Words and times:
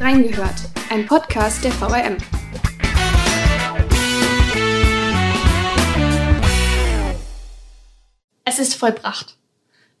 Reingehört, 0.00 0.54
ein 0.88 1.04
Podcast 1.04 1.62
der 1.62 1.72
VRM. 1.72 2.16
Es 8.46 8.58
ist 8.58 8.76
vollbracht. 8.76 9.36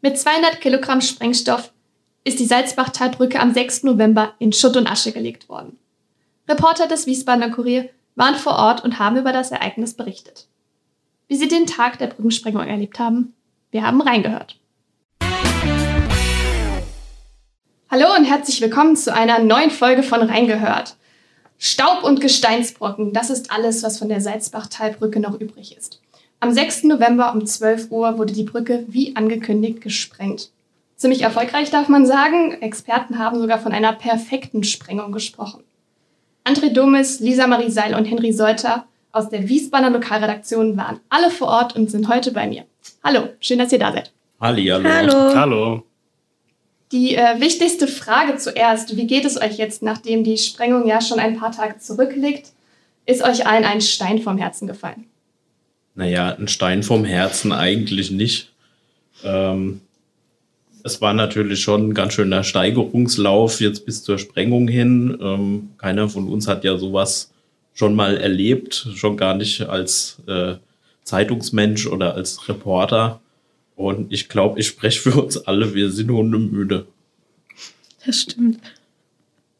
Mit 0.00 0.18
200 0.18 0.62
Kilogramm 0.62 1.02
Sprengstoff 1.02 1.70
ist 2.24 2.40
die 2.40 2.46
Salzbachtalbrücke 2.46 3.38
am 3.38 3.52
6. 3.52 3.82
November 3.82 4.32
in 4.38 4.54
Schutt 4.54 4.78
und 4.78 4.86
Asche 4.86 5.12
gelegt 5.12 5.50
worden. 5.50 5.78
Reporter 6.48 6.88
des 6.88 7.04
Wiesbadener 7.06 7.50
Kurier 7.50 7.90
waren 8.14 8.36
vor 8.36 8.54
Ort 8.54 8.82
und 8.82 8.98
haben 8.98 9.18
über 9.18 9.34
das 9.34 9.50
Ereignis 9.50 9.92
berichtet. 9.92 10.48
Wie 11.28 11.36
sie 11.36 11.48
den 11.48 11.66
Tag 11.66 11.98
der 11.98 12.06
Brückensprengung 12.06 12.66
erlebt 12.66 12.98
haben, 12.98 13.34
wir 13.70 13.86
haben 13.86 14.00
reingehört. 14.00 14.59
Hallo 17.92 18.06
und 18.16 18.24
herzlich 18.24 18.60
willkommen 18.60 18.94
zu 18.94 19.12
einer 19.12 19.40
neuen 19.40 19.72
Folge 19.72 20.04
von 20.04 20.22
Reingehört. 20.22 20.94
Staub 21.58 22.04
und 22.04 22.20
Gesteinsbrocken, 22.20 23.12
das 23.12 23.30
ist 23.30 23.50
alles, 23.50 23.82
was 23.82 23.98
von 23.98 24.08
der 24.08 24.20
Salzbachtalbrücke 24.20 25.18
noch 25.18 25.40
übrig 25.40 25.76
ist. 25.76 26.00
Am 26.38 26.52
6. 26.52 26.84
November 26.84 27.32
um 27.34 27.44
12 27.44 27.90
Uhr 27.90 28.16
wurde 28.16 28.32
die 28.32 28.44
Brücke 28.44 28.84
wie 28.86 29.16
angekündigt 29.16 29.80
gesprengt. 29.80 30.50
Ziemlich 30.94 31.22
erfolgreich 31.22 31.72
darf 31.72 31.88
man 31.88 32.06
sagen. 32.06 32.52
Experten 32.62 33.18
haben 33.18 33.40
sogar 33.40 33.58
von 33.58 33.72
einer 33.72 33.92
perfekten 33.92 34.62
Sprengung 34.62 35.10
gesprochen. 35.10 35.64
André 36.44 36.72
Domis, 36.72 37.18
Lisa 37.18 37.48
Marie 37.48 37.72
Seil 37.72 37.96
und 37.96 38.04
Henry 38.04 38.32
Solter 38.32 38.84
aus 39.10 39.30
der 39.30 39.48
Wiesbadener 39.48 39.90
Lokalredaktion 39.90 40.76
waren 40.76 41.00
alle 41.08 41.32
vor 41.32 41.48
Ort 41.48 41.74
und 41.74 41.90
sind 41.90 42.08
heute 42.08 42.30
bei 42.30 42.46
mir. 42.46 42.66
Hallo, 43.02 43.30
schön, 43.40 43.58
dass 43.58 43.72
ihr 43.72 43.80
da 43.80 43.90
seid. 43.90 44.12
Halli, 44.40 44.66
hallo. 44.66 44.88
Hallo. 44.88 45.34
Hallo. 45.34 45.89
Die 46.92 47.14
äh, 47.14 47.40
wichtigste 47.40 47.86
Frage 47.86 48.36
zuerst, 48.36 48.96
wie 48.96 49.06
geht 49.06 49.24
es 49.24 49.40
euch 49.40 49.58
jetzt, 49.58 49.82
nachdem 49.82 50.24
die 50.24 50.38
Sprengung 50.38 50.88
ja 50.88 51.00
schon 51.00 51.20
ein 51.20 51.38
paar 51.38 51.52
Tage 51.52 51.78
zurückliegt? 51.78 52.48
Ist 53.06 53.22
euch 53.22 53.46
allen 53.46 53.64
ein 53.64 53.80
Stein 53.80 54.20
vom 54.20 54.38
Herzen 54.38 54.66
gefallen? 54.66 55.06
Naja, 55.94 56.34
ein 56.36 56.48
Stein 56.48 56.82
vom 56.82 57.04
Herzen 57.04 57.52
eigentlich 57.52 58.10
nicht. 58.10 58.52
Ähm, 59.24 59.80
es 60.82 61.00
war 61.00 61.12
natürlich 61.12 61.60
schon 61.60 61.90
ein 61.90 61.94
ganz 61.94 62.14
schöner 62.14 62.42
Steigerungslauf 62.42 63.60
jetzt 63.60 63.86
bis 63.86 64.02
zur 64.02 64.18
Sprengung 64.18 64.66
hin. 64.66 65.16
Ähm, 65.20 65.70
keiner 65.78 66.08
von 66.08 66.28
uns 66.28 66.48
hat 66.48 66.64
ja 66.64 66.76
sowas 66.76 67.32
schon 67.72 67.94
mal 67.94 68.16
erlebt, 68.16 68.88
schon 68.94 69.16
gar 69.16 69.34
nicht 69.34 69.62
als 69.62 70.18
äh, 70.26 70.54
Zeitungsmensch 71.04 71.86
oder 71.86 72.14
als 72.14 72.48
Reporter. 72.48 73.20
Und 73.80 74.12
ich 74.12 74.28
glaube, 74.28 74.60
ich 74.60 74.66
spreche 74.66 75.00
für 75.00 75.22
uns 75.22 75.38
alle, 75.38 75.74
wir 75.74 75.90
sind 75.90 76.10
hundemüde. 76.10 76.84
Das 78.04 78.20
stimmt. 78.20 78.58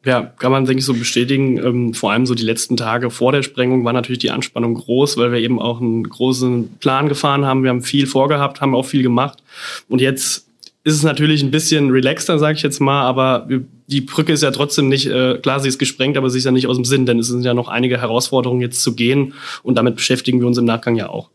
Ja, 0.05 0.21
kann 0.21 0.53
man, 0.53 0.67
denke 0.67 0.81
ich, 0.81 0.85
so 0.85 0.93
bestätigen. 0.93 1.57
Ähm, 1.57 1.95
vor 1.95 2.13
allem 2.13 2.27
so 2.27 2.35
die 2.35 2.43
letzten 2.43 2.77
Tage 2.77 3.11
vor 3.11 3.33
der 3.33 3.43
Sprengung 3.43 3.83
war 3.83 3.95
natürlich 3.95 4.19
die 4.19 4.31
Anspannung 4.31 4.75
groß, 4.75 5.17
weil 5.17 5.33
wir 5.33 5.39
eben 5.39 5.59
auch 5.59 5.81
einen 5.81 6.05
großen 6.05 6.77
Plan 6.81 7.09
gefahren 7.09 7.47
haben. 7.47 7.63
Wir 7.63 7.71
haben 7.71 7.81
viel 7.81 8.07
vorgehabt, 8.07 8.61
haben 8.61 8.75
auch 8.75 8.85
viel 8.85 9.03
gemacht. 9.03 9.43
Und 9.89 10.03
jetzt 10.03 10.47
ist 10.85 10.95
es 10.95 11.03
natürlich 11.03 11.43
ein 11.43 11.51
bisschen 11.51 11.89
relaxter, 11.89 12.39
sage 12.39 12.57
ich 12.59 12.63
jetzt 12.63 12.79
mal, 12.79 13.03
aber 13.03 13.49
die 13.87 14.03
Brücke 14.03 14.35
ist 14.35 14.43
ja 14.43 14.51
trotzdem 14.51 14.91
nicht, 14.91 15.07
äh, 15.07 15.39
klar, 15.39 15.61
sie 15.61 15.69
ist 15.69 15.79
gesprengt, 15.79 16.19
aber 16.19 16.29
sie 16.29 16.39
ist 16.39 16.45
ja 16.45 16.51
nicht 16.51 16.67
aus 16.67 16.77
dem 16.77 16.85
Sinn, 16.85 17.07
denn 17.07 17.19
es 17.19 17.29
sind 17.29 17.43
ja 17.43 17.55
noch 17.55 17.69
einige 17.69 17.99
Herausforderungen 17.99 18.61
jetzt 18.61 18.83
zu 18.83 18.95
gehen 18.95 19.33
und 19.63 19.77
damit 19.77 19.97
beschäftigen 19.97 20.41
wir 20.41 20.47
uns 20.47 20.59
im 20.59 20.67
Nachgang 20.67 20.97
ja 20.97 21.09
auch. 21.09 21.31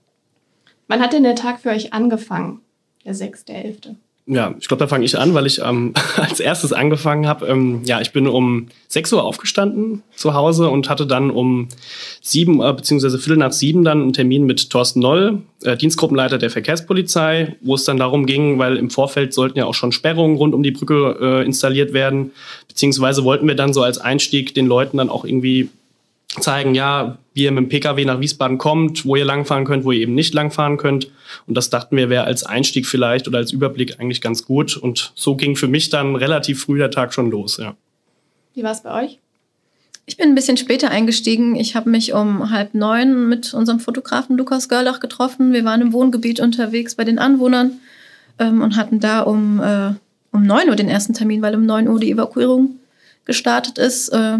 Wann 0.88 1.02
hat 1.02 1.14
denn 1.14 1.24
der 1.24 1.36
Tag 1.36 1.62
für 1.62 1.70
euch 1.70 1.94
angefangen, 1.94 2.62
der 3.06 3.16
6.11.? 3.16 3.96
Ja, 4.28 4.56
ich 4.60 4.68
glaube, 4.68 4.80
da 4.80 4.88
fange 4.88 5.06
ich 5.06 5.20
an, 5.20 5.36
weil 5.36 5.46
ich 5.46 5.62
ähm, 5.62 5.94
als 6.16 6.40
erstes 6.40 6.74
angefangen 6.74 7.28
habe. 7.28 7.46
Ähm, 7.46 7.82
ja, 7.86 8.02
ich 8.02 8.12
bin 8.12 8.28
um 8.28 8.70
6 8.88 9.14
Uhr 9.14 9.24
aufgestanden 9.24 10.02
zu 10.16 10.34
Hause 10.34 10.70
und 10.70 10.90
hatte 10.90 11.06
dann 11.06 11.30
um 11.30 11.68
sieben 12.22 12.60
äh, 12.60 12.74
beziehungsweise 12.74 13.20
Viertel 13.20 13.38
nach 13.38 13.52
sieben 13.52 13.84
dann 13.84 14.02
einen 14.02 14.14
Termin 14.14 14.46
mit 14.46 14.72
Thorsten 14.72 15.00
Noll, 15.00 15.44
äh, 15.64 15.78
Dienstgruppenleiter 15.78 16.40
der 16.40 16.50
Verkehrspolizei, 16.50 17.56
wo 17.62 17.76
es 17.76 17.84
dann 17.84 17.98
darum 17.98 18.26
ging, 18.26 18.58
weil 18.58 18.78
im 18.78 18.90
Vorfeld 18.90 19.32
sollten 19.32 19.60
ja 19.60 19.66
auch 19.66 19.76
schon 19.76 19.92
Sperrungen 19.92 20.38
rund 20.38 20.56
um 20.56 20.64
die 20.64 20.72
Brücke 20.72 21.18
äh, 21.22 21.46
installiert 21.46 21.94
werden, 21.94 22.32
beziehungsweise 22.68 23.24
wollten 23.24 23.48
wir 23.48 23.56
dann 23.56 23.74
so 23.74 23.84
als 23.84 24.00
Einstieg 24.00 24.56
den 24.56 24.66
Leuten 24.66 24.98
dann 24.98 25.10
auch 25.10 25.24
irgendwie 25.24 25.70
zeigen, 26.42 26.76
ja, 26.76 27.18
wie 27.34 27.44
ihr 27.44 27.52
mit 27.52 27.64
dem 27.66 27.70
Pkw 27.70 28.06
nach 28.06 28.20
Wiesbaden 28.20 28.58
kommt, 28.58 29.06
wo 29.06 29.16
ihr 29.16 29.26
langfahren 29.26 29.66
könnt, 29.66 29.84
wo 29.86 29.92
ihr 29.92 30.02
eben 30.02 30.16
nicht 30.16 30.34
langfahren 30.34 30.78
könnt. 30.78 31.12
Und 31.48 31.56
das 31.56 31.70
dachten 31.70 31.98
wir, 31.98 32.10
wäre 32.10 32.24
als 32.24 32.44
Einstieg 32.44 32.86
vielleicht 32.86 33.28
oder 33.28 33.40
als 33.40 33.52
Überblick 33.52 34.00
eigentlich 34.00 34.22
ganz 34.22 34.46
gut. 34.46 34.78
Und 34.78 35.12
so 35.16 35.36
ging 35.36 35.56
für 35.56 35.68
mich 35.68 35.90
dann 35.90 36.16
relativ 36.16 36.64
früh 36.64 36.78
der 36.78 36.92
Tag 36.92 37.14
schon 37.14 37.30
los, 37.30 37.58
ja. 37.58 37.76
Wie 38.54 38.64
war 38.64 38.72
es 38.72 38.84
bei 38.84 39.04
euch? 39.04 39.20
Ich 40.08 40.18
bin 40.18 40.30
ein 40.30 40.36
bisschen 40.36 40.58
später 40.58 40.92
eingestiegen. 40.92 41.56
Ich 41.56 41.76
habe 41.76 41.90
mich 41.90 42.14
um 42.14 42.52
halb 42.52 42.76
neun 42.76 43.28
mit 43.28 43.54
unserem 43.54 43.80
Fotografen 43.80 44.38
Lukas 44.38 44.70
Görlach 44.70 45.00
getroffen. 45.00 45.52
Wir 45.52 45.66
waren 45.66 45.82
im 45.82 45.94
Wohngebiet 45.94 46.40
unterwegs 46.40 46.96
bei 46.96 47.04
den 47.04 47.18
Anwohnern 47.18 47.80
ähm, 48.38 48.62
und 48.62 48.78
hatten 48.78 49.00
da 49.00 49.22
um, 49.22 49.60
äh, 49.60 49.94
um 50.32 50.44
neun 50.44 50.70
Uhr 50.70 50.76
den 50.76 50.90
ersten 50.90 51.14
Termin, 51.14 51.42
weil 51.42 51.56
um 51.56 51.66
neun 51.66 51.88
Uhr 51.88 52.00
die 52.00 52.12
Evakuierung 52.12 52.80
gestartet 53.26 53.80
ist. 53.80 54.10
Äh, 54.10 54.38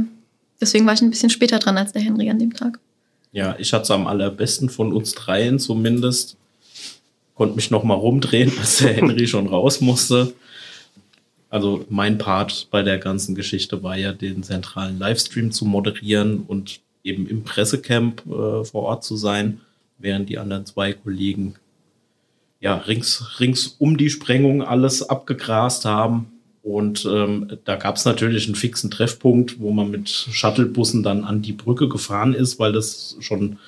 Deswegen 0.62 0.86
war 0.86 0.94
ich 0.94 1.02
ein 1.02 1.10
bisschen 1.10 1.30
später 1.30 1.60
dran 1.60 1.78
als 1.78 1.92
der 1.92 2.02
Henry 2.02 2.30
an 2.30 2.40
dem 2.40 2.54
Tag. 2.54 2.80
Ja, 3.32 3.56
ich 3.60 3.74
hatte 3.74 3.84
es 3.84 3.92
am 3.92 4.08
allerbesten 4.08 4.70
von 4.70 4.94
uns 4.94 5.14
dreien 5.14 5.60
zumindest. 5.60 6.38
Konnte 7.34 7.56
mich 7.56 7.70
noch 7.70 7.84
mal 7.84 7.96
rumdrehen, 7.96 8.52
als 8.60 8.78
der 8.78 8.94
Henry 8.94 9.28
schon 9.28 9.48
raus 9.48 9.82
musste. 9.82 10.34
Also 11.50 11.86
mein 11.90 12.18
Part 12.18 12.68
bei 12.72 12.82
der 12.82 12.98
ganzen 12.98 13.36
Geschichte 13.36 13.84
war 13.84 13.98
ja, 13.98 14.14
den 14.14 14.44
zentralen 14.44 15.00
Livestream 15.00 15.52
zu 15.52 15.66
moderieren 15.66 16.44
und 16.48 16.80
eben 17.04 17.28
im 17.28 17.44
Pressecamp 17.44 18.26
äh, 18.26 18.64
vor 18.66 18.84
Ort 18.84 19.04
zu 19.04 19.16
sein, 19.16 19.62
während 19.98 20.28
die 20.30 20.38
anderen 20.38 20.66
zwei 20.66 20.94
Kollegen 20.94 21.56
ja 22.60 22.76
rings, 22.76 23.40
rings 23.40 23.76
um 23.80 23.98
die 23.98 24.10
Sprengung 24.10 24.64
alles 24.64 25.08
abgegrast 25.08 25.86
haben. 25.86 26.32
Und 26.66 27.06
ähm, 27.06 27.60
da 27.64 27.76
gab 27.76 27.96
es 27.96 28.06
natürlich 28.06 28.48
einen 28.48 28.56
fixen 28.56 28.90
Treffpunkt, 28.90 29.60
wo 29.60 29.70
man 29.70 29.92
mit 29.92 30.10
Shuttlebussen 30.10 31.04
dann 31.04 31.24
an 31.24 31.44
die 31.44 31.54
Brücke 31.54 31.88
gefahren 31.88 32.34
ist, 32.34 32.58
weil 32.58 32.74
das 32.74 33.18
schon 33.20 33.60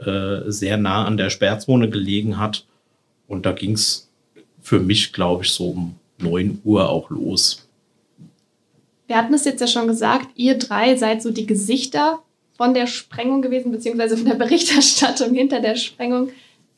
äh, 0.00 0.50
sehr 0.50 0.76
nah 0.76 1.04
an 1.04 1.16
der 1.16 1.30
Sperrzone 1.30 1.88
gelegen 1.88 2.38
hat. 2.38 2.66
Und 3.28 3.46
da 3.46 3.52
ging 3.52 3.74
es 3.74 4.10
für 4.60 4.80
mich, 4.80 5.12
glaube 5.12 5.44
ich, 5.44 5.52
so 5.52 5.68
um 5.68 5.94
9 6.18 6.60
Uhr 6.64 6.88
auch 6.88 7.08
los. 7.10 7.68
Wir 9.06 9.16
hatten 9.16 9.34
es 9.34 9.44
jetzt 9.44 9.60
ja 9.60 9.68
schon 9.68 9.86
gesagt, 9.86 10.30
ihr 10.34 10.58
drei 10.58 10.96
seid 10.96 11.22
so 11.22 11.30
die 11.30 11.46
Gesichter 11.46 12.18
von 12.56 12.74
der 12.74 12.88
Sprengung 12.88 13.42
gewesen, 13.42 13.70
beziehungsweise 13.70 14.16
von 14.16 14.26
der 14.26 14.34
Berichterstattung 14.34 15.32
hinter 15.34 15.60
der 15.60 15.76
Sprengung, 15.76 16.30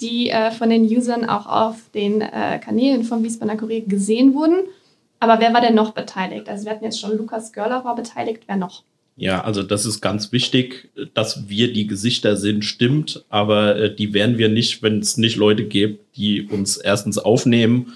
die 0.02 0.28
äh, 0.28 0.50
von 0.50 0.68
den 0.68 0.84
Usern 0.84 1.24
auch 1.24 1.46
auf 1.46 1.76
den 1.94 2.20
äh, 2.20 2.60
Kanälen 2.62 3.04
vom 3.04 3.22
Wiesbadener 3.24 3.56
Kurier 3.56 3.86
gesehen 3.86 4.34
wurden. 4.34 4.64
Aber 5.22 5.38
wer 5.38 5.54
war 5.54 5.60
denn 5.60 5.76
noch 5.76 5.92
beteiligt? 5.92 6.48
Also 6.48 6.64
wir 6.64 6.72
hatten 6.72 6.82
jetzt 6.82 7.00
schon 7.00 7.16
Lukas 7.16 7.52
Görler 7.52 7.84
war 7.84 7.94
beteiligt, 7.94 8.42
wer 8.48 8.56
noch? 8.56 8.82
Ja, 9.14 9.44
also 9.44 9.62
das 9.62 9.86
ist 9.86 10.00
ganz 10.00 10.32
wichtig, 10.32 10.90
dass 11.14 11.48
wir 11.48 11.72
die 11.72 11.86
Gesichter 11.86 12.36
sind, 12.36 12.64
stimmt, 12.64 13.24
aber 13.28 13.76
äh, 13.76 13.94
die 13.94 14.14
wären 14.14 14.36
wir 14.36 14.48
nicht, 14.48 14.82
wenn 14.82 14.98
es 14.98 15.18
nicht 15.18 15.36
Leute 15.36 15.62
gibt, 15.62 16.16
die 16.16 16.42
uns 16.42 16.76
erstens 16.76 17.18
aufnehmen 17.18 17.92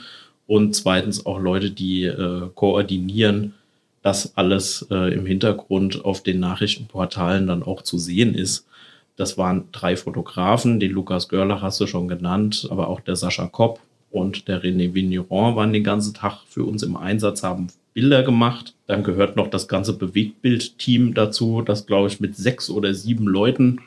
und 0.47 0.77
zweitens 0.77 1.27
auch 1.27 1.41
Leute, 1.41 1.73
die 1.73 2.05
äh, 2.05 2.49
koordinieren, 2.55 3.55
dass 4.03 4.39
alles 4.39 4.87
äh, 4.93 5.13
im 5.13 5.27
Hintergrund 5.27 6.05
auf 6.05 6.23
den 6.23 6.39
Nachrichtenportalen 6.39 7.49
dann 7.49 7.65
auch 7.65 7.83
zu 7.83 7.99
sehen 7.99 8.37
ist. 8.37 8.69
Das 9.17 9.37
waren 9.37 9.65
drei 9.73 9.97
Fotografen, 9.97 10.79
den 10.79 10.93
Lukas 10.93 11.29
Görlach 11.29 11.63
hast 11.63 11.81
du 11.81 11.89
schon 11.89 12.07
genannt, 12.07 12.69
aber 12.71 12.87
auch 12.87 13.01
der 13.01 13.17
Sascha 13.17 13.49
Kopp 13.49 13.81
und 14.11 14.49
der 14.49 14.63
René 14.63 14.95
Vigneron 14.95 15.57
waren 15.57 15.73
den 15.73 15.85
ganzen 15.85 16.15
Tag 16.15 16.43
für 16.49 16.65
uns 16.65 16.83
im 16.83 16.97
Einsatz, 16.97 17.43
haben 17.43 17.69
Bilder 17.95 18.23
gemacht. 18.23 18.75
Dann 18.87 19.03
gehört 19.03 19.37
noch 19.37 19.49
das 19.49 19.69
ganze 19.69 19.97
Bewegtbild-Team 19.97 21.15
dazu, 21.15 21.63
das, 21.63 21.87
glaube 21.87 22.09
ich, 22.09 22.21
mit 22.21 22.37
sechs 22.37 22.71
oder 22.71 22.95
sieben 22.95 23.27
Leuten 23.27 23.81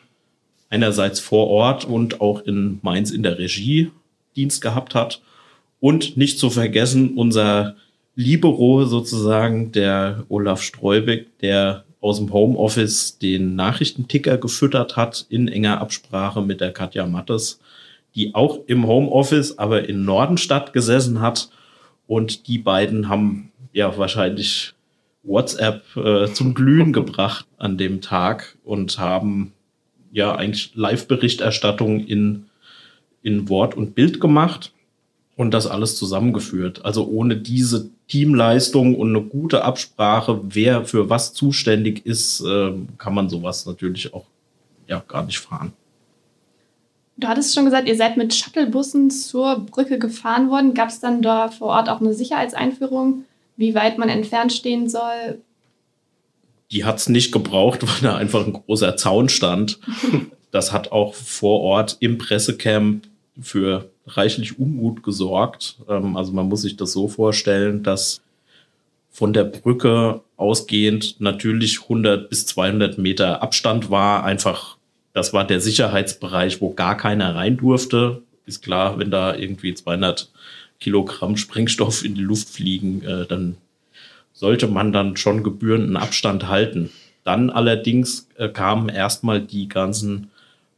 einerseits 0.70 1.20
vor 1.20 1.48
Ort 1.48 1.86
und 1.86 2.22
auch 2.22 2.42
in 2.42 2.80
Mainz 2.82 3.12
in 3.12 3.24
der 3.24 3.38
Regie 3.38 3.92
Dienst 4.36 4.62
gehabt 4.62 4.96
hat. 4.96 5.22
Und 5.80 6.18
nicht 6.18 6.40
zu 6.40 6.50
vergessen, 6.50 7.16
unser 7.16 7.76
Libero 8.16 8.86
sozusagen, 8.86 9.72
der 9.72 10.26
Olaf 10.30 10.62
Streubig, 10.62 11.28
der 11.40 11.86
aus 12.02 12.18
dem 12.18 12.32
Homeoffice 12.34 13.18
den 13.18 13.56
Nachrichtenticker 13.56 14.38
gefüttert 14.38 14.96
hat 14.96 15.26
in 15.30 15.48
enger 15.48 15.82
Absprache 15.82 16.42
mit 16.42 16.62
der 16.62 16.72
Katja 16.72 17.06
Mattes 17.06 17.60
die 18.20 18.36
auch 18.36 18.60
im 18.68 18.86
Homeoffice, 18.86 19.58
aber 19.58 19.88
in 19.88 20.04
Nordenstadt 20.04 20.74
gesessen 20.74 21.22
hat. 21.22 21.50
Und 22.06 22.48
die 22.50 22.58
beiden 22.58 23.08
haben 23.08 23.54
ja 23.72 23.98
wahrscheinlich 23.98 24.74
WhatsApp 25.24 25.84
äh, 25.96 26.28
zum 26.34 26.54
Glühen 26.54 26.92
gebracht 26.92 27.46
an 27.58 27.78
dem 27.78 28.02
Tag 28.02 28.58
und 28.66 29.00
haben 29.00 29.54
ja 30.12 30.36
eigentlich 30.36 30.76
Live-Berichterstattung 30.76 32.06
in, 32.06 32.48
in 33.22 33.48
Wort 33.48 33.78
und 33.78 33.96
Bild 33.96 34.20
gemacht 34.20 34.74
und 35.38 35.54
das 35.54 35.66
alles 35.66 35.96
zusammengeführt. 35.96 36.84
Also 36.84 37.08
ohne 37.08 37.38
diese 37.38 37.90
Teamleistung 38.10 38.96
und 38.96 39.16
eine 39.16 39.22
gute 39.22 39.64
Absprache, 39.64 40.42
wer 40.44 40.84
für 40.84 41.10
was 41.10 41.32
zuständig 41.32 42.06
ist, 42.06 42.42
äh, 42.42 42.74
kann 42.98 43.14
man 43.14 43.30
sowas 43.30 43.66
natürlich 43.66 44.14
auch 44.14 44.26
ja, 44.88 45.02
gar 45.08 45.24
nicht 45.26 45.40
fahren. 45.40 45.72
Du 47.20 47.28
hattest 47.28 47.54
schon 47.54 47.66
gesagt, 47.66 47.88
ihr 47.90 47.98
seid 47.98 48.16
mit 48.16 48.34
Shuttlebussen 48.34 49.12
zur 49.12 49.60
Brücke 49.60 50.00
gefahren 50.00 50.50
worden. 50.50 50.74
Gab 50.74 50.88
es 50.88 51.02
dann 51.02 51.22
da 51.22 51.50
vor 51.50 51.68
Ort 51.68 51.90
auch 51.90 52.00
eine 52.00 52.14
Sicherheitseinführung, 52.14 53.26
wie 53.58 53.76
weit 53.76 53.98
man 53.98 54.08
entfernt 54.08 54.54
stehen 54.54 54.88
soll? 54.88 55.42
Die 56.72 56.86
hat 56.86 56.98
es 56.98 57.10
nicht 57.10 57.34
gebraucht, 57.34 57.82
weil 57.88 58.02
da 58.02 58.16
einfach 58.16 58.46
ein 58.46 58.54
großer 58.54 58.96
Zaun 58.98 59.30
stand. 59.30 59.80
Das 60.52 60.74
hat 60.74 60.92
auch 60.92 61.14
vor 61.14 61.60
Ort 61.60 61.98
im 62.00 62.18
Pressecamp 62.18 63.08
für 63.40 63.92
reichlich 64.08 64.58
Unmut 64.58 65.04
gesorgt. 65.04 65.76
Ähm, 65.88 66.18
also 66.18 66.32
man 66.32 66.48
muss 66.48 66.64
sich 66.64 66.76
das 66.76 66.92
so 66.92 67.08
vorstellen, 67.08 67.84
dass 67.84 68.22
von 69.12 69.32
der 69.32 69.44
Brücke 69.44 70.22
ausgehend 70.38 71.18
natürlich 71.20 71.84
100 71.84 72.32
bis 72.32 72.48
200 72.48 72.98
Meter 72.98 73.44
Abstand 73.44 73.92
war, 73.92 74.24
einfach 74.24 74.79
das 75.14 75.34
war 75.34 75.46
der 75.46 75.62
Sicherheitsbereich, 75.62 76.62
wo 76.62 76.74
gar 76.74 76.98
keiner 76.98 77.36
rein 77.36 77.58
durfte. 77.58 78.24
Ist 78.46 78.64
klar, 78.64 78.98
wenn 79.00 79.12
da 79.12 79.36
irgendwie 79.36 79.74
200 79.74 80.30
Kilogramm 80.80 81.36
Sprengstoff 81.38 82.06
in 82.06 82.16
die 82.16 82.22
Luft 82.22 82.50
fliegen, 82.50 83.04
äh, 83.04 83.26
dann 83.26 83.58
sollte 84.34 84.68
man 84.68 84.94
dann 84.94 85.18
schon 85.18 85.44
gebührenden 85.44 85.98
Abstand 85.98 86.48
halten. 86.48 86.92
Dann 87.24 87.50
allerdings 87.50 88.30
äh, 88.38 88.48
kamen 88.48 88.88
erstmal 88.90 89.42
die 89.42 89.68
ganzen 89.68 90.30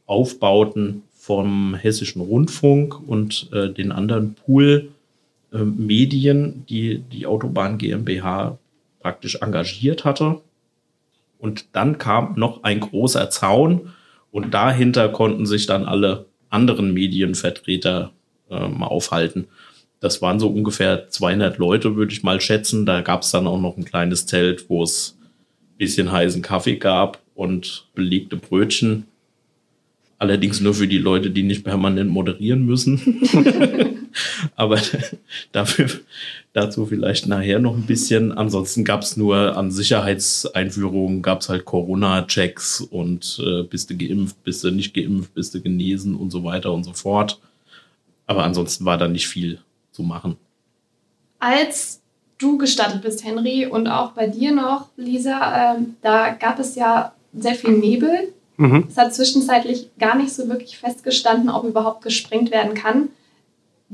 Aufbauten 0.06 1.02
vom 1.14 1.76
Hessischen 1.76 2.20
Rundfunk 2.20 3.08
und 3.08 3.48
äh, 3.52 3.70
den 3.70 3.92
anderen 3.92 4.34
Pool-Medien, 4.34 6.46
äh, 6.46 6.52
die 6.68 6.98
die 6.98 7.26
Autobahn 7.26 7.78
GmbH 7.78 8.58
praktisch 8.98 9.36
engagiert 9.36 10.04
hatte. 10.04 10.40
Und 11.38 11.66
dann 11.72 11.98
kam 11.98 12.34
noch 12.36 12.64
ein 12.64 12.80
großer 12.80 13.30
Zaun, 13.30 13.92
und 14.32 14.52
dahinter 14.52 15.10
konnten 15.10 15.46
sich 15.46 15.66
dann 15.66 15.84
alle 15.84 16.26
anderen 16.50 16.92
Medienvertreter 16.92 18.12
ähm, 18.50 18.82
aufhalten. 18.82 19.46
Das 20.00 20.20
waren 20.20 20.40
so 20.40 20.48
ungefähr 20.48 21.08
200 21.08 21.58
Leute, 21.58 21.94
würde 21.94 22.12
ich 22.12 22.24
mal 22.24 22.40
schätzen. 22.40 22.84
Da 22.84 23.02
gab 23.02 23.22
es 23.22 23.30
dann 23.30 23.46
auch 23.46 23.60
noch 23.60 23.76
ein 23.76 23.84
kleines 23.84 24.26
Zelt, 24.26 24.68
wo 24.68 24.82
es 24.82 25.16
ein 25.20 25.78
bisschen 25.78 26.10
heißen 26.10 26.42
Kaffee 26.42 26.76
gab 26.76 27.20
und 27.34 27.86
belegte 27.94 28.36
Brötchen. 28.36 29.06
Allerdings 30.18 30.60
nur 30.60 30.74
für 30.74 30.88
die 30.88 30.98
Leute, 30.98 31.30
die 31.30 31.42
nicht 31.42 31.64
permanent 31.64 32.10
moderieren 32.10 32.66
müssen. 32.66 33.00
Aber 34.56 34.78
dafür, 35.52 35.88
dazu 36.52 36.86
vielleicht 36.86 37.26
nachher 37.26 37.58
noch 37.58 37.74
ein 37.74 37.86
bisschen. 37.86 38.32
Ansonsten 38.32 38.84
gab 38.84 39.02
es 39.02 39.16
nur 39.16 39.56
an 39.56 39.70
Sicherheitseinführungen, 39.70 41.22
gab 41.22 41.40
es 41.40 41.48
halt 41.48 41.64
Corona-Checks 41.64 42.80
und 42.80 43.40
äh, 43.44 43.62
bist 43.62 43.90
du 43.90 43.96
geimpft, 43.96 44.42
bist 44.44 44.64
du 44.64 44.70
nicht 44.70 44.94
geimpft, 44.94 45.34
bist 45.34 45.54
du 45.54 45.60
genesen 45.60 46.14
und 46.14 46.30
so 46.30 46.44
weiter 46.44 46.72
und 46.72 46.84
so 46.84 46.92
fort. 46.92 47.40
Aber 48.26 48.44
ansonsten 48.44 48.84
war 48.84 48.98
da 48.98 49.08
nicht 49.08 49.28
viel 49.28 49.60
zu 49.90 50.02
machen. 50.02 50.36
Als 51.38 52.00
du 52.38 52.56
gestartet 52.58 53.02
bist, 53.02 53.24
Henry, 53.24 53.66
und 53.66 53.88
auch 53.88 54.12
bei 54.12 54.26
dir 54.26 54.52
noch, 54.52 54.88
Lisa, 54.96 55.74
äh, 55.74 55.78
da 56.00 56.30
gab 56.30 56.58
es 56.58 56.76
ja 56.76 57.12
sehr 57.32 57.54
viel 57.54 57.72
Nebel 57.72 58.32
Mhm. 58.62 58.86
Es 58.88 58.96
hat 58.96 59.14
zwischenzeitlich 59.14 59.90
gar 59.98 60.16
nicht 60.16 60.32
so 60.32 60.48
wirklich 60.48 60.78
festgestanden, 60.78 61.50
ob 61.50 61.64
überhaupt 61.64 62.02
gesprengt 62.02 62.50
werden 62.50 62.74
kann. 62.74 63.08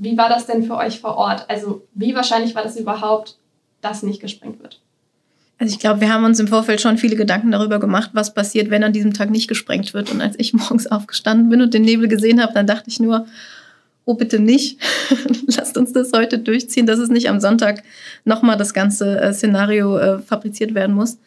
Wie 0.01 0.17
war 0.17 0.29
das 0.29 0.47
denn 0.47 0.63
für 0.63 0.77
euch 0.77 1.01
vor 1.01 1.17
Ort? 1.17 1.47
Also 1.49 1.87
wie 1.95 2.15
wahrscheinlich 2.15 2.55
war 2.55 2.63
das 2.63 2.77
überhaupt, 2.77 3.37
dass 3.81 4.03
nicht 4.03 4.21
gesprengt 4.21 4.61
wird? 4.61 4.81
Also 5.59 5.75
ich 5.75 5.81
glaube, 5.81 6.01
wir 6.01 6.13
haben 6.13 6.25
uns 6.25 6.39
im 6.39 6.47
Vorfeld 6.47 6.81
schon 6.81 6.99
viele 6.99 7.17
Gedanken 7.17 7.51
darüber 7.51 7.81
gemacht, 7.81 8.11
was 8.13 8.33
passiert, 8.33 8.71
wenn 8.71 8.85
an 8.85 8.93
diesem 8.93 9.13
Tag 9.13 9.31
nicht 9.31 9.49
gesprengt 9.49 9.93
wird. 9.95 10.13
Und 10.13 10.21
als 10.21 10.37
ich 10.39 10.53
morgens 10.55 10.87
aufgestanden 10.87 11.49
bin 11.49 11.61
und 11.61 11.75
den 11.75 11.83
Nebel 11.83 12.07
gesehen 12.07 12.41
habe, 12.41 12.55
dann 12.55 12.67
dachte 12.67 12.89
ich 12.89 13.01
nur, 13.01 13.27
oh 14.05 14.15
bitte 14.15 14.39
nicht, 14.39 14.79
lasst 15.49 15.77
uns 15.77 15.93
das 15.93 16.13
heute 16.15 16.39
durchziehen, 16.39 16.87
dass 16.87 17.01
es 17.01 17.11
nicht 17.11 17.29
am 17.29 17.41
Sonntag 17.41 17.83
nochmal 18.25 18.57
das 18.57 18.73
ganze 18.73 19.21
äh, 19.21 19.35
Szenario 19.35 19.99
äh, 19.99 20.19
fabriziert 20.21 20.75
werden 20.75 20.95
muss. 20.95 21.19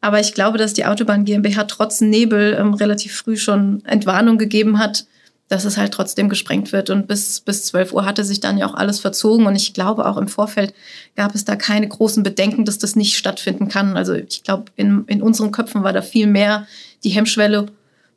Aber 0.00 0.18
ich 0.20 0.34
glaube, 0.34 0.58
dass 0.58 0.74
die 0.74 0.86
Autobahn 0.86 1.24
GmbH 1.24 1.64
trotz 1.64 2.00
Nebel 2.00 2.56
ähm, 2.58 2.74
relativ 2.74 3.14
früh 3.14 3.36
schon 3.36 3.84
Entwarnung 3.84 4.38
gegeben 4.38 4.78
hat, 4.78 5.06
dass 5.48 5.64
es 5.64 5.76
halt 5.76 5.92
trotzdem 5.92 6.28
gesprengt 6.28 6.72
wird. 6.72 6.90
Und 6.90 7.08
bis, 7.08 7.40
bis 7.40 7.64
12 7.64 7.92
Uhr 7.92 8.04
hatte 8.04 8.24
sich 8.24 8.40
dann 8.40 8.58
ja 8.58 8.68
auch 8.68 8.74
alles 8.74 9.00
verzogen. 9.00 9.46
Und 9.46 9.56
ich 9.56 9.74
glaube, 9.74 10.06
auch 10.06 10.18
im 10.18 10.28
Vorfeld 10.28 10.74
gab 11.16 11.34
es 11.34 11.44
da 11.44 11.56
keine 11.56 11.88
großen 11.88 12.22
Bedenken, 12.22 12.64
dass 12.64 12.78
das 12.78 12.96
nicht 12.96 13.16
stattfinden 13.16 13.68
kann. 13.68 13.96
Also 13.96 14.14
ich 14.14 14.42
glaube, 14.42 14.66
in, 14.76 15.04
in 15.06 15.22
unseren 15.22 15.50
Köpfen 15.50 15.82
war 15.82 15.92
da 15.92 16.02
viel 16.02 16.26
mehr 16.26 16.66
die 17.02 17.10
Hemmschwelle, 17.10 17.66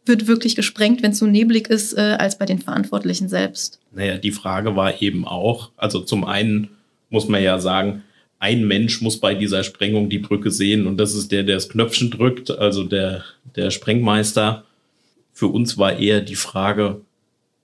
wird 0.06 0.28
wirklich 0.28 0.56
gesprengt, 0.56 1.04
wenn 1.04 1.12
es 1.12 1.20
so 1.20 1.28
neblig 1.28 1.70
ist, 1.70 1.98
äh, 1.98 2.18
als 2.20 2.38
bei 2.38 2.46
den 2.46 2.60
Verantwortlichen 2.60 3.30
selbst. 3.30 3.80
Naja, 3.92 4.18
die 4.18 4.32
Frage 4.32 4.76
war 4.76 5.02
eben 5.02 5.26
auch, 5.26 5.72
also 5.78 6.02
zum 6.02 6.26
einen 6.26 6.70
muss 7.10 7.28
man 7.28 7.44
ja 7.44 7.60
sagen, 7.60 8.04
ein 8.40 8.66
Mensch 8.66 9.02
muss 9.02 9.20
bei 9.20 9.36
dieser 9.36 9.64
Sprengung 9.64 10.10
die 10.10 10.18
Brücke 10.18 10.50
sehen 10.50 10.88
und 10.88 10.98
das 10.98 11.14
ist 11.14 11.32
der, 11.32 11.44
der 11.44 11.56
das 11.56 11.70
Knöpfchen 11.70 12.10
drückt, 12.10 12.50
also 12.50 12.84
der, 12.84 13.24
der 13.56 13.70
Sprengmeister. 13.70 14.66
Für 15.32 15.48
uns 15.48 15.78
war 15.78 15.98
eher 15.98 16.22
die 16.22 16.36
Frage, 16.36 17.02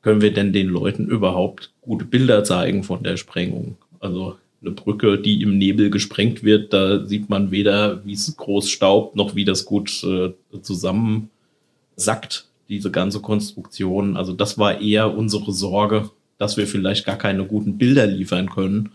können 0.07 0.21
wir 0.21 0.33
denn 0.33 0.53
den 0.53 0.69
Leuten 0.69 1.09
überhaupt 1.09 1.73
gute 1.81 2.05
Bilder 2.05 2.45
zeigen 2.45 2.85
von 2.85 3.03
der 3.03 3.17
Sprengung? 3.17 3.75
Also 3.99 4.37
eine 4.61 4.71
Brücke, 4.71 5.19
die 5.19 5.41
im 5.41 5.57
Nebel 5.57 5.89
gesprengt 5.89 6.45
wird, 6.45 6.71
da 6.71 7.05
sieht 7.05 7.29
man 7.29 7.51
weder, 7.51 8.05
wie 8.05 8.13
es 8.13 8.33
groß 8.37 8.69
staubt, 8.69 9.17
noch 9.17 9.35
wie 9.35 9.43
das 9.43 9.65
gut 9.65 10.01
äh, 10.05 10.31
zusammensackt, 10.61 12.47
diese 12.69 12.89
ganze 12.89 13.19
Konstruktion. 13.19 14.15
Also 14.15 14.31
das 14.31 14.57
war 14.57 14.79
eher 14.79 15.13
unsere 15.13 15.51
Sorge, 15.51 16.09
dass 16.37 16.55
wir 16.55 16.67
vielleicht 16.67 17.05
gar 17.05 17.17
keine 17.17 17.43
guten 17.43 17.77
Bilder 17.77 18.07
liefern 18.07 18.49
können. 18.49 18.93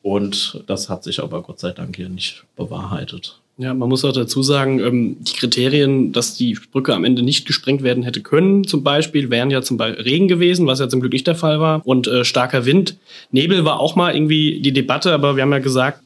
Und 0.00 0.64
das 0.66 0.88
hat 0.88 1.04
sich 1.04 1.22
aber 1.22 1.42
Gott 1.42 1.58
sei 1.58 1.72
Dank 1.72 1.94
hier 1.94 2.08
nicht 2.08 2.46
bewahrheitet. 2.56 3.42
Ja, 3.60 3.74
man 3.74 3.88
muss 3.88 4.04
auch 4.04 4.12
dazu 4.12 4.40
sagen, 4.44 4.78
ähm, 4.78 5.16
die 5.18 5.32
Kriterien, 5.32 6.12
dass 6.12 6.36
die 6.36 6.56
Brücke 6.70 6.94
am 6.94 7.04
Ende 7.04 7.22
nicht 7.22 7.44
gesprengt 7.44 7.82
werden 7.82 8.04
hätte 8.04 8.22
können, 8.22 8.62
zum 8.62 8.84
Beispiel, 8.84 9.30
wären 9.30 9.50
ja 9.50 9.62
zum 9.62 9.76
Beispiel 9.76 10.04
Regen 10.04 10.28
gewesen, 10.28 10.68
was 10.68 10.78
ja 10.78 10.88
zum 10.88 11.00
Glück 11.00 11.12
nicht 11.12 11.26
der 11.26 11.34
Fall 11.34 11.58
war, 11.58 11.82
und 11.84 12.06
äh, 12.06 12.24
starker 12.24 12.66
Wind. 12.66 12.96
Nebel 13.32 13.64
war 13.64 13.80
auch 13.80 13.96
mal 13.96 14.14
irgendwie 14.14 14.60
die 14.60 14.72
Debatte, 14.72 15.12
aber 15.12 15.34
wir 15.34 15.42
haben 15.42 15.52
ja 15.52 15.58
gesagt, 15.58 16.02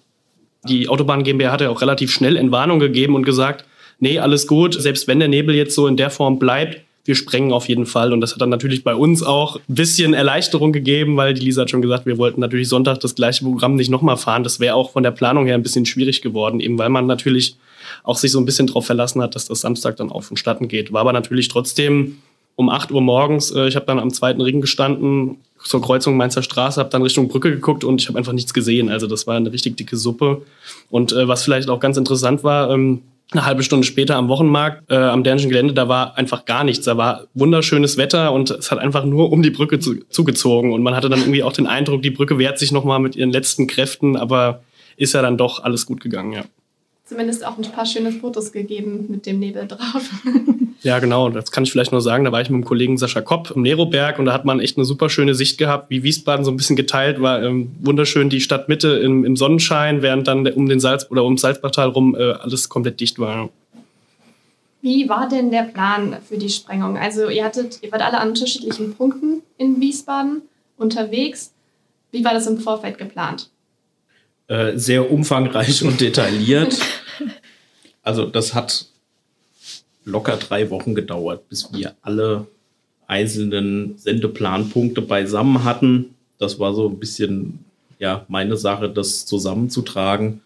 die 0.67 0.89
Autobahn 0.89 1.25
GmbH 1.25 1.53
hat 1.53 1.61
ja 1.61 1.69
auch 1.69 1.83
relativ 1.83 2.11
schnell 2.11 2.37
Entwarnung 2.37 2.79
gegeben 2.79 3.15
und 3.15 3.25
gesagt, 3.25 3.67
nee, 4.01 4.19
alles 4.19 4.47
gut, 4.47 4.73
selbst 4.73 5.07
wenn 5.07 5.19
der 5.19 5.29
Nebel 5.29 5.55
jetzt 5.55 5.75
so 5.75 5.87
in 5.87 5.99
der 5.99 6.09
Form 6.09 6.39
bleibt, 6.39 6.81
wir 7.05 7.15
sprengen 7.15 7.53
auf 7.53 7.69
jeden 7.69 7.87
Fall. 7.87 8.13
Und 8.13 8.21
das 8.21 8.33
hat 8.33 8.41
dann 8.41 8.51
natürlich 8.51 8.85
bei 8.85 8.95
uns 8.95 9.23
auch 9.23 9.57
ein 9.57 9.75
bisschen 9.75 10.15
Erleichterung 10.15 10.73
gegeben, 10.73 11.17
weil 11.17 11.35
die 11.35 11.45
Lisa 11.45 11.63
hat 11.63 11.71
schon 11.71 11.83
gesagt, 11.83 12.07
wir 12.07 12.19
wollten 12.19 12.41
natürlich 12.41 12.69
Sonntag 12.69 13.01
das 13.01 13.15
gleiche 13.15 13.45
Programm 13.45 13.75
nicht 13.75 13.91
nochmal 13.91 14.17
fahren. 14.17 14.45
Das 14.45 14.61
wäre 14.61 14.75
auch 14.75 14.93
von 14.93 15.03
der 15.03 15.11
Planung 15.11 15.47
her 15.47 15.55
ein 15.55 15.63
bisschen 15.63 15.87
schwierig 15.87 16.23
geworden, 16.23 16.61
eben 16.61 16.79
weil 16.79 16.91
man 16.91 17.07
natürlich 17.07 17.57
auch 18.05 18.17
sich 18.17 18.31
so 18.31 18.39
ein 18.39 18.45
bisschen 18.45 18.69
darauf 18.69 18.87
verlassen 18.87 19.21
hat, 19.21 19.35
dass 19.35 19.47
das 19.47 19.61
Samstag 19.61 19.97
dann 19.97 20.11
auf 20.11 20.27
vonstatten 20.27 20.69
geht. 20.69 20.93
War 20.93 21.01
aber 21.01 21.13
natürlich 21.13 21.49
trotzdem 21.49 22.19
um 22.55 22.69
8 22.69 22.93
Uhr 22.93 23.01
morgens, 23.01 23.51
äh, 23.51 23.67
ich 23.67 23.77
habe 23.77 23.87
dann 23.87 23.99
am 23.99 24.13
zweiten 24.13 24.41
Ring 24.41 24.61
gestanden, 24.61 25.39
zur 25.65 25.81
Kreuzung 25.81 26.17
Mainzer 26.17 26.43
Straße, 26.43 26.81
habe 26.81 26.91
dann 26.91 27.03
Richtung 27.03 27.29
Brücke 27.29 27.51
geguckt 27.51 27.85
und 27.85 28.01
ich 28.01 28.09
habe 28.09 28.19
einfach 28.19 28.33
nichts 28.33 28.53
gesehen. 28.53 28.89
Also 28.89 29.07
das 29.07 29.27
war 29.27 29.37
eine 29.37 29.53
richtig 29.53 29.77
dicke 29.77 29.97
Suppe. 29.97 30.43
Und 30.91 31.13
äh, 31.13 31.29
was 31.29 31.45
vielleicht 31.45 31.69
auch 31.69 31.81
ganz 31.81 31.97
interessant 31.97 32.43
war, 32.43 32.71
ähm, 32.71 33.03
eine 33.33 33.45
halbe 33.45 33.63
Stunde 33.63 33.87
später 33.87 34.17
am 34.17 34.29
Wochenmarkt, 34.29 34.91
äh, 34.91 34.97
am 34.97 35.25
dänischen 35.25 35.51
Gelände, 35.51 35.75
da 35.75 35.89
war 35.89 36.17
einfach 36.17 36.45
gar 36.45 36.65
nichts. 36.65 36.85
Da 36.85 36.97
war 36.97 37.25
wunderschönes 37.35 37.97
Wetter 37.97 38.33
und 38.33 38.51
es 38.51 38.71
hat 38.71 38.79
einfach 38.79 39.05
nur 39.05 39.33
um 39.33 39.43
die 39.43 39.51
Brücke 39.51 39.79
zu, 39.79 40.01
zugezogen. 40.09 40.73
Und 40.73 40.83
man 40.83 40.95
hatte 40.95 41.09
dann 41.09 41.21
irgendwie 41.21 41.43
auch 41.43 41.53
den 41.53 41.67
Eindruck, 41.67 42.03
die 42.03 42.11
Brücke 42.11 42.39
wehrt 42.39 42.59
sich 42.59 42.73
nochmal 42.73 43.01
mit 43.01 43.17
ihren 43.17 43.31
letzten 43.31 43.67
Kräften, 43.67 44.17
aber 44.17 44.63
ist 44.97 45.15
ja 45.15 45.23
dann 45.23 45.37
doch 45.37 45.65
alles 45.65 45.87
gut 45.87 46.01
gegangen, 46.01 46.33
ja 46.33 46.45
zumindest 47.05 47.45
auch 47.45 47.59
ein 47.59 47.71
paar 47.71 47.87
schöne 47.87 48.13
Fotos 48.13 48.53
gegeben 48.53 49.07
mit 49.09 49.27
dem 49.27 49.39
Nebel 49.39 49.67
drauf. 49.67 50.11
Ja, 50.83 50.99
genau. 50.99 51.29
Das 51.29 51.53
kann 51.53 51.63
ich 51.63 51.71
vielleicht 51.71 51.93
nur 51.93 52.01
sagen. 52.01 52.25
Da 52.25 52.33
war 52.33 52.41
ich 52.41 52.51
mit 52.51 52.61
dem 52.61 52.65
Kollegen 52.65 52.99
Sascha 52.99 53.21
Kopp 53.21 53.53
im 53.55 53.63
Neroberg 53.63 54.19
und 54.19 54.25
da 54.25 54.33
hat 54.33 54.45
man 54.45 54.59
echt 54.59 54.77
eine 54.77 54.85
super 54.85 55.09
schöne 55.09 55.35
Sicht 55.35 55.57
gehabt, 55.57 55.91
wie 55.91 56.03
Wiesbaden 56.03 56.45
so 56.45 56.51
ein 56.51 56.57
bisschen 56.57 56.75
geteilt 56.75 57.23
war. 57.23 57.43
Ähm, 57.43 57.71
wunderschön 57.81 58.31
die 58.31 58.41
Stadtmitte 58.41 58.89
im, 58.89 59.25
im, 59.25 59.37
Sonnenschein, 59.37 60.03
während 60.03 60.27
dann 60.27 60.47
um 60.49 60.69
den 60.69 60.81
Salz 60.81 61.07
oder 61.09 61.25
um 61.25 61.39
Salzbachtal 61.39 61.89
rum 61.91 62.17
äh, 62.17 62.33
alles 62.33 62.69
komplett 62.69 62.99
dicht 62.99 63.21
war. 63.21 63.49
Wie 64.81 65.09
war 65.09 65.29
denn 65.29 65.53
der 65.53 65.63
Plan 65.63 66.17
für 66.29 66.37
die 66.37 66.49
Sprengung? 66.49 66.99
Also 66.99 67.29
ihr 67.29 67.45
hattet, 67.45 67.79
ihr 67.83 67.93
wart 67.93 68.03
alle 68.03 68.19
an 68.19 68.31
unterschiedlichen 68.31 68.95
Punkten 68.95 69.43
in 69.57 69.81
Wiesbaden 69.81 70.43
unterwegs. 70.77 71.53
Wie 72.11 72.25
war 72.25 72.35
das 72.35 72.49
im 72.49 72.59
Vorfeld 72.59 72.99
geplant? 72.99 73.52
Äh, 74.49 74.77
sehr 74.77 75.11
umfangreich 75.11 75.83
und 75.83 76.01
detailliert. 76.01 76.79
Also 78.05 78.27
das 78.27 78.53
hat 78.53 78.87
locker 80.05 80.37
drei 80.37 80.71
Wochen 80.71 80.97
gedauert, 80.97 81.49
bis 81.49 81.73
wir 81.73 81.95
alle 82.03 82.49
einzelnen 83.07 83.97
Sendeplanpunkte 83.97 85.01
beisammen 85.03 85.63
hatten. 85.63 86.17
Das 86.37 86.59
war 86.59 86.75
so 86.75 86.89
ein 86.89 86.99
bisschen 86.99 87.61
ja 88.01 88.25
meine 88.27 88.57
Sache, 88.57 88.91
das 88.91 89.25
zusammenzutragen, 89.25 90.41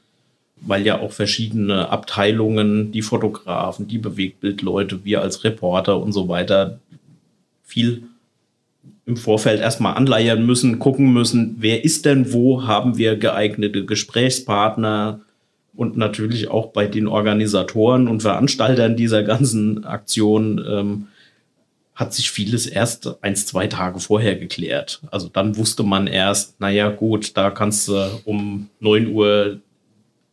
weil 0.61 0.85
ja 0.85 1.01
auch 1.01 1.13
verschiedene 1.13 1.89
Abteilungen, 1.89 2.93
die 2.93 3.01
Fotografen, 3.01 3.89
die 3.89 3.97
Bewegtbildleute, 3.97 5.07
wir 5.07 5.23
als 5.23 5.43
Reporter 5.43 5.99
und 5.99 6.13
so 6.13 6.29
weiter 6.29 6.79
viel 7.65 8.03
im 9.07 9.17
Vorfeld 9.17 9.61
erstmal 9.61 9.97
anleiern 9.97 10.45
müssen, 10.45 10.81
gucken 10.81 11.13
müssen, 11.13 11.57
wer 11.59 11.85
ist 11.85 12.05
denn 12.05 12.33
wo, 12.33 12.65
haben 12.65 12.99
wir 12.99 13.17
geeignete 13.17 13.85
Gesprächspartner 13.85 15.21
und 15.75 15.97
natürlich 15.97 16.49
auch 16.49 16.73
bei 16.73 16.87
den 16.87 17.07
Organisatoren 17.07 18.09
und 18.09 18.23
Veranstaltern 18.23 18.97
dieser 18.97 19.23
ganzen 19.23 19.85
Aktion 19.85 20.65
ähm, 20.69 21.07
hat 21.95 22.13
sich 22.13 22.31
vieles 22.31 22.67
erst 22.67 23.23
eins, 23.23 23.47
zwei 23.47 23.69
Tage 23.69 24.01
vorher 24.01 24.37
geklärt. 24.37 25.01
Also 25.11 25.29
dann 25.29 25.57
wusste 25.57 25.83
man 25.83 26.09
erst, 26.09 26.61
naja 26.61 26.91
gut, 26.91 27.37
da 27.37 27.51
kannst 27.51 27.89
du 27.89 28.21
um 28.25 28.69
neun 28.81 29.07
Uhr 29.07 29.61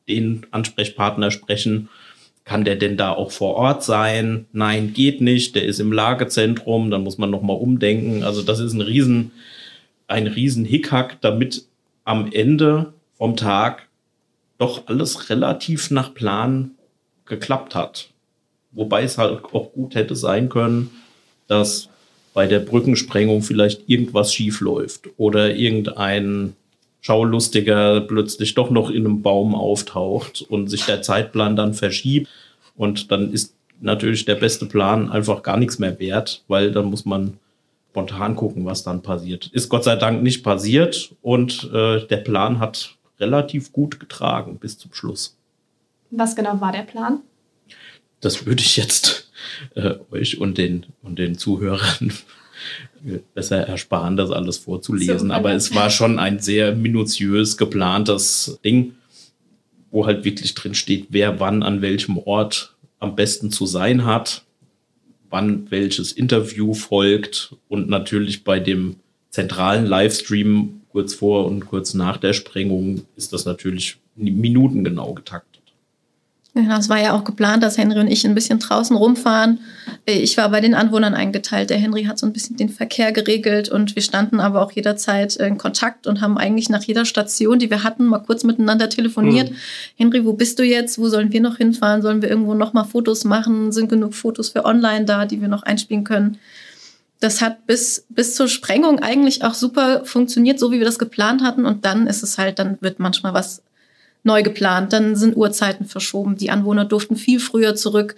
den 0.10 0.46
Ansprechpartner 0.51 1.32
sprechen 1.32 1.89
kann 2.45 2.65
der 2.65 2.75
denn 2.75 2.97
da 2.97 3.12
auch 3.12 3.31
vor 3.31 3.55
Ort 3.55 3.83
sein? 3.83 4.45
Nein, 4.51 4.93
geht 4.93 5.21
nicht. 5.21 5.55
Der 5.55 5.63
ist 5.63 5.79
im 5.79 5.91
Lagezentrum. 5.91 6.91
Dann 6.91 7.03
muss 7.03 7.17
man 7.17 7.29
noch 7.29 7.41
mal 7.41 7.53
umdenken. 7.53 8.23
Also 8.23 8.41
das 8.41 8.59
ist 8.59 8.73
ein 8.73 8.81
riesen, 8.81 9.31
ein 10.07 10.27
riesen 10.27 10.65
Hickhack, 10.65 11.21
damit 11.21 11.65
am 12.03 12.31
Ende 12.31 12.93
vom 13.17 13.38
Tag 13.38 13.88
doch 14.57 14.88
alles 14.88 15.29
relativ 15.29 15.89
nach 15.89 16.13
Plan 16.13 16.71
geklappt 17.25 17.75
hat. 17.75 18.09
Wobei 18.71 19.03
es 19.03 19.17
halt 19.17 19.43
auch 19.45 19.71
gut 19.71 19.95
hätte 19.95 20.15
sein 20.15 20.50
können, 20.50 20.89
dass 21.47 21.89
bei 22.33 22.47
der 22.47 22.59
Brückensprengung 22.59 23.41
vielleicht 23.43 23.88
irgendwas 23.88 24.33
schief 24.33 24.59
läuft 24.59 25.07
oder 25.17 25.55
irgendein 25.55 26.55
Schaulustiger 27.03 28.00
plötzlich 28.00 28.55
doch 28.55 28.69
noch 28.69 28.89
in 28.89 29.05
einem 29.05 29.22
Baum 29.22 29.55
auftaucht 29.55 30.41
und 30.41 30.69
sich 30.69 30.86
der 30.86 31.01
Zeitplan 31.01 31.57
dann 31.57 31.74
verschiebt. 31.74 32.29
Und 32.77 33.12
dann 33.12 33.33
ist 33.33 33.55
natürlich 33.81 34.24
der 34.24 34.36
beste 34.36 34.65
Plan 34.65 35.12
einfach 35.12 35.43
gar 35.43 35.57
nichts 35.57 35.79
mehr 35.79 36.00
wert, 36.00 36.45
weil 36.48 36.72
dann 36.72 36.86
muss 36.86 37.03
man 37.03 37.38
spontan 37.91 38.38
gucken, 38.38 38.65
was 38.65 38.83
dann 38.83 39.01
passiert. 39.01 39.48
Ist 39.48 39.67
Gott 39.67 39.83
sei 39.83 39.98
Dank 39.98 40.24
nicht 40.24 40.43
passiert 40.43 41.13
und 41.22 41.69
äh, 41.74 42.07
der 42.07 42.17
Plan 42.17 42.60
hat 42.60 42.95
relativ 43.19 43.74
gut 43.74 44.00
getragen 44.00 44.57
bis 44.57 44.77
zum 44.77 44.93
Schluss. 44.93 45.38
Was 46.10 46.38
genau 46.38 46.62
war 46.62 46.72
der 46.72 46.83
Plan? 46.83 47.19
Das 48.22 48.45
würde 48.45 48.62
ich 48.62 48.77
jetzt 48.77 49.29
äh, 49.75 49.95
euch 50.10 50.39
und 50.39 50.57
den, 50.57 50.86
und 51.01 51.19
den 51.19 51.38
Zuhörern 51.38 52.13
besser 53.33 53.57
ersparen, 53.57 54.17
das 54.17 54.31
alles 54.31 54.57
vorzulesen. 54.57 55.29
So, 55.29 55.33
Aber 55.33 55.51
es 55.53 55.74
war 55.75 55.89
schon 55.89 56.19
ein 56.19 56.39
sehr 56.39 56.75
minutiös 56.75 57.57
geplantes 57.57 58.60
Ding, 58.63 58.95
wo 59.91 60.05
halt 60.05 60.24
wirklich 60.24 60.53
drin 60.55 60.74
steht, 60.74 61.07
wer 61.10 61.39
wann 61.39 61.63
an 61.63 61.81
welchem 61.81 62.17
Ort 62.17 62.75
am 63.00 63.15
besten 63.15 63.51
zu 63.51 63.65
sein 63.65 64.05
hat, 64.05 64.43
wann 65.29 65.69
welches 65.69 66.12
Interview 66.12 66.74
folgt 66.74 67.55
und 67.67 67.89
natürlich 67.89 68.43
bei 68.43 68.60
dem 68.60 68.95
zentralen 69.29 69.86
Livestream 69.86 70.81
kurz 70.89 71.13
vor 71.13 71.45
und 71.45 71.65
kurz 71.65 71.93
nach 71.93 72.17
der 72.17 72.33
Sprengung 72.33 73.01
ist 73.15 73.33
das 73.33 73.45
natürlich 73.45 73.98
minutengenau 74.15 75.13
getaktet. 75.13 75.52
Ja, 76.55 76.77
es 76.77 76.88
war 76.88 77.01
ja 77.01 77.13
auch 77.13 77.24
geplant, 77.24 77.63
dass 77.63 77.79
Henry 77.79 78.00
und 78.00 78.07
ich 78.07 78.25
ein 78.27 78.36
bisschen 78.36 78.60
draußen 78.60 78.95
rumfahren. 78.95 79.60
Ich 80.05 80.38
war 80.38 80.50
bei 80.50 80.62
den 80.62 80.75
Anwohnern 80.75 81.15
eingeteilt. 81.15 81.72
Der 81.72 81.79
Henry 81.79 82.03
hat 82.03 82.19
so 82.19 82.27
ein 82.27 82.33
bisschen 82.33 82.57
den 82.57 82.69
Verkehr 82.69 83.12
geregelt 83.12 83.69
und 83.69 83.95
wir 83.95 84.03
standen 84.03 84.39
aber 84.39 84.62
auch 84.62 84.72
jederzeit 84.72 85.36
in 85.38 85.57
Kontakt 85.57 86.05
und 86.05 86.22
haben 86.22 86.38
eigentlich 86.38 86.69
nach 86.69 86.83
jeder 86.83 87.05
Station, 87.05 87.57
die 87.57 87.72
wir 87.72 87.83
hatten, 87.83 88.05
mal 88.05 88.19
kurz 88.19 88.43
miteinander 88.43 88.88
telefoniert. 88.88 89.50
Mhm. 89.50 89.55
Henry, 89.95 90.25
wo 90.25 90.33
bist 90.33 90.60
du 90.60 90.63
jetzt? 90.63 91.00
Wo 91.00 91.10
sollen 91.10 91.31
wir 91.31 91.41
noch 91.41 91.57
hinfahren? 91.57 92.03
Sollen 92.03 92.22
wir 92.22 92.29
irgendwo 92.29 92.53
noch 92.53 92.74
mal 92.74 92.83
Fotos 92.83 93.24
machen? 93.24 93.72
Sind 93.72 93.89
genug 93.89 94.13
Fotos 94.13 94.50
für 94.50 94.63
online 94.63 95.05
da, 95.05 95.25
die 95.25 95.41
wir 95.41 95.48
noch 95.48 95.63
einspielen 95.63 96.03
können? 96.03 96.38
Das 97.19 97.41
hat 97.41 97.65
bis, 97.65 98.05
bis 98.10 98.36
zur 98.36 98.48
Sprengung 98.48 99.00
eigentlich 99.00 99.43
auch 99.43 99.55
super 99.55 100.05
funktioniert, 100.05 100.60
so 100.60 100.72
wie 100.72 100.77
wir 100.77 100.86
das 100.86 101.00
geplant 101.00 101.41
hatten. 101.41 101.65
Und 101.65 101.83
dann 101.83 102.05
ist 102.05 102.22
es 102.22 102.38
halt, 102.38 102.60
dann 102.60 102.77
wird 102.81 103.00
manchmal 103.00 103.33
was 103.33 103.63
neu 104.24 104.44
geplant. 104.44 104.94
Dann 104.94 105.15
sind 105.15 105.38
Uhrzeiten 105.38 105.86
verschoben. 105.86 106.36
Die 106.36 106.50
Anwohner 106.50 106.86
durften 106.86 107.15
viel 107.15 107.39
früher 107.39 107.75
zurück 107.75 108.15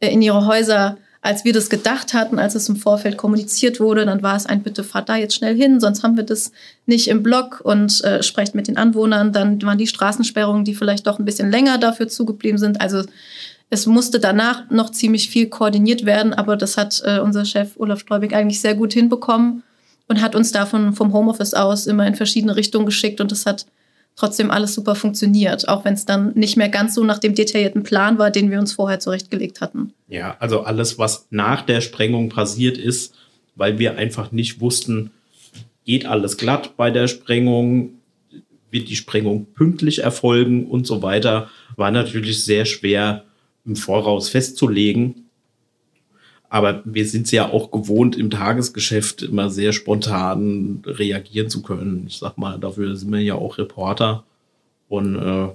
äh, 0.00 0.08
in 0.08 0.22
ihre 0.22 0.46
Häuser, 0.46 0.98
als 1.22 1.44
wir 1.44 1.52
das 1.52 1.70
gedacht 1.70 2.14
hatten, 2.14 2.38
als 2.38 2.54
es 2.54 2.68
im 2.68 2.76
Vorfeld 2.76 3.16
kommuniziert 3.16 3.80
wurde. 3.80 4.06
Dann 4.06 4.22
war 4.22 4.36
es 4.36 4.46
ein 4.46 4.62
Bitte, 4.62 4.84
fahrt 4.84 5.08
da 5.08 5.16
jetzt 5.16 5.34
schnell 5.34 5.56
hin, 5.56 5.80
sonst 5.80 6.02
haben 6.02 6.16
wir 6.16 6.24
das 6.24 6.52
nicht 6.86 7.08
im 7.08 7.22
Block 7.22 7.60
und 7.64 8.04
äh, 8.04 8.22
sprecht 8.22 8.54
mit 8.54 8.68
den 8.68 8.76
Anwohnern. 8.76 9.32
Dann 9.32 9.60
waren 9.62 9.78
die 9.78 9.88
Straßensperrungen, 9.88 10.64
die 10.64 10.74
vielleicht 10.74 11.06
doch 11.06 11.18
ein 11.18 11.24
bisschen 11.24 11.50
länger 11.50 11.78
dafür 11.78 12.06
zugeblieben 12.06 12.58
sind. 12.58 12.80
Also 12.80 13.02
es 13.68 13.86
musste 13.86 14.20
danach 14.20 14.70
noch 14.70 14.90
ziemlich 14.90 15.28
viel 15.28 15.48
koordiniert 15.48 16.06
werden, 16.06 16.32
aber 16.32 16.56
das 16.56 16.76
hat 16.76 17.02
äh, 17.04 17.18
unser 17.18 17.44
Chef 17.44 17.72
Olaf 17.76 18.00
Streubig 18.00 18.32
eigentlich 18.32 18.60
sehr 18.60 18.74
gut 18.74 18.92
hinbekommen 18.92 19.64
und 20.06 20.22
hat 20.22 20.36
uns 20.36 20.52
davon 20.52 20.92
vom 20.92 21.12
Homeoffice 21.12 21.54
aus 21.54 21.86
immer 21.86 22.06
in 22.06 22.14
verschiedene 22.14 22.54
Richtungen 22.54 22.86
geschickt 22.86 23.20
und 23.20 23.32
das 23.32 23.46
hat 23.46 23.66
trotzdem 24.16 24.50
alles 24.50 24.74
super 24.74 24.94
funktioniert, 24.94 25.68
auch 25.68 25.84
wenn 25.84 25.94
es 25.94 26.06
dann 26.06 26.32
nicht 26.34 26.56
mehr 26.56 26.70
ganz 26.70 26.94
so 26.94 27.04
nach 27.04 27.18
dem 27.18 27.34
detaillierten 27.34 27.82
Plan 27.82 28.18
war, 28.18 28.30
den 28.30 28.50
wir 28.50 28.58
uns 28.58 28.72
vorher 28.72 28.98
zurechtgelegt 28.98 29.60
hatten. 29.60 29.92
Ja, 30.08 30.36
also 30.40 30.62
alles, 30.62 30.98
was 30.98 31.26
nach 31.30 31.62
der 31.62 31.82
Sprengung 31.82 32.30
passiert 32.30 32.78
ist, 32.78 33.14
weil 33.54 33.78
wir 33.78 33.96
einfach 33.96 34.32
nicht 34.32 34.60
wussten, 34.60 35.10
geht 35.84 36.06
alles 36.06 36.36
glatt 36.36 36.76
bei 36.76 36.90
der 36.90 37.08
Sprengung, 37.08 37.90
wird 38.70 38.88
die 38.88 38.96
Sprengung 38.96 39.46
pünktlich 39.54 40.02
erfolgen 40.02 40.66
und 40.66 40.86
so 40.86 41.02
weiter, 41.02 41.48
war 41.76 41.90
natürlich 41.90 42.42
sehr 42.42 42.64
schwer 42.64 43.24
im 43.64 43.76
Voraus 43.76 44.28
festzulegen. 44.28 45.25
Aber 46.48 46.82
wir 46.84 47.06
sind 47.06 47.26
es 47.26 47.32
ja 47.32 47.50
auch 47.50 47.70
gewohnt, 47.70 48.16
im 48.16 48.30
Tagesgeschäft 48.30 49.22
immer 49.22 49.50
sehr 49.50 49.72
spontan 49.72 50.82
reagieren 50.86 51.50
zu 51.50 51.62
können. 51.62 52.04
Ich 52.06 52.18
sag 52.18 52.38
mal, 52.38 52.58
dafür 52.58 52.96
sind 52.96 53.10
wir 53.12 53.20
ja 53.20 53.34
auch 53.34 53.58
Reporter 53.58 54.24
und 54.88 55.16
äh, 55.16 55.48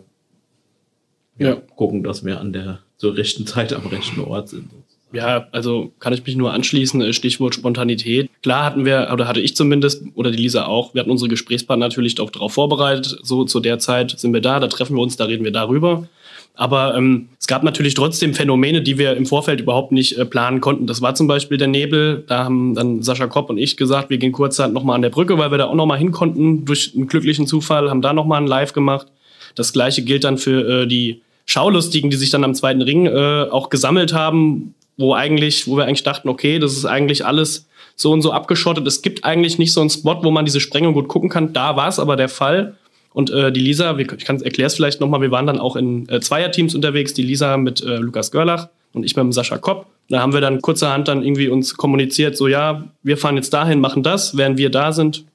ja, 1.44 1.56
gucken, 1.76 2.04
dass 2.04 2.26
wir 2.26 2.40
an 2.40 2.54
der 2.54 2.80
zur 2.98 3.16
rechten 3.16 3.48
Zeit 3.48 3.74
am 3.74 3.88
rechten 3.88 4.22
Ort 4.22 4.50
sind. 4.50 4.70
Ja, 5.14 5.48
also 5.52 5.92
kann 6.00 6.14
ich 6.14 6.26
mich 6.26 6.36
nur 6.36 6.54
anschließen, 6.54 7.02
äh, 7.02 7.14
Stichwort 7.14 7.56
Spontanität. 7.56 8.30
Klar 8.44 8.64
hatten 8.64 8.86
wir, 8.86 9.10
oder 9.12 9.28
hatte 9.28 9.42
ich 9.42 9.56
zumindest, 9.56 10.04
oder 10.16 10.32
die 10.32 10.38
Lisa 10.38 10.66
auch, 10.66 10.94
wir 10.94 11.02
hatten 11.02 11.12
unsere 11.12 11.30
Gesprächspartner 11.30 11.86
natürlich 11.86 12.20
auch 12.20 12.30
darauf 12.30 12.54
vorbereitet. 12.54 13.20
So 13.24 13.44
zu 13.44 13.60
der 13.60 13.80
Zeit 13.80 14.18
sind 14.18 14.34
wir 14.34 14.42
da, 14.42 14.60
da 14.60 14.68
treffen 14.68 14.96
wir 14.96 15.02
uns, 15.02 15.18
da 15.18 15.26
reden 15.26 15.44
wir 15.44 15.52
darüber. 15.52 16.08
Aber 16.54 16.96
ähm, 16.96 17.30
es 17.40 17.48
gab 17.48 17.64
natürlich 17.64 17.94
trotzdem 17.94 18.34
Phänomene, 18.34 18.82
die 18.82 18.98
wir 18.98 19.16
im 19.16 19.26
Vorfeld 19.26 19.62
überhaupt 19.62 19.92
nicht 19.92 20.18
äh, 20.18 20.26
planen 20.26 20.62
konnten. 20.62 20.86
Das 20.86 21.02
war 21.02 21.16
zum 21.16 21.28
Beispiel 21.28 21.58
der 21.58 21.68
Nebel. 21.68 22.24
Da 22.28 22.44
haben 22.44 22.76
dann 22.76 23.02
Sascha 23.02 23.28
Kopp 23.28 23.50
und 23.50 23.58
ich 23.58 23.78
gesagt, 23.78 24.10
wir 24.10 24.18
gehen 24.18 24.32
kurzzeit 24.32 24.74
nochmal 24.74 24.96
an 24.96 25.02
der 25.02 25.10
Brücke, 25.10 25.38
weil 25.38 25.52
wir 25.52 25.58
da 25.58 25.66
auch 25.66 25.76
nochmal 25.76 25.98
hin 25.98 26.12
konnten 26.12 26.66
durch 26.66 26.94
einen 26.96 27.08
glücklichen 27.08 27.48
Zufall, 27.48 27.90
haben 27.90 28.02
da 28.02 28.14
nochmal 28.14 28.42
ein 28.42 28.48
Live 28.48 28.74
gemacht. 28.74 29.08
Das 29.56 29.74
gleiche 29.74 30.04
gilt 30.04 30.24
dann 30.24 30.38
für 30.38 30.84
äh, 30.84 30.88
die 30.88 31.22
Schaulustigen, 31.46 32.10
die 32.10 32.18
sich 32.18 32.30
dann 32.30 32.44
am 32.44 32.54
zweiten 32.54 32.82
Ring 32.82 33.08
äh, 33.08 33.48
auch 33.50 33.70
gesammelt 33.70 34.14
haben, 34.14 34.76
wo 34.98 35.14
eigentlich, 35.14 35.68
wo 35.68 35.78
wir 35.78 35.86
eigentlich 35.86 36.04
dachten, 36.04 36.30
okay, 36.30 36.60
das 36.60 36.74
ist 36.74 36.86
eigentlich 36.86 37.26
alles 37.26 37.68
so 37.96 38.12
und 38.12 38.22
so 38.22 38.32
abgeschottet. 38.32 38.86
Es 38.88 39.02
gibt 39.02 39.24
eigentlich 39.24 39.58
nicht 39.58 39.74
so 39.74 39.82
einen 39.82 39.90
Spot, 39.90 40.20
wo 40.24 40.32
man 40.32 40.46
diese 40.46 40.60
Sprengung 40.60 40.94
gut 40.94 41.08
gucken 41.08 41.30
kann. 41.30 41.54
Da 41.54 41.76
war 41.76 41.88
es 41.88 42.00
aber 42.00 42.16
der 42.16 42.30
Fall. 42.30 42.76
Und 43.14 43.30
äh, 43.30 43.52
die 43.52 43.60
Lisa, 43.60 43.98
ich 43.98 44.10
erkläre 44.10 44.68
es 44.68 44.76
vielleicht 44.76 45.02
nochmal, 45.02 45.22
wir 45.22 45.32
waren 45.32 45.48
dann 45.48 45.60
auch 45.60 45.76
in 45.76 46.08
äh, 46.10 46.22
Zweierteams 46.22 46.76
unterwegs, 46.76 47.14
die 47.14 47.24
Lisa 47.24 47.58
mit 47.58 47.82
äh, 47.84 47.98
Lukas 47.98 48.32
Görlach 48.32 48.70
und 48.94 49.04
ich 49.04 49.16
mit 49.16 49.34
Sascha 49.34 49.58
Kopp. 49.58 49.88
Da 50.10 50.22
haben 50.22 50.34
wir 50.34 50.42
dann 50.42 50.62
kurzerhand 50.62 51.08
dann 51.08 51.24
irgendwie 51.24 51.50
uns 51.50 51.76
kommuniziert, 51.76 52.38
so 52.38 52.48
ja, 52.48 52.86
wir 53.04 53.18
fahren 53.18 53.36
jetzt 53.36 53.54
dahin, 53.54 53.80
machen 53.80 54.04
das, 54.04 54.38
während 54.38 54.58
wir 54.58 54.70
da 54.70 54.92
sind. 54.92 55.26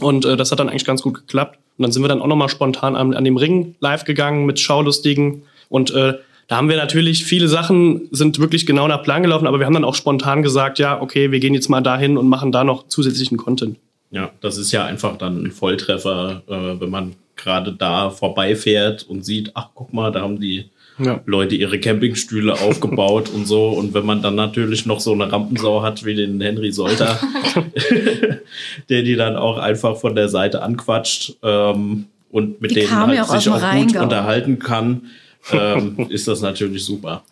Und 0.00 0.24
äh, 0.24 0.36
das 0.36 0.52
hat 0.52 0.60
dann 0.60 0.68
eigentlich 0.68 0.84
ganz 0.84 1.02
gut 1.02 1.14
geklappt. 1.14 1.58
Und 1.76 1.82
dann 1.82 1.92
sind 1.92 2.02
wir 2.02 2.08
dann 2.08 2.20
auch 2.20 2.26
nochmal 2.26 2.48
spontan 2.48 2.96
an, 2.96 3.14
an 3.14 3.24
dem 3.24 3.36
Ring 3.36 3.74
live 3.80 4.04
gegangen 4.04 4.44
mit 4.46 4.58
Schaulustigen. 4.58 5.42
Und 5.68 5.90
äh, 5.92 6.14
da 6.48 6.56
haben 6.56 6.68
wir 6.68 6.76
natürlich 6.76 7.24
viele 7.24 7.46
Sachen 7.46 8.08
sind 8.10 8.38
wirklich 8.38 8.64
genau 8.64 8.88
nach 8.88 9.02
Plan 9.02 9.22
gelaufen, 9.22 9.46
aber 9.46 9.58
wir 9.58 9.66
haben 9.66 9.74
dann 9.74 9.84
auch 9.84 9.94
spontan 9.94 10.42
gesagt, 10.42 10.78
ja, 10.78 11.00
okay, 11.00 11.30
wir 11.30 11.40
gehen 11.40 11.54
jetzt 11.54 11.68
mal 11.68 11.82
dahin 11.82 12.16
und 12.16 12.26
machen 12.26 12.52
da 12.52 12.64
noch 12.64 12.88
zusätzlichen 12.88 13.36
Content. 13.36 13.76
Ja, 14.10 14.30
das 14.40 14.56
ist 14.56 14.72
ja 14.72 14.84
einfach 14.84 15.18
dann 15.18 15.44
ein 15.44 15.52
Volltreffer, 15.52 16.42
äh, 16.48 16.80
wenn 16.80 16.90
man 16.90 17.16
gerade 17.36 17.72
da 17.72 18.10
vorbeifährt 18.10 19.04
und 19.08 19.24
sieht, 19.24 19.52
ach 19.54 19.68
guck 19.74 19.92
mal, 19.92 20.10
da 20.10 20.22
haben 20.22 20.40
die 20.40 20.70
ja. 20.98 21.20
Leute 21.26 21.54
ihre 21.54 21.78
Campingstühle 21.78 22.54
aufgebaut 22.54 23.30
und 23.30 23.46
so. 23.46 23.68
Und 23.68 23.94
wenn 23.94 24.04
man 24.04 24.22
dann 24.22 24.34
natürlich 24.34 24.86
noch 24.86 25.00
so 25.00 25.12
eine 25.12 25.30
Rampensau 25.30 25.82
hat 25.82 26.04
wie 26.04 26.14
den 26.14 26.40
Henry 26.40 26.72
Solter, 26.72 27.18
der 28.88 29.02
die 29.02 29.16
dann 29.16 29.36
auch 29.36 29.58
einfach 29.58 29.96
von 29.96 30.14
der 30.14 30.28
Seite 30.28 30.62
anquatscht 30.62 31.36
ähm, 31.42 32.06
und 32.30 32.60
mit 32.60 32.72
die 32.72 32.80
denen 32.80 32.90
halt 32.90 33.26
sich 33.26 33.48
auch 33.48 33.72
gut 33.72 33.96
unterhalten 33.96 34.58
kann, 34.58 35.02
ähm, 35.52 35.96
ist 36.08 36.28
das 36.28 36.40
natürlich 36.40 36.84
super. 36.84 37.22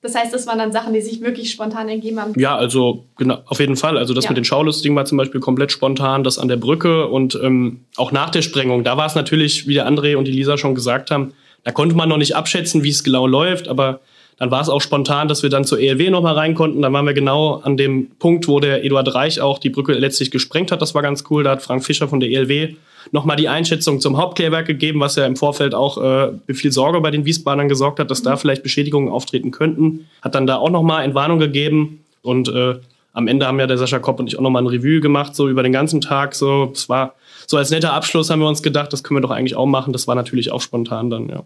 Das 0.00 0.14
heißt, 0.14 0.32
das 0.32 0.46
waren 0.46 0.58
dann 0.58 0.70
Sachen, 0.72 0.92
die 0.92 1.00
sich 1.00 1.20
wirklich 1.20 1.50
spontan 1.50 1.88
ergeben 1.88 2.20
haben. 2.20 2.32
Ja, 2.38 2.56
also 2.56 3.04
genau, 3.16 3.38
auf 3.46 3.58
jeden 3.58 3.74
Fall. 3.76 3.98
Also 3.98 4.14
das 4.14 4.24
Ja. 4.24 4.30
mit 4.30 4.36
den 4.36 4.44
Schaulustigen 4.44 4.94
war 4.94 5.04
zum 5.04 5.18
Beispiel 5.18 5.40
komplett 5.40 5.72
spontan, 5.72 6.22
das 6.22 6.38
an 6.38 6.46
der 6.46 6.56
Brücke 6.56 7.08
und 7.08 7.38
ähm, 7.42 7.80
auch 7.96 8.12
nach 8.12 8.30
der 8.30 8.42
Sprengung. 8.42 8.84
Da 8.84 8.96
war 8.96 9.06
es 9.06 9.16
natürlich, 9.16 9.66
wie 9.66 9.74
der 9.74 9.88
André 9.88 10.16
und 10.16 10.26
die 10.26 10.32
Lisa 10.32 10.56
schon 10.56 10.76
gesagt 10.76 11.10
haben, 11.10 11.32
da 11.64 11.72
konnte 11.72 11.96
man 11.96 12.08
noch 12.08 12.16
nicht 12.16 12.36
abschätzen, 12.36 12.84
wie 12.84 12.90
es 12.90 13.02
genau 13.02 13.26
läuft, 13.26 13.66
aber 13.66 14.00
dann 14.38 14.50
war 14.50 14.60
es 14.60 14.68
auch 14.68 14.80
spontan, 14.80 15.26
dass 15.26 15.42
wir 15.42 15.50
dann 15.50 15.64
zur 15.64 15.80
ELW 15.80 16.10
noch 16.10 16.22
mal 16.22 16.34
rein 16.34 16.54
konnten. 16.54 16.80
Dann 16.80 16.92
waren 16.92 17.06
wir 17.06 17.12
genau 17.12 17.56
an 17.56 17.76
dem 17.76 18.10
Punkt, 18.18 18.46
wo 18.46 18.60
der 18.60 18.84
Eduard 18.84 19.12
Reich 19.14 19.40
auch 19.40 19.58
die 19.58 19.70
Brücke 19.70 19.92
letztlich 19.94 20.30
gesprengt 20.30 20.70
hat. 20.70 20.80
Das 20.80 20.94
war 20.94 21.02
ganz 21.02 21.24
cool. 21.28 21.42
Da 21.42 21.50
hat 21.50 21.62
Frank 21.62 21.84
Fischer 21.84 22.08
von 22.08 22.20
der 22.20 22.30
ELW 22.30 22.74
noch 23.10 23.24
mal 23.24 23.36
die 23.36 23.48
Einschätzung 23.48 24.00
zum 24.00 24.16
Hauptklärwerk 24.16 24.66
gegeben, 24.66 25.00
was 25.00 25.16
ja 25.16 25.26
im 25.26 25.34
Vorfeld 25.34 25.74
auch 25.74 25.98
äh, 25.98 26.54
viel 26.54 26.72
Sorge 26.72 27.00
bei 27.00 27.10
den 27.10 27.24
Wiesbadern 27.24 27.68
gesorgt 27.68 27.98
hat, 27.98 28.10
dass 28.10 28.22
da 28.22 28.36
vielleicht 28.36 28.62
Beschädigungen 28.62 29.10
auftreten 29.10 29.50
könnten. 29.50 30.06
Hat 30.22 30.34
dann 30.34 30.46
da 30.46 30.56
auch 30.56 30.70
noch 30.70 30.82
mal 30.82 31.02
Entwarnung 31.02 31.38
gegeben 31.38 32.04
und 32.22 32.48
äh, 32.48 32.76
am 33.14 33.26
Ende 33.26 33.46
haben 33.46 33.58
ja 33.58 33.66
der 33.66 33.78
Sascha 33.78 33.98
Kopp 33.98 34.20
und 34.20 34.28
ich 34.28 34.38
auch 34.38 34.42
noch 34.42 34.50
mal 34.50 34.62
ein 34.62 34.66
Revue 34.66 35.00
gemacht, 35.00 35.34
so 35.34 35.48
über 35.48 35.62
den 35.62 35.72
ganzen 35.72 36.00
Tag. 36.00 36.34
So, 36.34 36.70
es 36.72 36.88
war 36.88 37.14
so 37.46 37.56
als 37.56 37.70
netter 37.70 37.92
Abschluss 37.92 38.30
haben 38.30 38.40
wir 38.40 38.48
uns 38.48 38.62
gedacht, 38.62 38.92
das 38.92 39.02
können 39.02 39.16
wir 39.16 39.22
doch 39.22 39.30
eigentlich 39.30 39.56
auch 39.56 39.66
machen. 39.66 39.92
Das 39.92 40.06
war 40.06 40.14
natürlich 40.14 40.52
auch 40.52 40.60
spontan 40.60 41.10
dann, 41.10 41.28
ja. 41.28 41.42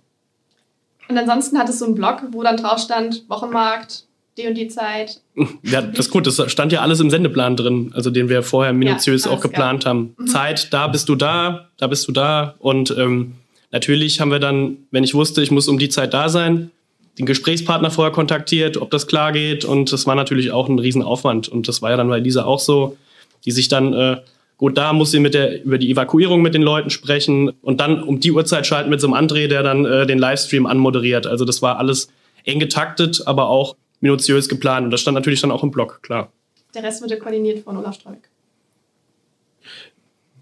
Und 1.13 1.19
ansonsten 1.19 1.59
hattest 1.59 1.79
du 1.83 1.85
einen 1.85 1.95
Blog, 1.95 2.23
wo 2.31 2.43
dann 2.43 2.57
drauf 2.57 2.79
stand, 2.79 3.29
Wochenmarkt, 3.29 4.05
die 4.39 4.47
und 4.47 4.55
die 4.55 4.69
Zeit. 4.69 5.21
Ja, 5.63 5.83
das 5.83 6.07
ist 6.07 6.11
gut. 6.11 6.27
Das 6.27 6.51
stand 6.51 6.73
ja 6.73 6.81
alles 6.81 7.01
im 7.01 7.11
Sendeplan 7.11 7.55
drin, 7.55 7.93
also 7.95 8.09
den 8.09 8.31
wir 8.31 8.43
vorher 8.43 8.73
minutiös 8.73 9.27
Ja, 9.27 9.31
auch 9.31 9.41
geplant 9.41 9.85
haben. 9.85 10.17
Zeit, 10.27 10.73
da 10.73 10.89
bist 10.89 11.11
du 11.11 11.15
da, 11.15 11.69
da 11.77 11.87
bist 11.87 12.09
du 12.09 12.13
da. 12.13 12.55
Und 12.61 12.95
ähm, 12.97 13.35
natürlich 13.73 14.21
haben 14.21 14.31
wir 14.31 14.39
dann, 14.39 14.79
wenn 14.91 15.05
ich 15.05 15.13
wusste, 15.13 15.43
ich 15.43 15.51
muss 15.51 15.69
um 15.69 15.79
die 15.79 15.91
Zeit 15.91 16.15
da 16.15 16.31
sein, 16.31 16.71
den 17.19 17.27
Gesprächspartner 17.27 17.91
vorher 17.91 18.13
kontaktiert, 18.13 18.79
ob 18.79 18.91
das 18.91 19.07
klar 19.07 19.33
geht. 19.33 19.67
Und 19.67 19.93
das 19.93 20.07
war 20.07 20.15
natürlich 20.15 20.51
auch 20.51 20.67
ein 20.67 20.79
Riesenaufwand. 20.79 21.49
Und 21.49 21.69
das 21.69 21.83
war 21.83 21.91
ja 21.91 21.99
dann 21.99 22.09
bei 22.09 22.21
Lisa 22.21 22.45
auch 22.45 22.61
so, 22.61 22.97
die 23.45 23.51
sich 23.51 23.69
dann, 23.69 23.93
äh, 23.93 24.17
gut, 24.57 24.77
da 24.77 24.93
muss 24.93 25.11
sie 25.11 25.21
mit 25.21 25.35
der, 25.35 25.65
über 25.65 25.79
die 25.79 25.91
Evakuierung 25.91 26.43
mit 26.43 26.55
den 26.55 26.63
Leuten 26.63 26.91
sprechen 26.91 27.51
und 27.63 27.81
dann 27.81 28.03
um 28.03 28.21
die 28.21 28.33
Uhrzeit 28.33 28.67
schalten 28.67 28.91
mit 28.91 29.01
so 29.01 29.13
einem 29.13 29.27
André, 29.27 29.49
der 29.49 29.63
dann 29.63 29.85
äh, 29.85 30.07
den 30.07 30.19
Livestream 30.19 30.67
anmoderiert. 30.67 31.27
Also 31.27 31.45
das 31.45 31.63
war 31.63 31.79
alles 31.79 32.09
eng 32.45 32.59
getaktet, 32.59 33.23
aber 33.27 33.49
auch 33.49 33.77
minutiös 34.01 34.49
geplant. 34.49 34.85
Und 34.85 34.91
das 34.91 35.01
stand 35.01 35.15
natürlich 35.15 35.41
dann 35.41 35.51
auch 35.51 35.63
im 35.63 35.71
Blog, 35.71 36.01
klar. 36.03 36.31
Der 36.75 36.83
Rest 36.83 37.03
wurde 37.03 37.19
koordiniert 37.19 37.65
von 37.65 37.77
Olaf 37.77 37.95
Streuk. 37.95 38.19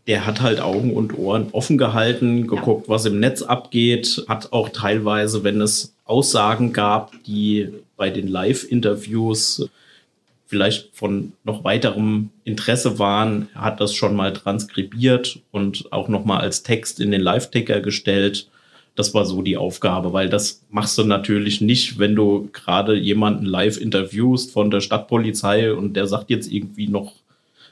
der 0.07 0.27
hat 0.27 0.41
halt 0.41 0.61
Augen 0.61 0.95
und 0.95 1.17
Ohren 1.17 1.49
offen 1.53 1.79
gehalten, 1.79 2.47
geguckt, 2.47 2.89
was 2.89 3.05
im 3.07 3.21
Netz 3.21 3.43
abgeht, 3.43 4.25
hat 4.29 4.53
auch 4.53 4.71
teilweise, 4.71 5.45
wenn 5.45 5.61
es 5.61 5.95
Aussagen 6.05 6.73
gab, 6.73 7.13
die 7.25 7.69
bei 7.97 8.11
den 8.11 8.27
Live-Interviews 8.27 9.69
vielleicht 10.51 10.97
von 10.97 11.33
noch 11.45 11.63
weiterem 11.63 12.31
Interesse 12.43 12.99
waren, 12.99 13.49
hat 13.55 13.81
das 13.81 13.95
schon 13.95 14.17
mal 14.17 14.33
transkribiert 14.33 15.39
und 15.53 15.93
auch 15.93 16.09
noch 16.09 16.25
mal 16.25 16.41
als 16.41 16.65
Text 16.65 16.99
in 16.99 17.13
den 17.13 17.21
Live-Ticker 17.21 17.81
gestellt. 17.81 18.49
Das 18.97 19.15
war 19.15 19.25
so 19.25 19.43
die 19.43 19.57
Aufgabe, 19.57 20.13
weil 20.13 20.29
das 20.29 20.65
machst 20.69 20.99
du 20.99 21.05
natürlich 21.05 21.61
nicht, 21.61 22.01
wenn 22.01 22.17
du 22.17 22.51
gerade 22.53 22.97
jemanden 22.97 23.47
live 23.47 23.81
interviewst 23.81 24.51
von 24.51 24.73
der 24.73 24.81
Stadtpolizei 24.81 25.73
und 25.73 25.95
der 25.95 26.09
sagt 26.09 26.31
jetzt 26.31 26.51
irgendwie 26.51 26.89
noch 26.89 27.13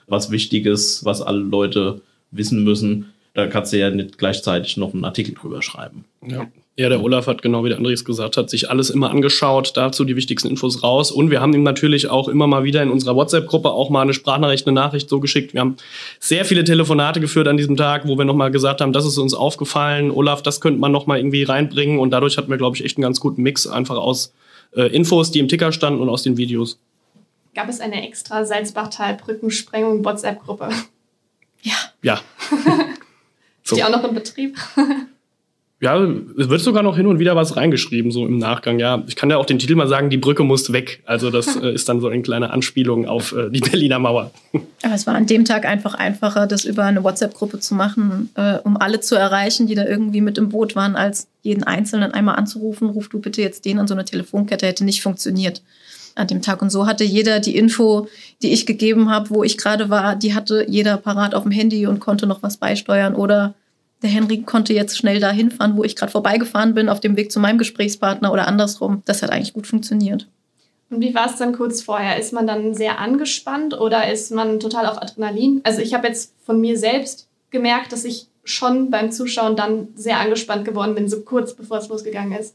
was 0.06 0.30
Wichtiges, 0.30 1.04
was 1.04 1.20
alle 1.20 1.40
Leute 1.40 2.00
wissen 2.30 2.62
müssen. 2.62 3.12
Da 3.34 3.48
kannst 3.48 3.72
du 3.72 3.78
ja 3.78 3.90
nicht 3.90 4.18
gleichzeitig 4.18 4.76
noch 4.76 4.94
einen 4.94 5.04
Artikel 5.04 5.34
drüber 5.34 5.62
schreiben. 5.62 6.04
Ja. 6.24 6.46
Ja, 6.78 6.88
der 6.88 7.02
Olaf 7.02 7.26
hat 7.26 7.42
genau 7.42 7.64
wie 7.64 7.70
der 7.70 7.78
Andres 7.78 8.04
gesagt 8.04 8.36
hat, 8.36 8.48
sich 8.48 8.70
alles 8.70 8.88
immer 8.88 9.10
angeschaut, 9.10 9.72
dazu 9.76 10.04
die 10.04 10.14
wichtigsten 10.14 10.46
Infos 10.46 10.84
raus. 10.84 11.10
Und 11.10 11.28
wir 11.28 11.40
haben 11.40 11.52
ihm 11.52 11.64
natürlich 11.64 12.08
auch 12.08 12.28
immer 12.28 12.46
mal 12.46 12.62
wieder 12.62 12.84
in 12.84 12.90
unserer 12.90 13.16
WhatsApp-Gruppe 13.16 13.72
auch 13.72 13.90
mal 13.90 14.02
eine 14.02 14.14
Sprachnachricht, 14.14 14.64
eine 14.64 14.74
Nachricht 14.74 15.08
so 15.08 15.18
geschickt. 15.18 15.54
Wir 15.54 15.60
haben 15.60 15.76
sehr 16.20 16.44
viele 16.44 16.62
Telefonate 16.62 17.18
geführt 17.18 17.48
an 17.48 17.56
diesem 17.56 17.76
Tag, 17.76 18.06
wo 18.06 18.16
wir 18.16 18.24
nochmal 18.24 18.52
gesagt 18.52 18.80
haben, 18.80 18.92
das 18.92 19.04
ist 19.04 19.18
uns 19.18 19.34
aufgefallen. 19.34 20.12
Olaf, 20.12 20.40
das 20.40 20.60
könnte 20.60 20.78
man 20.78 20.92
nochmal 20.92 21.18
irgendwie 21.18 21.42
reinbringen. 21.42 21.98
Und 21.98 22.12
dadurch 22.12 22.38
hatten 22.38 22.48
wir, 22.48 22.58
glaube 22.58 22.76
ich, 22.76 22.84
echt 22.84 22.96
einen 22.96 23.02
ganz 23.02 23.18
guten 23.18 23.42
Mix 23.42 23.66
einfach 23.66 23.96
aus 23.96 24.32
äh, 24.76 24.82
Infos, 24.94 25.32
die 25.32 25.40
im 25.40 25.48
Ticker 25.48 25.72
standen 25.72 26.00
und 26.00 26.08
aus 26.08 26.22
den 26.22 26.36
Videos. 26.36 26.78
Gab 27.56 27.68
es 27.68 27.80
eine 27.80 28.06
extra 28.06 28.44
Salzbachtal-Brückensprengung 28.44 30.04
WhatsApp-Gruppe? 30.04 30.68
Ja, 31.62 31.74
Ja. 32.02 32.20
Ist 33.64 33.76
die 33.76 33.82
auch 33.82 33.90
noch 33.90 34.04
in 34.04 34.14
Betrieb? 34.14 34.56
Ja, 35.80 36.04
es 36.36 36.48
wird 36.48 36.60
sogar 36.60 36.82
noch 36.82 36.96
hin 36.96 37.06
und 37.06 37.20
wieder 37.20 37.36
was 37.36 37.56
reingeschrieben, 37.56 38.10
so 38.10 38.26
im 38.26 38.38
Nachgang. 38.38 38.80
Ja, 38.80 39.04
ich 39.06 39.14
kann 39.14 39.30
ja 39.30 39.36
auch 39.36 39.46
den 39.46 39.60
Titel 39.60 39.76
mal 39.76 39.86
sagen, 39.86 40.10
die 40.10 40.16
Brücke 40.16 40.42
muss 40.42 40.72
weg. 40.72 41.02
Also 41.06 41.30
das 41.30 41.54
äh, 41.54 41.72
ist 41.72 41.88
dann 41.88 42.00
so 42.00 42.08
eine 42.08 42.20
kleine 42.22 42.50
Anspielung 42.50 43.06
auf 43.06 43.32
äh, 43.32 43.48
die 43.48 43.60
Berliner 43.60 44.00
Mauer. 44.00 44.32
aber 44.82 44.94
es 44.94 45.06
war 45.06 45.14
an 45.14 45.26
dem 45.26 45.44
Tag 45.44 45.66
einfach 45.66 45.94
einfacher, 45.94 46.48
das 46.48 46.64
über 46.64 46.82
eine 46.82 47.04
WhatsApp-Gruppe 47.04 47.60
zu 47.60 47.76
machen, 47.76 48.30
äh, 48.34 48.58
um 48.64 48.76
alle 48.76 48.98
zu 48.98 49.14
erreichen, 49.14 49.68
die 49.68 49.76
da 49.76 49.84
irgendwie 49.84 50.20
mit 50.20 50.36
im 50.36 50.48
Boot 50.48 50.74
waren, 50.74 50.96
als 50.96 51.28
jeden 51.42 51.62
Einzelnen 51.62 52.10
einmal 52.10 52.34
anzurufen, 52.34 52.90
ruf 52.90 53.08
du 53.08 53.20
bitte 53.20 53.40
jetzt 53.40 53.64
den 53.64 53.78
an 53.78 53.86
so 53.86 53.94
eine 53.94 54.04
Telefonkette, 54.04 54.66
hätte 54.66 54.84
nicht 54.84 55.02
funktioniert 55.02 55.62
an 56.16 56.26
dem 56.26 56.42
Tag. 56.42 56.60
Und 56.60 56.70
so 56.70 56.88
hatte 56.88 57.04
jeder 57.04 57.38
die 57.38 57.56
Info, 57.56 58.08
die 58.42 58.52
ich 58.52 58.66
gegeben 58.66 59.10
habe, 59.10 59.30
wo 59.30 59.44
ich 59.44 59.56
gerade 59.56 59.88
war, 59.90 60.16
die 60.16 60.34
hatte 60.34 60.66
jeder 60.68 60.96
parat 60.96 61.36
auf 61.36 61.44
dem 61.44 61.52
Handy 61.52 61.86
und 61.86 62.00
konnte 62.00 62.26
noch 62.26 62.42
was 62.42 62.56
beisteuern. 62.56 63.14
Oder 63.14 63.54
der 64.02 64.10
Henry 64.10 64.42
konnte 64.42 64.72
jetzt 64.72 64.96
schnell 64.96 65.20
da 65.20 65.30
hinfahren, 65.30 65.76
wo 65.76 65.84
ich 65.84 65.96
gerade 65.96 66.12
vorbeigefahren 66.12 66.74
bin, 66.74 66.88
auf 66.88 67.00
dem 67.00 67.16
Weg 67.16 67.32
zu 67.32 67.40
meinem 67.40 67.58
Gesprächspartner 67.58 68.32
oder 68.32 68.46
andersrum. 68.46 69.02
Das 69.06 69.22
hat 69.22 69.30
eigentlich 69.30 69.54
gut 69.54 69.66
funktioniert. 69.66 70.28
Und 70.90 71.00
wie 71.00 71.14
war 71.14 71.26
es 71.26 71.36
dann 71.36 71.52
kurz 71.52 71.82
vorher? 71.82 72.18
Ist 72.18 72.32
man 72.32 72.46
dann 72.46 72.74
sehr 72.74 72.98
angespannt 72.98 73.78
oder 73.78 74.10
ist 74.10 74.30
man 74.30 74.60
total 74.60 74.86
auf 74.86 75.02
Adrenalin? 75.02 75.60
Also 75.64 75.80
ich 75.80 75.94
habe 75.94 76.06
jetzt 76.06 76.32
von 76.44 76.60
mir 76.60 76.78
selbst 76.78 77.28
gemerkt, 77.50 77.92
dass 77.92 78.04
ich 78.04 78.28
schon 78.44 78.90
beim 78.90 79.10
Zuschauen 79.10 79.56
dann 79.56 79.88
sehr 79.94 80.18
angespannt 80.18 80.64
geworden 80.64 80.94
bin, 80.94 81.08
so 81.08 81.20
kurz 81.20 81.54
bevor 81.54 81.78
es 81.78 81.88
losgegangen 81.88 82.38
ist. 82.38 82.54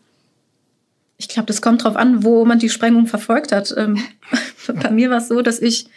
Ich 1.18 1.28
glaube, 1.28 1.46
das 1.46 1.62
kommt 1.62 1.84
drauf 1.84 1.96
an, 1.96 2.24
wo 2.24 2.44
man 2.46 2.58
die 2.58 2.70
Sprengung 2.70 3.06
verfolgt 3.06 3.52
hat. 3.52 3.74
Ähm, 3.78 4.02
bei 4.82 4.90
mir 4.90 5.10
war 5.12 5.18
es 5.18 5.28
so, 5.28 5.42
dass 5.42 5.60
ich 5.60 5.88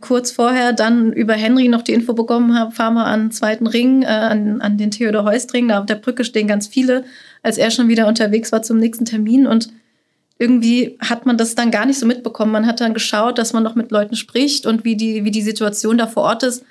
kurz 0.00 0.30
vorher 0.30 0.72
dann 0.72 1.12
über 1.12 1.34
Henry 1.34 1.68
noch 1.68 1.82
die 1.82 1.92
Info 1.92 2.12
bekommen 2.12 2.58
habe, 2.58 2.72
fahren 2.72 2.94
wir 2.94 3.06
an 3.06 3.26
den 3.26 3.30
zweiten 3.30 3.66
Ring, 3.66 4.02
äh, 4.02 4.06
an, 4.06 4.60
an 4.60 4.78
den 4.78 4.90
Theodor 4.90 5.24
Heuss 5.24 5.52
Ring. 5.52 5.68
Da 5.68 5.80
auf 5.80 5.86
der 5.86 5.96
Brücke 5.96 6.24
stehen 6.24 6.46
ganz 6.46 6.66
viele, 6.66 7.04
als 7.42 7.58
er 7.58 7.70
schon 7.70 7.88
wieder 7.88 8.06
unterwegs 8.06 8.52
war 8.52 8.62
zum 8.62 8.78
nächsten 8.78 9.04
Termin. 9.04 9.46
Und 9.46 9.70
irgendwie 10.38 10.96
hat 11.00 11.26
man 11.26 11.36
das 11.36 11.54
dann 11.54 11.70
gar 11.70 11.84
nicht 11.84 11.98
so 11.98 12.06
mitbekommen. 12.06 12.52
Man 12.52 12.66
hat 12.66 12.80
dann 12.80 12.94
geschaut, 12.94 13.38
dass 13.38 13.52
man 13.52 13.62
noch 13.62 13.74
mit 13.74 13.90
Leuten 13.90 14.14
spricht 14.14 14.66
und 14.66 14.84
wie 14.84 14.96
die, 14.96 15.24
wie 15.24 15.32
die 15.32 15.42
Situation 15.42 15.98
da 15.98 16.06
vor 16.06 16.24
Ort 16.24 16.44
ist. 16.44 16.64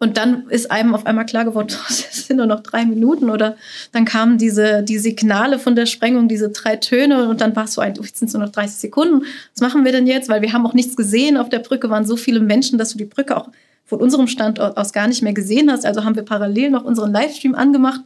Und 0.00 0.16
dann 0.16 0.48
ist 0.48 0.70
einem 0.70 0.94
auf 0.94 1.06
einmal 1.06 1.24
klar 1.24 1.44
geworden, 1.44 1.68
es 1.88 2.26
sind 2.26 2.36
nur 2.36 2.46
noch 2.46 2.60
drei 2.60 2.84
Minuten 2.84 3.30
oder 3.30 3.56
dann 3.92 4.04
kamen 4.04 4.38
diese 4.38 4.82
die 4.82 4.98
Signale 4.98 5.58
von 5.58 5.76
der 5.76 5.86
Sprengung, 5.86 6.28
diese 6.28 6.50
drei 6.50 6.76
Töne 6.76 7.28
und 7.28 7.40
dann 7.40 7.54
war 7.54 7.64
es 7.64 7.74
so 7.74 7.80
ein, 7.80 7.94
jetzt 7.94 8.18
sind 8.18 8.28
es 8.28 8.34
nur 8.34 8.44
noch 8.44 8.52
30 8.52 8.76
Sekunden. 8.76 9.24
Was 9.54 9.60
machen 9.60 9.84
wir 9.84 9.92
denn 9.92 10.06
jetzt? 10.06 10.28
Weil 10.28 10.42
wir 10.42 10.52
haben 10.52 10.66
auch 10.66 10.74
nichts 10.74 10.96
gesehen. 10.96 11.36
Auf 11.36 11.48
der 11.48 11.60
Brücke 11.60 11.90
waren 11.90 12.04
so 12.04 12.16
viele 12.16 12.40
Menschen, 12.40 12.78
dass 12.78 12.90
du 12.90 12.98
die 12.98 13.04
Brücke 13.04 13.36
auch 13.36 13.48
von 13.84 14.00
unserem 14.00 14.26
Standort 14.26 14.76
aus 14.76 14.92
gar 14.92 15.06
nicht 15.06 15.22
mehr 15.22 15.32
gesehen 15.32 15.70
hast. 15.70 15.86
Also 15.86 16.04
haben 16.04 16.16
wir 16.16 16.24
parallel 16.24 16.70
noch 16.70 16.84
unseren 16.84 17.12
Livestream 17.12 17.54
angemacht, 17.54 18.00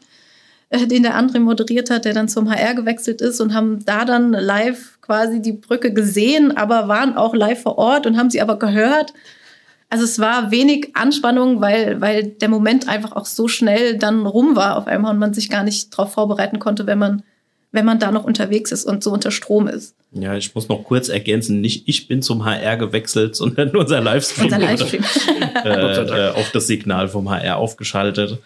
äh, 0.70 0.87
den 0.87 1.03
der 1.03 1.14
andere 1.14 1.40
moderiert 1.40 1.90
hat, 1.90 2.05
der 2.05 2.14
dann 2.14 2.29
zum 2.29 2.51
HR 2.51 2.74
gewechselt 2.74 3.20
ist 3.22 3.40
und 3.40 3.55
haben 3.55 3.85
da 3.85 4.05
dann 4.05 4.33
live 4.33 4.98
quasi 5.01 5.40
die 5.40 5.53
Brücke 5.53 5.92
gesehen, 5.92 6.57
aber 6.57 6.88
waren 6.88 7.16
auch 7.16 7.35
live 7.35 7.62
vor 7.62 7.79
Ort 7.79 8.07
und 8.07 8.18
haben 8.18 8.31
sie 8.31 8.42
aber 8.42 8.59
gehört. 8.59 9.14
Also 9.90 10.05
es 10.05 10.18
war 10.18 10.51
wenig 10.51 10.90
Anspannung, 10.94 11.61
weil, 11.61 12.01
weil 12.01 12.24
der 12.24 12.51
Moment 12.51 12.88
einfach 12.88 13.12
auch 13.12 13.24
so 13.24 13.48
schnell 13.48 13.96
dann 13.96 14.27
rum 14.27 14.55
war 14.55 14.77
auf 14.77 14.87
einmal 14.87 15.12
und 15.14 15.18
man 15.18 15.33
sich 15.33 15.48
gar 15.48 15.64
nicht 15.64 15.92
darauf 15.92 16.12
vorbereiten 16.12 16.59
konnte, 16.59 16.87
wenn 16.87 16.98
man, 16.98 17.22
wenn 17.72 17.87
man 17.87 17.98
da 17.98 18.11
noch 18.11 18.24
unterwegs 18.24 18.70
ist 18.70 18.85
und 18.85 19.03
so 19.03 19.11
unter 19.11 19.31
Strom 19.31 19.66
ist. 19.66 19.94
Ja, 20.12 20.37
ich 20.37 20.55
muss 20.55 20.68
noch 20.68 20.85
kurz 20.85 21.09
ergänzen, 21.09 21.61
nicht 21.62 21.88
ich 21.88 22.07
bin 22.07 22.20
zum 22.20 22.44
HR 22.44 22.77
gewechselt, 22.77 23.35
sondern 23.35 23.70
unser 23.77 24.03
Livestream, 24.03 24.44
Unser 24.46 24.59
Livestream. 24.59 25.05
äh, 25.64 25.68
äh, 25.68 26.31
auf 26.33 26.51
das 26.53 26.66
Signal 26.66 27.09
vom 27.09 27.31
HR 27.31 27.57
aufgeschaltet. 27.57 28.38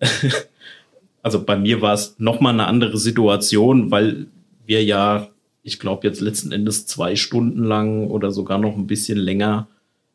also 1.22 1.42
bei 1.42 1.56
mir 1.56 1.82
war 1.82 1.94
es 1.94 2.14
nochmal 2.18 2.52
eine 2.52 2.66
andere 2.66 2.98
Situation, 2.98 3.90
weil 3.90 4.26
wir 4.64 4.84
ja, 4.84 5.28
ich 5.64 5.80
glaube 5.80 6.06
jetzt 6.06 6.20
letzten 6.20 6.52
Endes 6.52 6.86
zwei 6.86 7.16
Stunden 7.16 7.64
lang 7.64 8.08
oder 8.08 8.30
sogar 8.30 8.58
noch 8.58 8.76
ein 8.76 8.86
bisschen 8.86 9.18
länger 9.18 9.66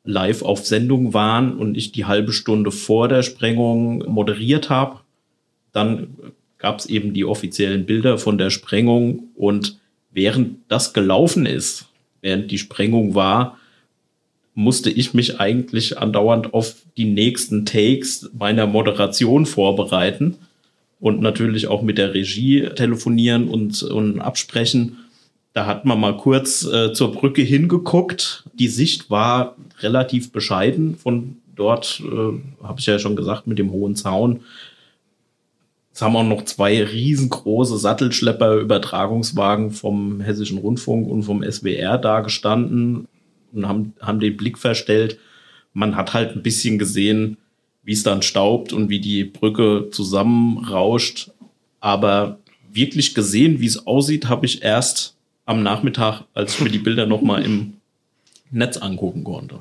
live 0.10 0.42
auf 0.42 0.66
Sendung 0.66 1.14
waren 1.14 1.58
und 1.58 1.78
ich 1.78 1.92
die 1.92 2.06
halbe 2.06 2.34
Stunde 2.34 2.72
vor 2.72 3.08
der 3.08 3.22
Sprengung 3.22 4.04
moderiert 4.12 4.70
habe. 4.70 5.02
Dann 5.72 6.08
gab 6.58 6.80
es 6.80 6.88
eben 6.88 7.14
die 7.14 7.26
offiziellen 7.26 7.86
Bilder 7.86 8.18
von 8.18 8.38
der 8.38 8.50
Sprengung 8.50 9.30
und 9.36 9.78
während 10.12 10.58
das 10.68 10.94
gelaufen 10.94 11.46
ist, 11.46 11.90
während 12.22 12.50
die 12.50 12.58
Sprengung 12.58 13.14
war, 13.14 13.60
musste 14.56 14.90
ich 14.90 15.14
mich 15.14 15.40
eigentlich 15.40 16.00
andauernd 16.00 16.54
auf 16.56 16.76
die 16.98 17.06
nächsten 17.06 17.66
Takes 17.66 18.32
meiner 18.38 18.66
Moderation 18.66 19.46
vorbereiten 19.46 20.38
und 21.00 21.22
natürlich 21.22 21.68
auch 21.68 21.84
mit 21.84 22.00
der 22.00 22.16
Regie 22.16 22.68
telefonieren 22.76 23.48
und, 23.48 23.84
und 23.84 24.20
absprechen. 24.20 24.98
Da 25.60 25.66
hat 25.66 25.84
man 25.84 26.00
mal 26.00 26.16
kurz 26.16 26.64
äh, 26.64 26.94
zur 26.94 27.12
Brücke 27.12 27.42
hingeguckt. 27.42 28.46
Die 28.54 28.70
Sicht 28.70 29.10
war 29.10 29.58
relativ 29.82 30.32
bescheiden. 30.32 30.96
Von 30.96 31.36
dort, 31.54 32.02
äh, 32.02 32.64
habe 32.64 32.80
ich 32.80 32.86
ja 32.86 32.98
schon 32.98 33.18
gesagt, 33.18 33.46
mit 33.46 33.60
dem 33.60 33.74
hohen 33.74 33.94
Zaun. 33.98 34.40
Es 35.94 36.02
haben 36.02 36.16
auch 36.16 36.24
noch 36.24 36.46
zwei 36.46 36.82
riesengroße 36.82 37.78
Sattelschlepper-Übertragungswagen 37.78 39.72
vom 39.72 40.22
Hessischen 40.22 40.60
Rundfunk 40.60 41.10
und 41.10 41.24
vom 41.24 41.44
SWR 41.44 41.98
da 41.98 42.22
gestanden 42.22 43.10
und 43.52 43.68
haben, 43.68 43.92
haben 44.00 44.22
den 44.22 44.38
Blick 44.38 44.58
verstellt. 44.58 45.20
Man 45.74 45.98
hat 45.98 46.14
halt 46.14 46.38
ein 46.38 46.42
bisschen 46.42 46.80
gesehen, 46.80 47.36
wie 47.84 47.92
es 47.92 48.04
dann 48.04 48.22
staubt 48.22 48.72
und 48.72 48.88
wie 48.88 49.02
die 49.02 49.26
Brücke 49.26 49.90
zusammenrauscht. 49.92 51.32
Aber 51.82 52.40
wirklich 52.72 53.14
gesehen, 53.14 53.60
wie 53.60 53.68
es 53.68 53.86
aussieht, 53.86 54.30
habe 54.30 54.46
ich 54.46 54.64
erst 54.64 55.18
am 55.50 55.64
Nachmittag, 55.64 56.22
als 56.36 56.54
ich 56.54 56.62
mir 56.62 56.70
die 56.70 56.78
Bilder 56.78 57.08
nochmal 57.08 57.44
im 57.44 57.74
Netz 58.52 58.78
angucken 58.78 59.24
konnte. 59.24 59.60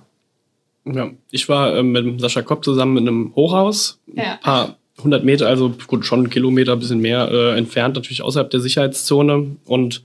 Ja, 0.84 1.10
ich 1.30 1.48
war 1.48 1.76
äh, 1.76 1.82
mit 1.82 2.20
Sascha 2.20 2.42
Kopp 2.42 2.62
zusammen 2.62 2.98
in 2.98 3.08
einem 3.08 3.32
Hochhaus, 3.34 3.98
ja. 4.14 4.34
ein 4.34 4.40
paar 4.40 4.76
hundert 5.02 5.24
Meter, 5.24 5.46
also 5.46 5.74
gut, 5.86 6.04
schon 6.04 6.20
einen 6.20 6.30
Kilometer, 6.30 6.72
ein 6.72 6.78
bisschen 6.78 7.00
mehr 7.00 7.30
äh, 7.30 7.56
entfernt, 7.56 7.94
natürlich 7.94 8.22
außerhalb 8.22 8.50
der 8.50 8.60
Sicherheitszone. 8.60 9.56
Und 9.64 10.02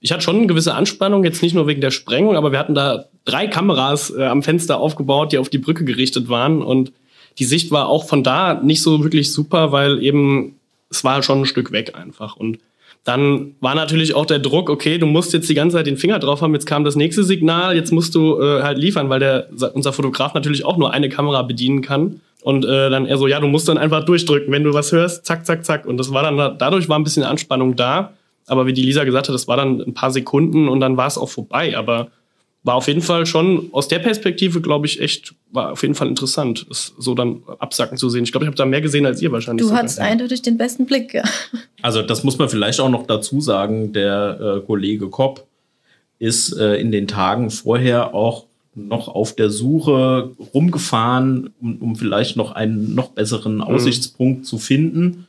ich 0.00 0.10
hatte 0.10 0.22
schon 0.22 0.36
eine 0.36 0.46
gewisse 0.46 0.74
Anspannung, 0.74 1.22
jetzt 1.22 1.42
nicht 1.42 1.54
nur 1.54 1.66
wegen 1.66 1.82
der 1.82 1.90
Sprengung, 1.90 2.34
aber 2.36 2.50
wir 2.50 2.58
hatten 2.58 2.74
da 2.74 3.04
drei 3.26 3.46
Kameras 3.46 4.14
äh, 4.16 4.24
am 4.24 4.42
Fenster 4.42 4.78
aufgebaut, 4.78 5.32
die 5.32 5.38
auf 5.38 5.50
die 5.50 5.58
Brücke 5.58 5.84
gerichtet 5.84 6.30
waren. 6.30 6.62
Und 6.62 6.92
die 7.38 7.44
Sicht 7.44 7.70
war 7.70 7.88
auch 7.88 8.06
von 8.06 8.22
da 8.22 8.54
nicht 8.54 8.82
so 8.82 9.02
wirklich 9.02 9.32
super, 9.32 9.70
weil 9.70 10.02
eben 10.02 10.56
es 10.88 11.04
war 11.04 11.22
schon 11.22 11.40
ein 11.40 11.46
Stück 11.46 11.72
weg 11.72 11.94
einfach. 11.94 12.36
Und 12.36 12.58
dann 13.06 13.54
war 13.60 13.76
natürlich 13.76 14.16
auch 14.16 14.26
der 14.26 14.40
Druck, 14.40 14.68
okay, 14.68 14.98
du 14.98 15.06
musst 15.06 15.32
jetzt 15.32 15.48
die 15.48 15.54
ganze 15.54 15.76
Zeit 15.76 15.86
den 15.86 15.96
Finger 15.96 16.18
drauf 16.18 16.42
haben, 16.42 16.52
jetzt 16.54 16.66
kam 16.66 16.82
das 16.82 16.96
nächste 16.96 17.22
Signal, 17.22 17.76
jetzt 17.76 17.92
musst 17.92 18.16
du 18.16 18.42
äh, 18.42 18.62
halt 18.62 18.78
liefern, 18.78 19.08
weil 19.08 19.20
der, 19.20 19.48
unser 19.74 19.92
Fotograf 19.92 20.34
natürlich 20.34 20.64
auch 20.64 20.76
nur 20.76 20.92
eine 20.92 21.08
Kamera 21.08 21.42
bedienen 21.42 21.82
kann. 21.82 22.20
Und 22.42 22.64
äh, 22.64 22.90
dann 22.90 23.06
er 23.06 23.16
so, 23.16 23.28
ja, 23.28 23.38
du 23.38 23.46
musst 23.46 23.68
dann 23.68 23.78
einfach 23.78 24.04
durchdrücken, 24.04 24.52
wenn 24.52 24.64
du 24.64 24.74
was 24.74 24.90
hörst, 24.90 25.24
zack, 25.24 25.46
zack, 25.46 25.64
zack. 25.64 25.86
Und 25.86 25.98
das 25.98 26.12
war 26.12 26.24
dann, 26.24 26.58
dadurch 26.58 26.88
war 26.88 26.98
ein 26.98 27.04
bisschen 27.04 27.22
Anspannung 27.22 27.76
da. 27.76 28.12
Aber 28.48 28.66
wie 28.66 28.72
die 28.72 28.82
Lisa 28.82 29.04
gesagt 29.04 29.28
hat, 29.28 29.34
das 29.34 29.46
war 29.46 29.56
dann 29.56 29.80
ein 29.80 29.94
paar 29.94 30.10
Sekunden 30.10 30.68
und 30.68 30.80
dann 30.80 30.96
war 30.96 31.06
es 31.06 31.16
auch 31.16 31.28
vorbei. 31.28 31.76
Aber 31.78 32.08
war 32.66 32.74
auf 32.74 32.88
jeden 32.88 33.00
Fall 33.00 33.26
schon 33.26 33.68
aus 33.70 33.86
der 33.86 34.00
Perspektive, 34.00 34.60
glaube 34.60 34.86
ich, 34.86 35.00
echt, 35.00 35.36
war 35.52 35.70
auf 35.70 35.82
jeden 35.82 35.94
Fall 35.94 36.08
interessant, 36.08 36.66
es 36.68 36.94
so 36.98 37.14
dann 37.14 37.44
absacken 37.60 37.96
zu 37.96 38.10
sehen. 38.10 38.24
Ich 38.24 38.32
glaube, 38.32 38.44
ich 38.44 38.48
habe 38.48 38.56
da 38.56 38.66
mehr 38.66 38.80
gesehen 38.80 39.06
als 39.06 39.22
ihr 39.22 39.30
wahrscheinlich. 39.30 39.62
Du 39.62 39.68
sogar. 39.68 39.84
hattest 39.84 40.00
eindeutig 40.00 40.42
den 40.42 40.58
besten 40.58 40.84
Blick, 40.84 41.14
ja. 41.14 41.22
Also, 41.82 42.02
das 42.02 42.24
muss 42.24 42.38
man 42.38 42.48
vielleicht 42.48 42.80
auch 42.80 42.88
noch 42.88 43.06
dazu 43.06 43.40
sagen. 43.40 43.92
Der 43.92 44.40
äh, 44.40 44.66
Kollege 44.66 45.08
Kopp 45.08 45.46
ist 46.18 46.58
äh, 46.58 46.74
in 46.80 46.90
den 46.90 47.06
Tagen 47.06 47.50
vorher 47.50 48.12
auch 48.14 48.46
noch 48.74 49.06
auf 49.06 49.36
der 49.36 49.50
Suche 49.50 50.32
rumgefahren, 50.52 51.50
um, 51.60 51.76
um 51.76 51.94
vielleicht 51.94 52.36
noch 52.36 52.50
einen 52.50 52.96
noch 52.96 53.10
besseren 53.10 53.56
mhm. 53.56 53.62
Aussichtspunkt 53.62 54.40
mhm. 54.40 54.44
zu 54.44 54.58
finden. 54.58 55.28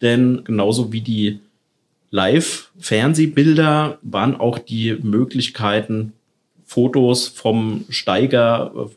Denn 0.00 0.40
genauso 0.44 0.90
wie 0.90 1.02
die 1.02 1.40
Live-Fernsehbilder 2.12 3.98
waren 4.00 4.36
auch 4.36 4.58
die 4.58 4.96
Möglichkeiten, 5.02 6.14
Fotos 6.68 7.28
vom 7.28 7.86
Steiger, 7.88 8.90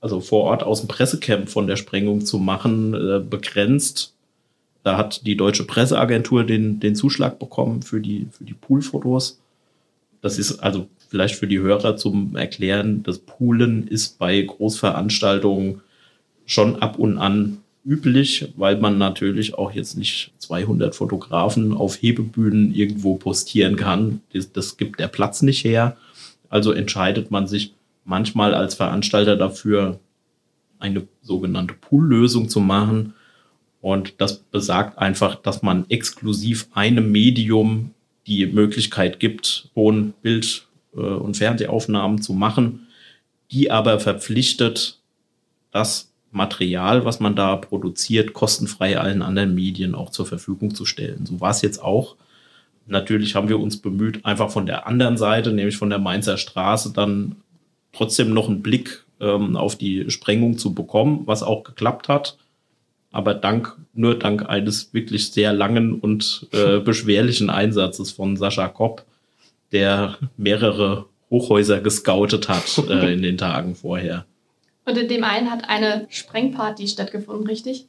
also 0.00 0.20
vor 0.20 0.44
Ort 0.44 0.62
aus 0.62 0.80
dem 0.80 0.88
Pressecamp 0.88 1.50
von 1.50 1.66
der 1.66 1.76
Sprengung 1.76 2.24
zu 2.24 2.38
machen, 2.38 2.94
äh, 2.94 3.20
begrenzt. 3.20 4.14
Da 4.84 4.96
hat 4.96 5.26
die 5.26 5.36
deutsche 5.36 5.64
Presseagentur 5.64 6.44
den, 6.44 6.80
den 6.80 6.96
Zuschlag 6.96 7.38
bekommen 7.38 7.82
für 7.82 8.00
die, 8.00 8.26
für 8.30 8.44
die 8.44 8.54
Poolfotos. 8.54 9.38
Das 10.22 10.38
ist 10.38 10.60
also 10.60 10.88
vielleicht 11.10 11.34
für 11.34 11.46
die 11.46 11.58
Hörer 11.58 11.98
zum 11.98 12.36
Erklären, 12.36 13.02
das 13.02 13.18
Poolen 13.18 13.86
ist 13.86 14.18
bei 14.18 14.40
Großveranstaltungen 14.40 15.82
schon 16.46 16.76
ab 16.76 16.98
und 16.98 17.18
an 17.18 17.58
üblich, 17.84 18.50
weil 18.56 18.78
man 18.78 18.96
natürlich 18.96 19.58
auch 19.58 19.72
jetzt 19.72 19.98
nicht 19.98 20.32
200 20.38 20.94
Fotografen 20.94 21.74
auf 21.74 22.00
Hebebühnen 22.00 22.74
irgendwo 22.74 23.16
postieren 23.16 23.76
kann. 23.76 24.22
Das, 24.32 24.52
das 24.52 24.78
gibt 24.78 25.00
der 25.00 25.08
Platz 25.08 25.42
nicht 25.42 25.64
her. 25.64 25.98
Also 26.54 26.70
entscheidet 26.70 27.32
man 27.32 27.48
sich 27.48 27.74
manchmal 28.04 28.54
als 28.54 28.76
Veranstalter 28.76 29.34
dafür, 29.34 29.98
eine 30.78 31.08
sogenannte 31.20 31.74
Pool-Lösung 31.74 32.48
zu 32.48 32.60
machen. 32.60 33.14
Und 33.80 34.20
das 34.20 34.38
besagt 34.38 34.96
einfach, 34.96 35.34
dass 35.34 35.62
man 35.62 35.84
exklusiv 35.90 36.68
einem 36.72 37.10
Medium 37.10 37.90
die 38.28 38.46
Möglichkeit 38.46 39.18
gibt, 39.18 39.70
Ton, 39.74 40.14
Bild 40.22 40.68
äh, 40.94 41.00
und 41.00 41.36
Fernsehaufnahmen 41.36 42.22
zu 42.22 42.34
machen, 42.34 42.86
die 43.50 43.72
aber 43.72 43.98
verpflichtet, 43.98 45.00
das 45.72 46.12
Material, 46.30 47.04
was 47.04 47.18
man 47.18 47.34
da 47.34 47.56
produziert, 47.56 48.32
kostenfrei 48.32 48.96
allen 48.96 49.22
anderen 49.22 49.56
Medien 49.56 49.96
auch 49.96 50.10
zur 50.10 50.26
Verfügung 50.26 50.72
zu 50.72 50.84
stellen. 50.84 51.26
So 51.26 51.40
war 51.40 51.50
es 51.50 51.62
jetzt 51.62 51.82
auch 51.82 52.14
natürlich 52.86 53.34
haben 53.34 53.48
wir 53.48 53.60
uns 53.60 53.78
bemüht, 53.80 54.24
einfach 54.24 54.50
von 54.50 54.66
der 54.66 54.86
anderen 54.86 55.16
Seite, 55.16 55.52
nämlich 55.52 55.76
von 55.76 55.90
der 55.90 55.98
Mainzer 55.98 56.36
Straße, 56.36 56.92
dann 56.92 57.36
trotzdem 57.92 58.32
noch 58.34 58.48
einen 58.48 58.62
Blick 58.62 59.04
ähm, 59.20 59.56
auf 59.56 59.76
die 59.76 60.10
Sprengung 60.10 60.58
zu 60.58 60.74
bekommen, 60.74 61.22
was 61.26 61.42
auch 61.42 61.64
geklappt 61.64 62.08
hat. 62.08 62.36
Aber 63.12 63.34
dank, 63.34 63.76
nur 63.92 64.18
dank 64.18 64.48
eines 64.48 64.92
wirklich 64.92 65.30
sehr 65.30 65.52
langen 65.52 66.00
und 66.00 66.48
äh, 66.52 66.78
beschwerlichen 66.84 67.50
Einsatzes 67.50 68.10
von 68.10 68.36
Sascha 68.36 68.68
Kopp, 68.68 69.04
der 69.72 70.18
mehrere 70.36 71.06
Hochhäuser 71.30 71.80
gescoutet 71.80 72.48
hat 72.48 72.78
äh, 72.88 73.12
in 73.12 73.22
den 73.22 73.38
Tagen 73.38 73.74
vorher. 73.74 74.26
Und 74.84 74.98
in 74.98 75.08
dem 75.08 75.24
einen 75.24 75.50
hat 75.50 75.68
eine 75.68 76.06
Sprengparty 76.10 76.88
stattgefunden, 76.88 77.46
richtig? 77.46 77.86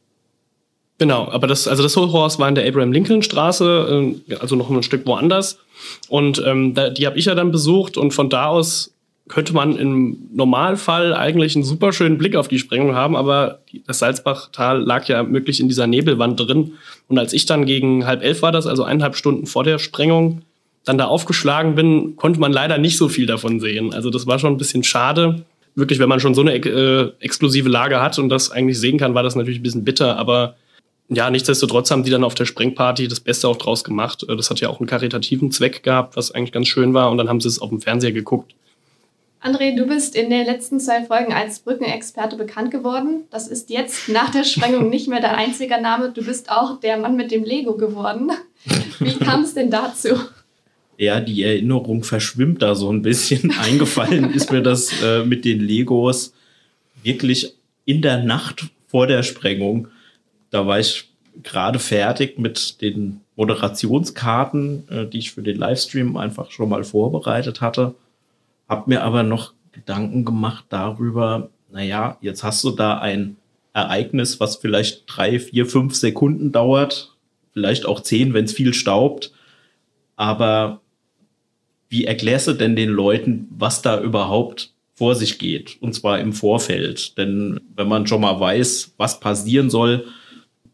Genau, 0.98 1.28
aber 1.30 1.48
das, 1.48 1.68
also 1.68 1.84
das 1.84 1.98
Hochhaus 1.98 2.40
war 2.40 2.48
in 2.48 2.56
der 2.56 2.66
Abraham 2.68 2.94
Lincoln 2.94 3.22
Straße, 3.22 4.16
äh, 4.30 4.36
also 4.36 4.56
noch 4.56 4.70
ein 4.70 4.84
Stück 4.84 5.06
woanders. 5.06 5.60
Und 6.08 6.42
ähm, 6.46 6.74
da, 6.74 6.90
die 6.90 7.06
habe 7.06 7.18
ich 7.18 7.26
ja 7.26 7.36
dann 7.36 7.52
besucht 7.52 7.98
und 7.98 8.12
von 8.12 8.30
da 8.30 8.48
aus 8.48 8.92
könnte 9.28 9.54
man 9.54 9.76
im 9.78 10.30
Normalfall 10.34 11.14
eigentlich 11.14 11.56
einen 11.56 11.64
super 11.64 11.92
schönen 11.92 12.18
Blick 12.18 12.36
auf 12.36 12.48
die 12.48 12.60
Sprengung 12.60 12.96
haben, 12.96 13.16
aber 13.16 13.60
das 13.88 14.00
Salzbachtal 14.00 14.80
lag 14.84 15.08
ja 15.08 15.32
wirklich 15.32 15.60
in 15.60 15.68
dieser 15.68 15.88
Nebelwand 15.88 16.40
drin. 16.40 16.74
Und 17.08 17.18
als 17.18 17.34
ich 17.34 17.48
dann 17.48 17.66
gegen 17.66 18.06
halb 18.06 18.24
elf 18.24 18.44
war 18.44 18.52
das, 18.52 18.68
also 18.68 18.84
eineinhalb 18.84 19.16
Stunden 19.16 19.48
vor 19.48 19.64
der 19.64 19.80
Sprengung, 19.80 20.44
dann 20.84 21.00
da 21.00 21.06
aufgeschlagen 21.06 21.74
bin, 21.74 22.16
konnte 22.18 22.40
man 22.40 22.54
leider 22.54 22.78
nicht 22.78 22.98
so 22.98 23.10
viel 23.10 23.26
davon 23.26 23.60
sehen. 23.60 23.94
Also 23.94 24.12
das 24.12 24.28
war 24.28 24.38
schon 24.38 24.54
ein 24.54 24.58
bisschen 24.58 24.84
schade. 24.84 25.44
Wirklich, 25.74 25.98
wenn 25.98 26.08
man 26.08 26.20
schon 26.20 26.36
so 26.36 26.42
eine 26.42 26.54
äh, 26.54 27.12
exklusive 27.20 27.68
Lage 27.68 28.00
hat 28.00 28.20
und 28.20 28.30
das 28.30 28.52
eigentlich 28.52 28.80
sehen 28.80 29.00
kann, 29.00 29.16
war 29.16 29.24
das 29.24 29.36
natürlich 29.36 29.60
ein 29.60 29.64
bisschen 29.64 29.84
bitter, 29.84 30.18
aber 30.18 30.56
ja, 31.10 31.30
nichtsdestotrotz 31.30 31.92
haben 31.92 32.04
die 32.04 32.10
dann 32.10 32.24
auf 32.24 32.34
der 32.34 32.46
Sprengparty 32.46 33.08
das 33.08 33.20
Beste 33.20 33.48
auch 33.48 33.58
draus 33.58 33.84
gemacht. 33.84 34.26
Äh, 34.28 34.36
das 34.36 34.50
hat 34.50 34.60
ja 34.60 34.70
auch 34.70 34.80
einen 34.80 34.88
karitativen 34.88 35.52
Zweck 35.52 35.84
gehabt, 35.84 36.16
was 36.16 36.32
eigentlich 36.32 36.52
ganz 36.52 36.68
schön 36.68 36.94
war. 36.94 37.12
Und 37.12 37.18
dann 37.18 37.30
haben 37.30 37.42
sie 37.42 37.48
es 37.48 37.60
auf 37.60 37.70
dem 37.70 37.82
Fernseher 37.82 38.12
geguckt. 38.12 38.56
André, 39.42 39.76
du 39.76 39.86
bist 39.86 40.16
in 40.16 40.32
den 40.32 40.44
letzten 40.44 40.80
zwei 40.80 41.04
Folgen 41.04 41.32
als 41.32 41.60
Brückenexperte 41.60 42.36
bekannt 42.36 42.72
geworden. 42.72 43.26
Das 43.30 43.48
ist 43.48 43.70
jetzt 43.70 44.10
nach 44.10 44.32
der 44.32 44.44
Sprengung 44.44 44.90
nicht 44.90 45.08
mehr 45.08 45.22
dein 45.22 45.36
einziger 45.36 45.80
Name. 45.80 46.12
Du 46.12 46.26
bist 46.26 46.50
auch 46.50 46.80
der 46.80 46.98
Mann 46.98 47.16
mit 47.16 47.30
dem 47.30 47.44
Lego 47.44 47.78
geworden. 47.78 48.32
Wie 49.00 49.14
kam 49.20 49.44
es 49.44 49.54
denn 49.54 49.70
dazu? 49.70 50.10
Ja, 50.98 51.20
die 51.20 51.44
Erinnerung 51.44 52.04
verschwimmt 52.04 52.64
da 52.64 52.74
so 52.74 52.92
ein 52.92 53.04
bisschen. 53.04 53.52
Eingefallen 53.60 54.34
ist 54.34 54.52
mir 54.52 54.64
das 54.64 54.92
äh, 55.04 55.24
mit 55.24 55.46
den 55.46 55.60
Legos 55.60 56.34
wirklich 57.04 57.54
in 57.86 58.02
der 58.02 58.24
Nacht 58.24 58.66
vor 58.88 59.06
der 59.06 59.22
Sprengung 59.22 59.90
da 60.50 60.68
war 60.68 60.80
ich 60.80 61.10
gerade 61.44 61.80
fertig 61.80 62.40
mit 62.40 62.82
den 62.82 63.22
Moderationskarten, 63.36 64.88
äh, 64.90 65.06
die 65.08 65.20
ich 65.20 65.32
für 65.32 65.42
den 65.42 65.58
Livestream 65.58 66.18
einfach 66.18 66.52
schon 66.52 66.70
mal 66.70 66.84
vorbereitet 66.84 67.62
hatte. 67.62 67.96
Hab 68.68 68.88
mir 68.88 69.04
aber 69.04 69.24
noch 69.24 69.54
Gedanken 69.72 70.24
gemacht 70.24 70.66
darüber, 70.70 71.50
naja, 71.72 72.18
jetzt 72.22 72.44
hast 72.44 72.64
du 72.64 72.72
da 72.72 73.00
ein 73.00 73.36
Ereignis, 73.74 74.40
was 74.40 74.56
vielleicht 74.56 75.04
drei, 75.08 75.40
vier, 75.40 75.66
fünf 75.66 75.96
Sekunden 75.96 76.54
dauert, 76.54 77.14
vielleicht 77.52 77.86
auch 77.86 78.00
zehn, 78.00 78.34
wenn 78.34 78.46
es 78.46 78.54
viel 78.54 78.74
staubt. 78.74 79.34
Aber 80.16 80.80
wie 81.90 82.06
erklärst 82.06 82.48
du 82.48 82.54
denn 82.54 82.78
den 82.78 82.90
Leuten, 82.90 83.48
was 83.50 83.82
da 83.82 84.02
überhaupt 84.02 84.72
vor 84.94 85.16
sich 85.16 85.38
geht? 85.38 85.78
Und 85.82 85.94
zwar 85.94 86.20
im 86.20 86.32
Vorfeld. 86.32 87.18
Denn 87.18 87.60
wenn 87.76 87.90
man 87.90 88.08
schon 88.08 88.22
mal 88.22 88.40
weiß, 88.40 88.94
was 88.96 89.20
passieren 89.20 89.70
soll, 89.70 90.06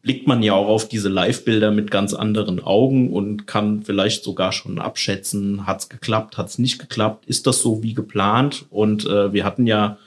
blickt 0.02 0.28
man 0.28 0.42
ja 0.42 0.54
auch 0.54 0.68
auf 0.68 0.88
diese 0.88 1.10
Live-Bilder 1.10 1.72
mit 1.72 1.92
ganz 1.92 2.14
anderen 2.14 2.60
Augen 2.60 3.12
und 3.12 3.46
kann 3.48 3.84
vielleicht 3.84 4.24
sogar 4.24 4.52
schon 4.52 4.80
abschätzen, 4.80 5.68
hat's 5.68 5.90
geklappt, 5.90 6.38
hat's 6.38 6.58
nicht 6.58 6.80
geklappt, 6.80 7.26
ist 7.28 7.48
das 7.48 7.62
so 7.62 7.84
wie 7.84 7.94
geplant? 7.94 8.66
Und 8.70 9.06
äh, 9.06 9.32
wir 9.34 9.44
hatten 9.44 9.68
ja, 9.68 9.98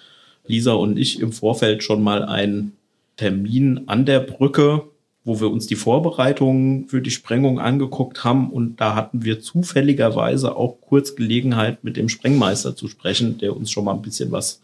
Lisa 0.46 0.72
und 0.72 0.98
ich, 0.98 1.20
im 1.20 1.33
Vorfeld 1.33 1.83
schon 1.83 2.02
mal 2.02 2.24
einen 2.24 2.76
Termin 3.16 3.83
an 3.87 4.04
der 4.04 4.20
Brücke 4.20 4.83
wo 5.24 5.40
wir 5.40 5.50
uns 5.50 5.66
die 5.66 5.74
Vorbereitungen 5.74 6.87
für 6.88 7.00
die 7.00 7.11
Sprengung 7.11 7.59
angeguckt 7.59 8.24
haben. 8.24 8.50
Und 8.50 8.80
da 8.80 8.94
hatten 8.94 9.24
wir 9.24 9.40
zufälligerweise 9.40 10.54
auch 10.54 10.80
kurz 10.83 11.16
Gelegenheit, 11.16 11.83
mit 11.83 11.96
dem 11.96 12.11
Sprengmeister 12.11 12.76
zu 12.76 12.88
sprechen, 12.88 13.38
der 13.38 13.57
uns 13.57 13.70
schon 13.70 13.87
mal 13.87 13.94
ein 13.94 14.02
bisschen 14.02 14.30
was 14.33 14.61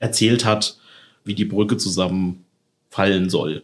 erzählt 0.00 0.44
hat, 0.44 0.78
wie 1.24 1.34
die 1.34 1.44
Brücke 1.44 1.76
zusammenfallen 1.76 3.30
soll. 3.30 3.62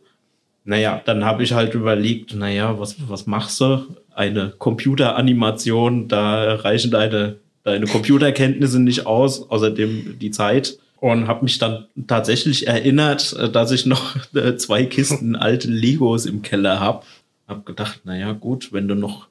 Naja, 0.67 1.01
dann 1.05 1.25
habe 1.25 1.45
ich 1.45 1.53
halt 1.53 1.75
überlegt, 1.75 2.35
naja, 2.35 2.79
was, 2.79 2.97
was 3.09 3.27
machst 3.27 3.61
du? 3.61 3.87
Eine 4.15 4.53
Computeranimation, 4.59 6.09
da 6.09 6.57
reichen 6.57 6.91
deine, 6.91 7.37
deine 7.63 7.87
Computerkenntnisse 7.87 8.81
nicht 8.81 9.07
aus, 9.07 9.49
außerdem 9.49 10.19
die 10.19 10.31
Zeit 10.33 10.79
und 10.99 11.29
habe 11.29 11.45
mich 11.45 11.59
dann 11.59 11.87
tatsächlich 12.07 12.67
erinnert, 12.67 13.37
dass 13.55 13.71
ich 13.71 13.87
noch 13.87 14.17
äh, 14.35 14.57
zwei 14.57 14.87
Kisten 14.87 15.37
alte 15.37 15.69
Legos 15.69 16.27
im 16.27 16.43
Keller 16.43 16.81
habe. 16.81 17.07
Hab 17.47 17.65
gedacht, 17.65 18.01
naja 18.05 18.33
gut, 18.33 18.73
wenn 18.73 18.89
du 18.89 18.97
noch 18.97 19.29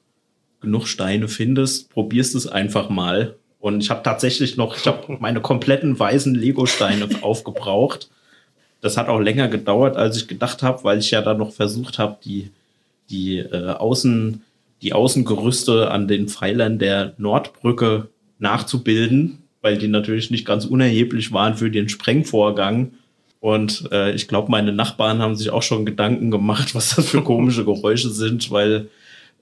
genug 0.62 0.86
Steine 0.86 1.28
findest, 1.28 1.90
probierst 1.90 2.34
es 2.34 2.46
einfach 2.46 2.88
mal. 2.88 3.36
Und 3.58 3.82
ich 3.82 3.90
habe 3.90 4.02
tatsächlich 4.02 4.56
noch, 4.56 4.76
ich 4.76 4.86
habe 4.86 5.16
meine 5.20 5.40
kompletten 5.40 5.98
weißen 5.98 6.34
Lego-Steine 6.34 7.08
aufgebraucht. 7.20 8.08
Das 8.80 8.96
hat 8.96 9.08
auch 9.08 9.20
länger 9.20 9.48
gedauert, 9.48 9.96
als 9.96 10.16
ich 10.16 10.28
gedacht 10.28 10.62
habe, 10.62 10.84
weil 10.84 10.98
ich 10.98 11.10
ja 11.10 11.22
dann 11.22 11.38
noch 11.38 11.52
versucht 11.52 11.98
habe, 11.98 12.18
die, 12.24 12.50
die, 13.10 13.38
äh, 13.38 13.70
Außen, 13.70 14.42
die 14.82 14.92
Außengerüste 14.92 15.90
an 15.90 16.08
den 16.08 16.28
Pfeilern 16.28 16.78
der 16.78 17.14
Nordbrücke 17.18 18.08
nachzubilden 18.38 19.42
weil 19.66 19.78
die 19.78 19.88
natürlich 19.88 20.30
nicht 20.30 20.46
ganz 20.46 20.64
unerheblich 20.64 21.32
waren 21.32 21.56
für 21.56 21.72
den 21.72 21.88
Sprengvorgang. 21.88 22.92
Und 23.40 23.88
äh, 23.90 24.14
ich 24.14 24.28
glaube, 24.28 24.48
meine 24.48 24.72
Nachbarn 24.72 25.18
haben 25.18 25.34
sich 25.34 25.50
auch 25.50 25.64
schon 25.64 25.84
Gedanken 25.84 26.30
gemacht, 26.30 26.72
was 26.76 26.94
das 26.94 27.08
für 27.08 27.20
komische 27.22 27.64
Geräusche 27.64 28.10
sind, 28.10 28.52
weil 28.52 28.90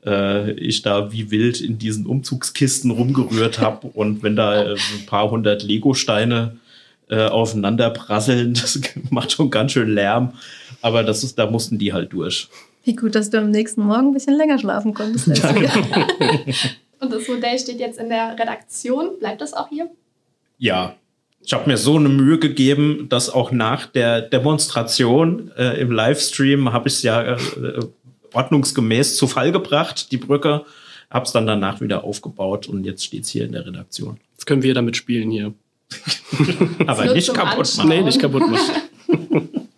äh, 0.07 0.53
ich 0.53 0.81
da 0.81 1.13
wie 1.13 1.31
wild 1.31 1.61
in 1.61 1.77
diesen 1.77 2.07
Umzugskisten 2.07 2.91
rumgerührt 2.91 3.61
habe. 3.61 3.87
Und 3.89 4.23
wenn 4.23 4.35
da 4.35 4.65
äh, 4.65 4.73
ein 4.73 5.05
paar 5.05 5.31
hundert 5.31 5.63
Lego-Steine 5.63 6.57
äh, 7.09 7.27
aufeinander 7.27 7.91
prasseln, 7.91 8.55
das 8.61 8.81
macht 9.11 9.33
schon 9.33 9.51
ganz 9.51 9.73
schön 9.73 9.91
Lärm. 9.91 10.33
Aber 10.83 11.03
das 11.03 11.25
ist, 11.25 11.39
da 11.39 11.51
mussten 11.51 11.79
die 11.79 11.93
halt 11.93 12.13
durch. 12.13 12.49
Wie 12.85 12.95
gut, 12.95 13.15
dass 13.15 13.31
du 13.31 13.39
am 13.39 13.51
nächsten 13.51 13.83
Morgen 13.83 14.09
ein 14.09 14.13
bisschen 14.13 14.37
länger 14.37 14.59
schlafen 14.59 14.93
konntest. 14.93 15.29
Und 17.01 17.13
das 17.13 17.29
Modell 17.29 17.59
steht 17.59 17.81
jetzt 17.81 17.99
in 17.99 18.11
der 18.11 18.39
Redaktion. 18.39 19.19
Bleibt 19.19 19.41
das 19.41 19.55
auch 19.55 19.69
hier? 19.69 19.89
ja, 20.59 20.97
ich 21.43 21.53
habe 21.53 21.69
mir 21.69 21.77
so 21.77 21.97
eine 21.97 22.09
Mühe 22.09 22.39
gegeben, 22.39 23.07
dass 23.11 23.29
auch 23.29 23.53
nach 23.53 23.87
der 23.87 24.23
Demonstration 24.23 25.51
äh, 25.59 25.79
im 25.79 25.91
Livestream 25.91 26.73
habe 26.73 26.89
ich 26.89 26.95
es 26.95 27.03
ja 27.03 27.35
äh, 27.35 27.37
ordnungsgemäß 28.33 29.17
zu 29.17 29.27
Fall 29.27 29.53
gebracht, 29.53 30.11
die 30.11 30.17
Brücke, 30.17 30.65
habe 31.11 31.27
es 31.27 31.33
dann 31.33 31.47
danach 31.47 31.81
wieder 31.81 32.03
aufgebaut 32.03 32.67
und 32.67 32.85
jetzt 32.85 33.05
steht 33.05 33.25
es 33.25 33.29
hier 33.29 33.45
in 33.45 33.53
der 33.53 33.67
Redaktion. 33.67 34.19
Jetzt 34.33 34.47
können 34.47 34.63
wir 34.63 34.73
damit 34.73 34.97
spielen 34.97 35.31
hier. 35.31 35.53
Aber 36.87 37.13
nicht 37.13 37.33
kaputt 37.33 37.77
machen. 37.77 37.89
Nee, 37.89 38.03
nicht 38.03 38.21
kaputt 38.21 38.49
machen. 38.49 38.75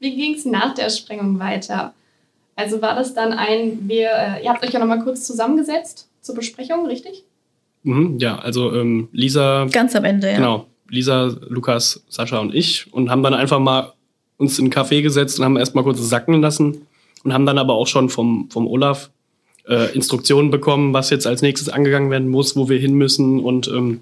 Wie 0.00 0.14
ging 0.14 0.34
es 0.34 0.44
nach 0.44 0.74
der 0.74 0.90
Sprengung 0.90 1.38
weiter? 1.38 1.94
Also 2.56 2.80
war 2.82 2.94
das 2.94 3.14
dann 3.14 3.32
ein, 3.32 3.88
wir, 3.88 4.10
äh, 4.10 4.44
ihr 4.44 4.50
habt 4.50 4.64
euch 4.64 4.72
ja 4.72 4.78
nochmal 4.78 5.02
kurz 5.02 5.26
zusammengesetzt 5.26 6.08
zur 6.20 6.34
Besprechung, 6.34 6.86
richtig? 6.86 7.24
Mhm, 7.82 8.18
ja, 8.18 8.38
also 8.38 8.72
ähm, 8.74 9.08
Lisa. 9.12 9.66
Ganz 9.66 9.94
am 9.96 10.04
Ende, 10.04 10.28
ja. 10.30 10.36
Genau. 10.36 10.66
Lisa, 10.88 11.34
Lukas, 11.48 12.04
Sascha 12.08 12.38
und 12.38 12.54
ich 12.54 12.92
und 12.92 13.10
haben 13.10 13.22
dann 13.22 13.34
einfach 13.34 13.58
mal 13.58 13.92
uns 14.36 14.58
in 14.58 14.66
einen 14.66 14.72
Café 14.72 15.02
gesetzt 15.02 15.38
und 15.38 15.44
haben 15.44 15.56
erstmal 15.56 15.84
kurz 15.84 16.00
sacken 16.00 16.40
lassen 16.40 16.86
und 17.24 17.32
haben 17.32 17.46
dann 17.46 17.58
aber 17.58 17.74
auch 17.74 17.86
schon 17.86 18.08
vom, 18.08 18.48
vom 18.50 18.66
Olaf 18.66 19.10
äh, 19.68 19.94
Instruktionen 19.94 20.50
bekommen, 20.50 20.92
was 20.92 21.10
jetzt 21.10 21.26
als 21.26 21.42
nächstes 21.42 21.68
angegangen 21.68 22.10
werden 22.10 22.28
muss, 22.28 22.56
wo 22.56 22.68
wir 22.68 22.78
hin 22.78 22.94
müssen 22.94 23.40
und 23.40 23.68
ähm, 23.68 24.00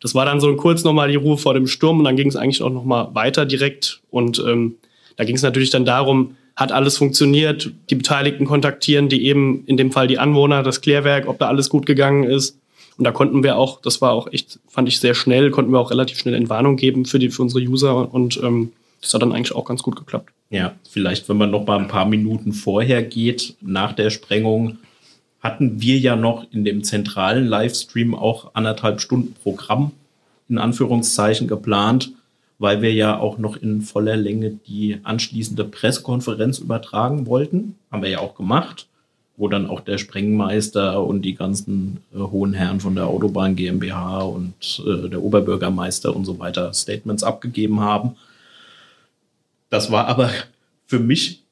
das 0.00 0.14
war 0.14 0.24
dann 0.24 0.40
so 0.40 0.54
kurz 0.56 0.84
nochmal 0.84 1.08
die 1.08 1.16
Ruhe 1.16 1.38
vor 1.38 1.54
dem 1.54 1.66
Sturm 1.66 1.98
und 1.98 2.04
dann 2.04 2.16
ging 2.16 2.28
es 2.28 2.36
eigentlich 2.36 2.62
auch 2.62 2.72
nochmal 2.72 3.08
weiter 3.14 3.46
direkt. 3.46 4.00
Und 4.10 4.42
ähm, 4.46 4.76
da 5.16 5.24
ging 5.24 5.36
es 5.36 5.42
natürlich 5.42 5.70
dann 5.70 5.84
darum, 5.84 6.36
hat 6.54 6.72
alles 6.72 6.96
funktioniert, 6.96 7.72
die 7.90 7.94
Beteiligten 7.94 8.44
kontaktieren, 8.44 9.08
die 9.08 9.24
eben 9.26 9.64
in 9.66 9.76
dem 9.76 9.92
Fall 9.92 10.06
die 10.06 10.18
Anwohner, 10.18 10.62
das 10.62 10.80
Klärwerk, 10.80 11.28
ob 11.28 11.38
da 11.38 11.48
alles 11.48 11.68
gut 11.68 11.86
gegangen 11.86 12.24
ist. 12.24 12.58
Und 12.96 13.04
da 13.04 13.12
konnten 13.12 13.44
wir 13.44 13.56
auch, 13.56 13.80
das 13.80 14.00
war 14.00 14.12
auch 14.12 14.32
echt, 14.32 14.58
fand 14.68 14.88
ich 14.88 14.98
sehr 14.98 15.14
schnell, 15.14 15.50
konnten 15.50 15.72
wir 15.72 15.78
auch 15.78 15.90
relativ 15.90 16.18
schnell 16.18 16.34
Entwarnung 16.34 16.76
geben 16.76 17.04
für, 17.04 17.20
die, 17.20 17.30
für 17.30 17.42
unsere 17.42 17.64
User 17.64 18.12
und 18.12 18.40
ähm, 18.42 18.72
das 19.00 19.14
hat 19.14 19.22
dann 19.22 19.32
eigentlich 19.32 19.54
auch 19.54 19.64
ganz 19.64 19.84
gut 19.84 19.94
geklappt. 19.94 20.32
Ja, 20.50 20.74
vielleicht, 20.88 21.28
wenn 21.28 21.36
man 21.36 21.52
noch 21.52 21.64
mal 21.64 21.78
ein 21.78 21.86
paar 21.86 22.06
Minuten 22.06 22.52
vorher 22.52 23.02
geht, 23.02 23.54
nach 23.60 23.92
der 23.92 24.10
Sprengung, 24.10 24.78
hatten 25.40 25.80
wir 25.80 25.98
ja 25.98 26.16
noch 26.16 26.46
in 26.50 26.64
dem 26.64 26.82
zentralen 26.82 27.46
Livestream 27.46 28.14
auch 28.14 28.54
anderthalb 28.54 29.00
Stunden 29.00 29.34
Programm 29.34 29.92
in 30.48 30.58
Anführungszeichen 30.58 31.46
geplant, 31.46 32.12
weil 32.58 32.82
wir 32.82 32.92
ja 32.92 33.18
auch 33.18 33.38
noch 33.38 33.56
in 33.56 33.82
voller 33.82 34.16
Länge 34.16 34.58
die 34.66 34.98
anschließende 35.02 35.64
Pressekonferenz 35.64 36.58
übertragen 36.58 37.26
wollten. 37.26 37.76
Haben 37.90 38.02
wir 38.02 38.10
ja 38.10 38.18
auch 38.18 38.34
gemacht 38.34 38.88
wo 39.38 39.46
dann 39.46 39.70
auch 39.70 39.80
der 39.80 39.98
Sprengmeister 39.98 41.02
und 41.02 41.22
die 41.22 41.36
ganzen 41.36 42.02
äh, 42.12 42.18
hohen 42.18 42.54
Herren 42.54 42.80
von 42.80 42.96
der 42.96 43.06
Autobahn 43.06 43.54
GmbH 43.54 44.22
und 44.22 44.82
äh, 44.84 45.08
der 45.08 45.22
Oberbürgermeister 45.22 46.14
und 46.14 46.24
so 46.24 46.40
weiter 46.40 46.74
Statements 46.74 47.22
abgegeben 47.22 47.80
haben. 47.80 48.16
Das 49.70 49.92
war 49.92 50.08
aber 50.08 50.30
für 50.86 50.98
mich 50.98 51.42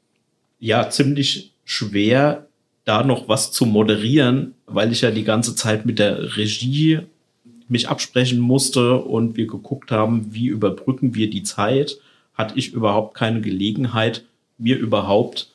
ja 0.58 0.90
ziemlich 0.90 1.52
schwer, 1.64 2.45
da 2.86 3.02
noch 3.02 3.28
was 3.28 3.52
zu 3.52 3.66
moderieren, 3.66 4.54
weil 4.64 4.92
ich 4.92 5.02
ja 5.02 5.10
die 5.10 5.24
ganze 5.24 5.54
Zeit 5.54 5.84
mit 5.84 5.98
der 5.98 6.36
Regie 6.36 7.00
mich 7.68 7.88
absprechen 7.88 8.38
musste 8.38 8.96
und 8.96 9.36
wir 9.36 9.48
geguckt 9.48 9.90
haben, 9.90 10.32
wie 10.32 10.46
überbrücken 10.46 11.14
wir 11.14 11.28
die 11.28 11.42
Zeit, 11.42 11.98
hatte 12.32 12.56
ich 12.56 12.72
überhaupt 12.72 13.14
keine 13.14 13.40
Gelegenheit, 13.40 14.24
mir 14.56 14.78
überhaupt 14.78 15.50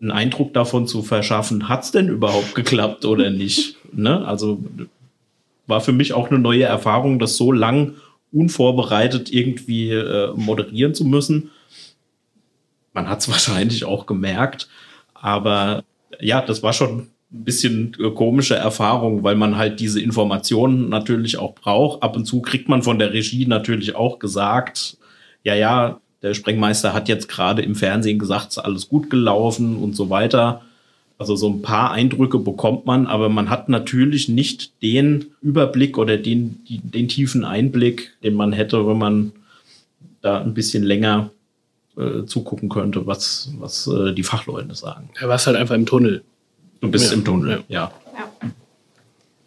einen 0.00 0.10
Eindruck 0.10 0.54
davon 0.54 0.86
zu 0.86 1.02
verschaffen, 1.02 1.68
hat's 1.68 1.92
denn 1.92 2.08
überhaupt 2.08 2.54
geklappt 2.54 3.04
oder 3.04 3.30
nicht. 3.30 3.76
ne? 3.92 4.26
Also 4.26 4.64
war 5.66 5.82
für 5.82 5.92
mich 5.92 6.14
auch 6.14 6.30
eine 6.30 6.38
neue 6.38 6.64
Erfahrung, 6.64 7.18
das 7.18 7.36
so 7.36 7.52
lang 7.52 7.96
unvorbereitet 8.32 9.30
irgendwie 9.30 9.90
äh, 9.90 10.32
moderieren 10.34 10.94
zu 10.94 11.04
müssen. 11.04 11.50
Man 12.94 13.06
hat 13.06 13.20
es 13.20 13.28
wahrscheinlich 13.28 13.84
auch 13.84 14.06
gemerkt, 14.06 14.68
aber 15.12 15.84
ja, 16.20 16.40
das 16.40 16.62
war 16.62 16.72
schon 16.72 17.08
ein 17.30 17.44
bisschen 17.44 17.96
äh, 18.00 18.10
komische 18.10 18.54
Erfahrung, 18.54 19.22
weil 19.22 19.36
man 19.36 19.56
halt 19.56 19.80
diese 19.80 20.00
Informationen 20.00 20.88
natürlich 20.88 21.38
auch 21.38 21.54
braucht. 21.54 22.02
Ab 22.02 22.16
und 22.16 22.24
zu 22.24 22.40
kriegt 22.40 22.68
man 22.68 22.82
von 22.82 22.98
der 22.98 23.12
Regie 23.12 23.46
natürlich 23.46 23.94
auch 23.94 24.18
gesagt, 24.18 24.96
ja, 25.44 25.54
ja, 25.54 26.00
der 26.22 26.34
Sprengmeister 26.34 26.92
hat 26.92 27.08
jetzt 27.08 27.28
gerade 27.28 27.62
im 27.62 27.74
Fernsehen 27.74 28.18
gesagt, 28.18 28.50
es 28.50 28.56
ist 28.56 28.64
alles 28.64 28.88
gut 28.88 29.10
gelaufen 29.10 29.76
und 29.76 29.94
so 29.94 30.10
weiter. 30.10 30.62
Also 31.16 31.36
so 31.36 31.48
ein 31.48 31.62
paar 31.62 31.90
Eindrücke 31.90 32.38
bekommt 32.38 32.86
man, 32.86 33.06
aber 33.06 33.28
man 33.28 33.50
hat 33.50 33.68
natürlich 33.68 34.28
nicht 34.28 34.82
den 34.82 35.26
Überblick 35.42 35.98
oder 35.98 36.16
den, 36.16 36.60
den 36.68 37.08
tiefen 37.08 37.44
Einblick, 37.44 38.12
den 38.22 38.34
man 38.34 38.52
hätte, 38.52 38.86
wenn 38.86 38.98
man 38.98 39.32
da 40.22 40.40
ein 40.40 40.54
bisschen 40.54 40.82
länger 40.82 41.30
äh, 41.98 42.24
zugucken 42.26 42.68
könnte, 42.68 43.06
was, 43.06 43.50
was 43.58 43.86
äh, 43.86 44.12
die 44.12 44.22
Fachleute 44.22 44.74
sagen. 44.74 45.10
Er 45.20 45.28
war 45.28 45.38
halt 45.38 45.56
einfach 45.56 45.74
im 45.74 45.86
Tunnel. 45.86 46.22
Du 46.80 46.90
bist 46.90 47.10
ja. 47.10 47.16
im 47.16 47.24
Tunnel, 47.24 47.64
ja. 47.68 47.90
ja. 48.16 48.50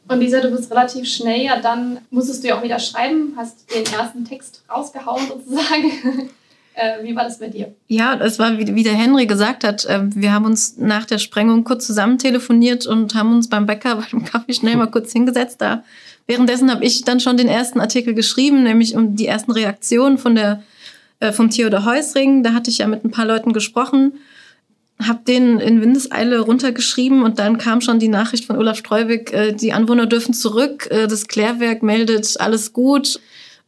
Und 0.07 0.19
Lisa, 0.19 0.41
du 0.41 0.51
bist 0.51 0.69
relativ 0.69 1.07
schnell, 1.07 1.45
ja, 1.45 1.61
dann 1.61 1.99
musstest 2.09 2.43
du 2.43 2.49
ja 2.49 2.59
auch 2.59 2.63
wieder 2.63 2.79
schreiben, 2.79 3.33
hast 3.37 3.73
den 3.73 3.85
ersten 3.85 4.25
Text 4.25 4.63
rausgehauen 4.69 5.27
sozusagen. 5.27 6.29
Äh, 6.73 7.03
wie 7.03 7.15
war 7.15 7.25
das 7.25 7.39
bei 7.39 7.49
dir? 7.49 7.75
Ja, 7.87 8.17
es 8.21 8.39
war, 8.39 8.57
wie, 8.57 8.75
wie 8.75 8.83
der 8.83 8.93
Henry 8.93 9.25
gesagt 9.25 9.65
hat, 9.65 9.85
äh, 9.85 9.99
wir 10.03 10.31
haben 10.31 10.45
uns 10.45 10.77
nach 10.77 11.05
der 11.05 11.17
Sprengung 11.17 11.65
kurz 11.65 11.85
zusammen 11.85 12.17
telefoniert 12.17 12.87
und 12.87 13.13
haben 13.13 13.35
uns 13.35 13.49
beim 13.49 13.65
Bäcker 13.65 13.95
bei 13.97 14.05
dem 14.09 14.23
Kaffee 14.23 14.53
schnell 14.53 14.77
mal 14.77 14.87
kurz 14.87 15.11
hingesetzt. 15.11 15.59
Da. 15.59 15.83
Währenddessen 16.27 16.71
habe 16.71 16.85
ich 16.85 17.03
dann 17.03 17.19
schon 17.19 17.35
den 17.35 17.49
ersten 17.49 17.81
Artikel 17.81 18.13
geschrieben, 18.13 18.63
nämlich 18.63 18.95
um 18.95 19.17
die 19.17 19.27
ersten 19.27 19.51
Reaktionen 19.51 20.17
von 20.17 20.33
der, 20.35 20.63
äh, 21.21 21.31
vom 21.31 21.49
Theodor 21.49 21.85
Heusring. 21.85 22.43
Da 22.43 22.53
hatte 22.53 22.69
ich 22.69 22.79
ja 22.79 22.87
mit 22.87 23.05
ein 23.05 23.11
paar 23.11 23.25
Leuten 23.25 23.53
gesprochen, 23.53 24.13
habe 25.01 25.21
den 25.25 25.59
in 25.59 25.81
Windeseile 25.81 26.39
runtergeschrieben 26.41 27.23
und 27.23 27.39
dann 27.39 27.57
kam 27.57 27.79
schon 27.79 27.99
die 27.99 28.09
Nachricht 28.09 28.45
von 28.45 28.57
Olaf 28.57 28.77
Streuwig, 28.77 29.31
äh, 29.31 29.53
die 29.53 29.71
Anwohner 29.71 30.07
dürfen 30.07 30.33
zurück, 30.33 30.89
äh, 30.91 31.07
das 31.07 31.27
Klärwerk 31.27 31.83
meldet 31.83 32.39
alles 32.41 32.73
gut. 32.73 33.19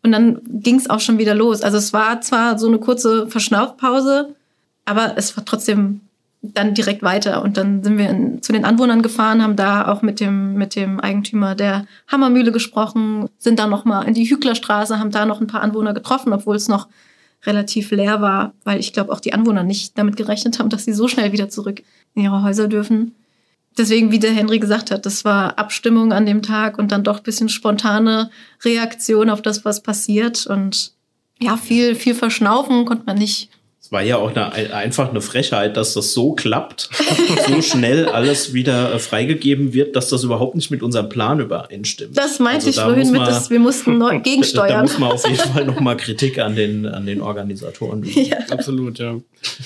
Und 0.05 0.11
dann 0.11 0.41
ging 0.45 0.75
es 0.75 0.89
auch 0.89 0.99
schon 0.99 1.17
wieder 1.17 1.33
los. 1.33 1.61
Also 1.61 1.77
es 1.77 1.93
war 1.93 2.19
zwar 2.19 2.59
so 2.59 2.67
eine 2.67 2.77
kurze 2.77 3.27
Verschnaufpause, 3.27 4.35
aber 4.83 5.13
es 5.15 5.37
war 5.37 5.45
trotzdem 5.45 6.01
dann 6.41 6.73
direkt 6.73 7.03
weiter. 7.03 7.41
Und 7.41 7.55
dann 7.55 7.83
sind 7.83 7.97
wir 7.97 8.09
in, 8.09 8.41
zu 8.41 8.51
den 8.51 8.65
Anwohnern 8.65 9.01
gefahren, 9.01 9.41
haben 9.41 9.55
da 9.55 9.87
auch 9.87 10.01
mit 10.01 10.19
dem, 10.19 10.55
mit 10.55 10.75
dem 10.75 10.99
Eigentümer 10.99 11.55
der 11.55 11.85
Hammermühle 12.09 12.51
gesprochen, 12.51 13.29
sind 13.37 13.59
dann 13.59 13.69
nochmal 13.69 14.05
in 14.05 14.13
die 14.13 14.29
Hüglerstraße, 14.29 14.99
haben 14.99 15.11
da 15.11 15.25
noch 15.25 15.39
ein 15.39 15.47
paar 15.47 15.61
Anwohner 15.61 15.93
getroffen, 15.93 16.33
obwohl 16.33 16.57
es 16.57 16.67
noch 16.67 16.89
relativ 17.45 17.91
leer 17.91 18.21
war, 18.21 18.53
weil 18.63 18.79
ich 18.79 18.93
glaube 18.93 19.11
auch 19.11 19.19
die 19.19 19.33
Anwohner 19.33 19.63
nicht 19.63 19.97
damit 19.97 20.15
gerechnet 20.15 20.59
haben, 20.59 20.69
dass 20.69 20.85
sie 20.85 20.93
so 20.93 21.07
schnell 21.07 21.31
wieder 21.31 21.49
zurück 21.49 21.83
in 22.15 22.23
ihre 22.23 22.43
Häuser 22.43 22.67
dürfen. 22.67 23.15
Deswegen, 23.77 24.11
wie 24.11 24.19
der 24.19 24.33
Henry 24.33 24.59
gesagt 24.59 24.91
hat, 24.91 25.05
das 25.05 25.25
war 25.25 25.57
Abstimmung 25.57 26.13
an 26.13 26.25
dem 26.25 26.43
Tag 26.43 26.77
und 26.77 26.91
dann 26.91 27.03
doch 27.03 27.17
ein 27.17 27.23
bisschen 27.23 27.49
spontane 27.49 28.29
Reaktion 28.63 29.29
auf 29.29 29.41
das, 29.41 29.65
was 29.65 29.81
passiert. 29.81 30.45
Und 30.45 30.93
ja, 31.41 31.57
viel, 31.57 31.95
viel 31.95 32.13
verschnaufen 32.13 32.85
konnte 32.85 33.05
man 33.05 33.17
nicht 33.17 33.49
war 33.91 34.01
ja 34.01 34.17
auch 34.17 34.35
eine, 34.35 34.73
einfach 34.73 35.09
eine 35.09 35.21
Frechheit, 35.21 35.77
dass 35.77 35.93
das 35.93 36.13
so 36.13 36.33
klappt, 36.33 36.89
so 37.47 37.61
schnell 37.61 38.07
alles 38.07 38.53
wieder 38.53 38.93
äh, 38.93 38.99
freigegeben 38.99 39.73
wird, 39.73 39.95
dass 39.95 40.09
das 40.09 40.23
überhaupt 40.23 40.55
nicht 40.55 40.71
mit 40.71 40.81
unserem 40.81 41.09
Plan 41.09 41.39
übereinstimmt. 41.39 42.17
Das 42.17 42.39
meinte 42.39 42.67
also 42.67 42.69
ich 42.69 42.79
vorhin 42.79 43.11
mit, 43.11 43.21
dass 43.21 43.49
wir 43.49 43.59
mussten 43.59 43.99
gegensteuern. 44.23 44.67
Da, 44.67 44.75
da 44.75 44.81
muss 44.81 44.99
man 44.99 45.11
auf 45.11 45.27
jeden 45.27 45.39
Fall 45.39 45.65
nochmal 45.65 45.97
Kritik 45.97 46.39
an 46.39 46.55
den, 46.55 46.85
an 46.85 47.05
den 47.05 47.21
Organisatoren 47.21 48.03
Ja. 48.03 48.37
Absolut, 48.49 48.99
ja. 48.99 49.15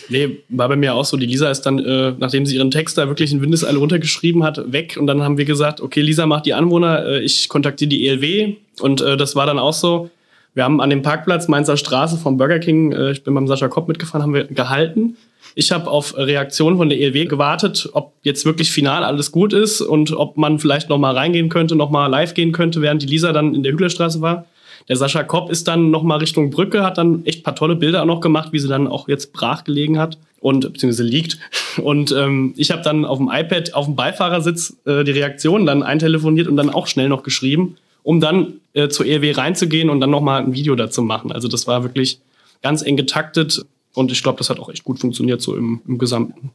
Nee, 0.09 0.39
war 0.49 0.67
bei 0.67 0.75
mir 0.75 0.95
auch 0.95 1.05
so. 1.05 1.17
Die 1.17 1.25
Lisa 1.25 1.49
ist 1.51 1.61
dann, 1.61 1.79
äh, 1.79 2.13
nachdem 2.17 2.45
sie 2.45 2.55
ihren 2.55 2.71
Text 2.71 2.97
da 2.97 3.07
wirklich 3.07 3.31
in 3.31 3.41
Windeseile 3.41 3.77
runtergeschrieben 3.77 4.43
hat, 4.43 4.71
weg. 4.71 4.97
Und 4.99 5.07
dann 5.07 5.21
haben 5.21 5.37
wir 5.37 5.45
gesagt, 5.45 5.79
okay, 5.79 6.01
Lisa 6.01 6.25
macht 6.25 6.45
die 6.45 6.53
Anwohner, 6.53 7.05
äh, 7.05 7.19
ich 7.19 7.47
kontaktiere 7.49 7.89
die 7.89 8.07
ELW. 8.07 8.55
Und 8.81 9.01
äh, 9.01 9.15
das 9.15 9.35
war 9.35 9.45
dann 9.45 9.59
auch 9.59 9.73
so 9.73 10.09
wir 10.57 10.63
haben 10.63 10.81
an 10.81 10.89
dem 10.89 11.03
Parkplatz 11.03 11.47
Mainzer 11.47 11.77
Straße 11.77 12.17
vom 12.17 12.37
Burger 12.37 12.57
King, 12.57 12.91
äh, 12.91 13.11
ich 13.11 13.23
bin 13.23 13.35
beim 13.35 13.45
Sascha 13.45 13.67
Kopp 13.67 13.87
mitgefahren, 13.87 14.23
haben 14.23 14.33
wir 14.33 14.45
gehalten. 14.45 15.15
Ich 15.53 15.71
habe 15.71 15.87
auf 15.87 16.17
Reaktion 16.17 16.77
von 16.77 16.89
der 16.89 16.99
ELW 16.99 17.25
gewartet, 17.25 17.87
ob 17.93 18.13
jetzt 18.23 18.43
wirklich 18.43 18.71
final 18.71 19.03
alles 19.03 19.31
gut 19.31 19.53
ist 19.53 19.81
und 19.81 20.11
ob 20.13 20.35
man 20.35 20.57
vielleicht 20.57 20.89
noch 20.89 20.97
mal 20.97 21.15
reingehen 21.15 21.49
könnte, 21.49 21.75
noch 21.75 21.91
mal 21.91 22.07
live 22.07 22.33
gehen 22.33 22.53
könnte, 22.53 22.81
während 22.81 23.03
die 23.03 23.05
Lisa 23.05 23.33
dann 23.33 23.53
in 23.53 23.61
der 23.61 23.71
Hüglerstraße 23.71 24.19
war. 24.21 24.45
Der 24.89 24.95
Sascha 24.95 25.21
Kopp 25.21 25.51
ist 25.51 25.67
dann 25.67 25.91
noch 25.91 26.01
mal 26.01 26.17
Richtung 26.17 26.49
Brücke, 26.49 26.83
hat 26.83 26.97
dann 26.97 27.23
echt 27.27 27.43
paar 27.43 27.55
tolle 27.55 27.75
Bilder 27.75 28.01
auch 28.01 28.07
noch 28.07 28.21
gemacht, 28.21 28.51
wie 28.51 28.59
sie 28.59 28.67
dann 28.67 28.87
auch 28.87 29.07
jetzt 29.07 29.33
brach 29.33 29.63
gelegen 29.63 29.99
hat 29.99 30.17
und 30.39 30.73
beziehungsweise 30.73 31.07
liegt. 31.07 31.37
Und 31.83 32.11
ähm, 32.11 32.55
ich 32.57 32.71
habe 32.71 32.81
dann 32.81 33.05
auf 33.05 33.19
dem 33.19 33.29
iPad 33.31 33.75
auf 33.75 33.85
dem 33.85 33.95
Beifahrersitz 33.95 34.75
äh, 34.85 35.03
die 35.03 35.11
Reaktion 35.11 35.67
dann 35.67 35.83
eintelefoniert 35.83 36.47
und 36.47 36.57
dann 36.57 36.71
auch 36.71 36.87
schnell 36.87 37.09
noch 37.09 37.21
geschrieben 37.21 37.77
um 38.07 38.21
dann 38.21 38.61
äh, 38.71 38.87
zur 38.87 39.05
ERW 39.05 39.33
reinzugehen 39.33 39.89
und 39.89 39.99
dann 39.99 40.09
nochmal 40.09 40.41
ein 40.41 40.53
Video 40.53 40.77
dazu 40.77 41.01
machen. 41.01 41.33
Also 41.33 41.49
das 41.49 41.67
war 41.67 41.83
wirklich 41.83 42.21
ganz 42.61 42.81
eng 42.81 42.95
getaktet 42.95 43.65
und 43.93 44.13
ich 44.13 44.23
glaube, 44.23 44.37
das 44.37 44.49
hat 44.49 44.61
auch 44.61 44.69
echt 44.69 44.85
gut 44.85 44.97
funktioniert 44.97 45.41
so 45.41 45.57
im, 45.57 45.81
im 45.85 45.97
Gesamten. 45.97 46.51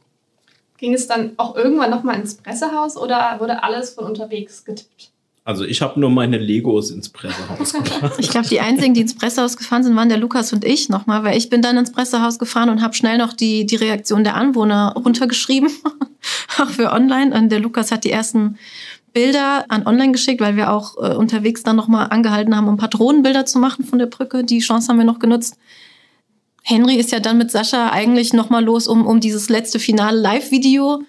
Ging 0.79 0.95
es 0.95 1.05
dann 1.05 1.33
auch 1.37 1.55
irgendwann 1.55 1.91
nochmal 1.91 2.19
ins 2.19 2.33
Pressehaus 2.33 2.97
oder 2.97 3.35
wurde 3.39 3.61
alles 3.61 3.91
von 3.91 4.05
unterwegs 4.05 4.65
getippt? 4.65 5.11
Also 5.43 5.63
ich 5.63 5.83
habe 5.83 5.99
nur 5.99 6.09
meine 6.09 6.39
Legos 6.39 6.89
ins 6.89 7.09
Pressehaus 7.09 7.73
gebracht. 7.73 8.13
Ich 8.17 8.31
glaube, 8.31 8.47
die 8.47 8.59
einzigen, 8.59 8.95
die 8.95 9.01
ins 9.01 9.15
Pressehaus 9.15 9.55
gefahren 9.55 9.83
sind, 9.83 9.95
waren 9.95 10.09
der 10.09 10.17
Lukas 10.17 10.53
und 10.53 10.65
ich 10.65 10.89
nochmal, 10.89 11.23
weil 11.23 11.37
ich 11.37 11.51
bin 11.51 11.61
dann 11.61 11.77
ins 11.77 11.91
Pressehaus 11.91 12.39
gefahren 12.39 12.69
und 12.69 12.81
habe 12.81 12.95
schnell 12.95 13.19
noch 13.19 13.31
die, 13.33 13.67
die 13.67 13.75
Reaktion 13.75 14.23
der 14.23 14.33
Anwohner 14.33 14.95
runtergeschrieben, 14.95 15.69
auch 16.57 16.69
für 16.71 16.91
online. 16.91 17.37
Und 17.37 17.49
der 17.49 17.59
Lukas 17.59 17.91
hat 17.91 18.05
die 18.05 18.11
ersten 18.11 18.57
Bilder 19.13 19.65
an 19.69 19.85
online 19.85 20.11
geschickt, 20.11 20.41
weil 20.41 20.55
wir 20.55 20.71
auch 20.71 20.97
äh, 20.97 21.15
unterwegs 21.15 21.63
dann 21.63 21.75
nochmal 21.75 22.07
angehalten 22.09 22.55
haben, 22.55 22.67
um 22.67 22.77
Patronenbilder 22.77 23.45
zu 23.45 23.59
machen 23.59 23.85
von 23.85 23.99
der 23.99 24.07
Brücke. 24.07 24.43
Die 24.43 24.59
Chance 24.59 24.89
haben 24.89 24.97
wir 24.97 25.05
noch 25.05 25.19
genutzt. 25.19 25.57
Henry 26.63 26.95
ist 26.95 27.11
ja 27.11 27.19
dann 27.19 27.37
mit 27.37 27.51
Sascha 27.51 27.89
eigentlich 27.89 28.33
nochmal 28.33 28.63
los, 28.63 28.87
um, 28.87 29.05
um 29.05 29.19
dieses 29.19 29.49
letzte 29.49 29.79
finale 29.79 30.19
Live-Video 30.19 31.03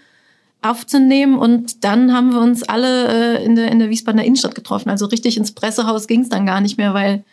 aufzunehmen. 0.60 1.38
Und 1.38 1.84
dann 1.84 2.12
haben 2.12 2.32
wir 2.32 2.40
uns 2.40 2.62
alle 2.62 3.38
äh, 3.38 3.44
in, 3.44 3.54
der, 3.54 3.70
in 3.70 3.78
der 3.78 3.90
Wiesbadener 3.90 4.24
Innenstadt 4.24 4.54
getroffen. 4.54 4.90
Also 4.90 5.06
richtig 5.06 5.36
ins 5.36 5.52
Pressehaus 5.52 6.06
ging 6.06 6.22
es 6.22 6.28
dann 6.28 6.46
gar 6.46 6.60
nicht 6.60 6.76
mehr, 6.76 6.92
weil 6.92 7.24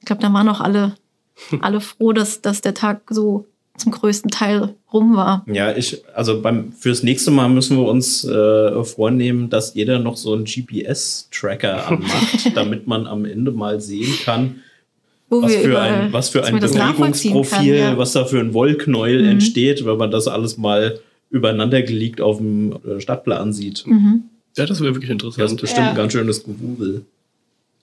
ich 0.00 0.06
glaube, 0.06 0.22
da 0.22 0.32
waren 0.32 0.48
auch 0.48 0.60
alle, 0.60 0.96
alle 1.60 1.80
froh, 1.80 2.12
dass, 2.12 2.42
dass 2.42 2.60
der 2.60 2.74
Tag 2.74 3.02
so 3.10 3.46
zum 3.76 3.92
größten 3.92 4.30
Teil 4.30 4.74
rum 4.92 5.16
war. 5.16 5.44
Ja, 5.52 5.76
ich, 5.76 6.02
also 6.14 6.40
beim, 6.40 6.72
fürs 6.72 7.02
nächste 7.02 7.30
Mal 7.30 7.48
müssen 7.48 7.76
wir 7.76 7.86
uns 7.86 8.24
äh, 8.24 8.84
vornehmen, 8.84 9.50
dass 9.50 9.74
jeder 9.74 9.98
noch 9.98 10.16
so 10.16 10.34
einen 10.34 10.44
GPS-Tracker 10.44 11.86
anmacht, 11.88 12.56
damit 12.56 12.86
man 12.86 13.06
am 13.06 13.24
Ende 13.24 13.52
mal 13.52 13.80
sehen 13.80 14.14
kann, 14.24 14.56
Wo 15.28 15.42
was, 15.42 15.54
für 15.54 15.80
ein, 15.80 16.12
was 16.12 16.28
für 16.30 16.44
ein 16.44 16.58
Bewegungsprofil, 16.58 17.76
ja. 17.76 17.98
was 17.98 18.12
da 18.12 18.24
für 18.24 18.40
ein 18.40 18.54
Wollknäuel 18.54 19.22
mhm. 19.22 19.28
entsteht, 19.28 19.84
wenn 19.84 19.96
man 19.96 20.10
das 20.10 20.28
alles 20.28 20.56
mal 20.56 21.00
übereinander 21.30 21.82
gelegt 21.82 22.20
auf 22.20 22.38
dem 22.38 22.72
äh, 22.72 23.00
Stadtplan 23.00 23.52
sieht. 23.52 23.86
Mhm. 23.86 24.24
Ja, 24.56 24.64
das 24.64 24.80
wäre 24.80 24.94
wirklich 24.94 25.10
interessant. 25.10 25.42
Das 25.42 25.52
ist 25.52 25.60
bestimmt 25.60 25.86
ja. 25.86 25.90
ein 25.90 25.96
ganz 25.96 26.12
schönes 26.12 26.44
Gewusel. 26.44 27.04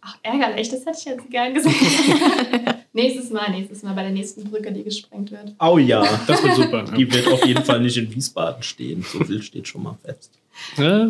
Ach, 0.06 0.18
ärgerlich, 0.22 0.68
das 0.70 0.86
hätte 0.86 0.98
ich 1.00 1.06
jetzt 1.06 1.30
gern 1.30 1.54
gesagt. 1.54 1.76
nächstes 2.94 3.30
Mal, 3.30 3.50
nächstes 3.52 3.84
Mal 3.84 3.94
bei 3.94 4.04
der 4.04 4.12
nächsten 4.12 4.44
Brücke, 4.44 4.74
die 4.74 4.84
gesprengt 4.84 5.32
wird. 5.32 5.54
Oh 5.60 5.78
ja, 5.78 6.04
das 6.28 6.44
wird 6.44 6.56
super. 6.56 6.84
Die 6.84 7.12
wird 7.12 7.28
auf 7.28 7.46
jeden 7.46 7.63
Fall 7.63 7.80
nicht 7.80 7.96
in 7.96 8.13
Wiesbaden 8.13 8.63
stehen. 8.63 9.04
So 9.04 9.24
viel 9.24 9.42
steht 9.42 9.68
schon 9.68 9.84
mal 9.84 9.98
fest. 10.04 10.32
Ja. 10.78 11.10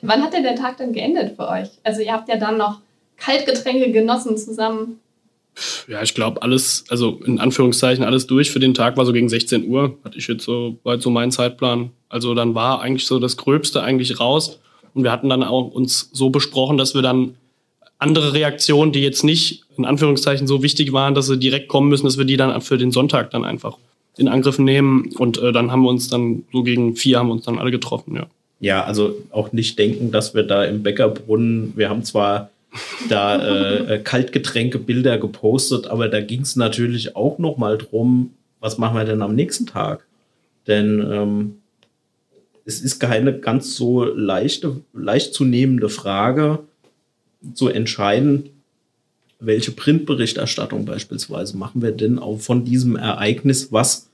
Wann 0.00 0.22
hat 0.22 0.32
denn 0.32 0.42
der 0.42 0.56
Tag 0.56 0.78
dann 0.78 0.94
geendet 0.94 1.36
für 1.36 1.46
euch? 1.46 1.68
Also 1.84 2.00
ihr 2.00 2.12
habt 2.12 2.28
ja 2.28 2.36
dann 2.36 2.56
noch 2.56 2.80
Kaltgetränke 3.18 3.92
genossen 3.92 4.38
zusammen. 4.38 4.98
Ja, 5.86 6.02
ich 6.02 6.14
glaube, 6.14 6.40
alles, 6.40 6.86
also 6.88 7.20
in 7.26 7.38
Anführungszeichen, 7.38 8.02
alles 8.02 8.26
durch 8.26 8.50
für 8.50 8.60
den 8.60 8.72
Tag 8.72 8.96
war 8.96 9.04
so 9.04 9.12
gegen 9.12 9.28
16 9.28 9.68
Uhr. 9.68 9.98
Hatte 10.04 10.16
ich 10.16 10.26
jetzt 10.26 10.44
so, 10.44 10.78
war 10.84 10.94
jetzt 10.94 11.04
so 11.04 11.10
mein 11.10 11.30
Zeitplan. 11.30 11.90
Also 12.08 12.34
dann 12.34 12.54
war 12.54 12.80
eigentlich 12.80 13.06
so 13.06 13.18
das 13.18 13.36
Gröbste 13.36 13.82
eigentlich 13.82 14.18
raus. 14.18 14.58
Und 14.94 15.04
wir 15.04 15.12
hatten 15.12 15.28
dann 15.28 15.42
auch 15.42 15.70
uns 15.70 16.08
so 16.12 16.30
besprochen, 16.30 16.78
dass 16.78 16.94
wir 16.94 17.02
dann 17.02 17.36
andere 18.02 18.34
Reaktionen, 18.34 18.92
die 18.92 19.00
jetzt 19.00 19.24
nicht 19.24 19.64
in 19.78 19.84
Anführungszeichen 19.84 20.46
so 20.46 20.62
wichtig 20.62 20.92
waren, 20.92 21.14
dass 21.14 21.26
sie 21.26 21.38
direkt 21.38 21.68
kommen 21.68 21.88
müssen, 21.88 22.04
dass 22.04 22.18
wir 22.18 22.24
die 22.24 22.36
dann 22.36 22.60
für 22.60 22.76
den 22.76 22.90
Sonntag 22.90 23.30
dann 23.30 23.44
einfach 23.44 23.78
in 24.16 24.28
Angriff 24.28 24.58
nehmen. 24.58 25.10
Und 25.16 25.38
äh, 25.38 25.52
dann 25.52 25.70
haben 25.70 25.82
wir 25.82 25.88
uns 25.88 26.08
dann 26.08 26.44
so 26.52 26.62
gegen 26.62 26.96
vier 26.96 27.18
haben 27.18 27.28
wir 27.28 27.32
uns 27.32 27.44
dann 27.44 27.58
alle 27.58 27.70
getroffen, 27.70 28.14
ja. 28.16 28.26
Ja, 28.60 28.84
also 28.84 29.16
auch 29.32 29.52
nicht 29.52 29.76
denken, 29.78 30.12
dass 30.12 30.34
wir 30.34 30.44
da 30.44 30.64
im 30.64 30.84
Bäckerbrunnen, 30.84 31.72
wir 31.74 31.88
haben 31.88 32.04
zwar 32.04 32.50
da 33.08 33.36
äh, 33.36 33.94
äh 33.94 33.98
Kaltgetränke-Bilder 33.98 35.18
gepostet, 35.18 35.88
aber 35.88 36.08
da 36.08 36.20
ging 36.20 36.42
es 36.42 36.54
natürlich 36.54 37.16
auch 37.16 37.38
noch 37.38 37.56
mal 37.56 37.76
drum, 37.76 38.30
was 38.60 38.78
machen 38.78 38.96
wir 38.96 39.04
denn 39.04 39.20
am 39.20 39.34
nächsten 39.34 39.66
Tag? 39.66 40.06
Denn 40.68 41.04
ähm, 41.10 41.54
es 42.64 42.80
ist 42.80 43.00
keine 43.00 43.36
ganz 43.36 43.74
so 43.74 44.04
leichte, 44.04 44.76
leicht 44.92 45.34
zu 45.34 45.44
nehmende 45.44 45.88
Frage, 45.88 46.60
zu 47.54 47.68
entscheiden, 47.68 48.50
welche 49.40 49.72
Printberichterstattung 49.72 50.84
beispielsweise 50.84 51.56
machen 51.56 51.82
wir 51.82 51.92
denn 51.92 52.18
auch 52.18 52.38
von 52.38 52.64
diesem 52.64 52.96
Ereignis, 52.96 53.72
was 53.72 54.08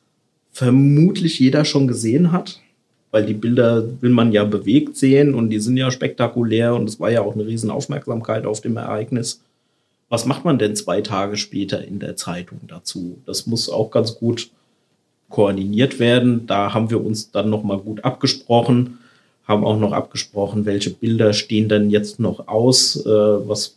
vermutlich 0.52 1.38
jeder 1.38 1.64
schon 1.64 1.86
gesehen 1.86 2.32
hat, 2.32 2.60
weil 3.10 3.26
die 3.26 3.34
Bilder 3.34 3.84
will 4.00 4.10
man 4.10 4.32
ja 4.32 4.44
bewegt 4.44 4.96
sehen 4.96 5.34
und 5.34 5.50
die 5.50 5.60
sind 5.60 5.76
ja 5.76 5.90
spektakulär 5.90 6.74
und 6.74 6.88
es 6.88 6.98
war 6.98 7.10
ja 7.10 7.20
auch 7.20 7.34
eine 7.34 7.46
riesen 7.46 7.70
Aufmerksamkeit 7.70 8.46
auf 8.46 8.60
dem 8.60 8.76
Ereignis. 8.76 9.42
Was 10.08 10.24
macht 10.24 10.44
man 10.44 10.58
denn 10.58 10.74
zwei 10.74 11.02
Tage 11.02 11.36
später 11.36 11.84
in 11.84 11.98
der 11.98 12.16
Zeitung 12.16 12.60
dazu? 12.66 13.18
Das 13.26 13.46
muss 13.46 13.68
auch 13.68 13.90
ganz 13.90 14.14
gut 14.14 14.50
koordiniert 15.28 15.98
werden. 15.98 16.46
Da 16.46 16.72
haben 16.72 16.88
wir 16.88 17.04
uns 17.04 17.30
dann 17.30 17.50
noch 17.50 17.62
mal 17.62 17.78
gut 17.78 18.02
abgesprochen 18.04 18.98
haben 19.48 19.64
auch 19.64 19.78
noch 19.78 19.92
abgesprochen, 19.92 20.66
welche 20.66 20.90
Bilder 20.90 21.32
stehen 21.32 21.68
denn 21.68 21.90
jetzt 21.90 22.20
noch 22.20 22.46
aus, 22.46 23.04
äh, 23.04 23.08
was 23.08 23.76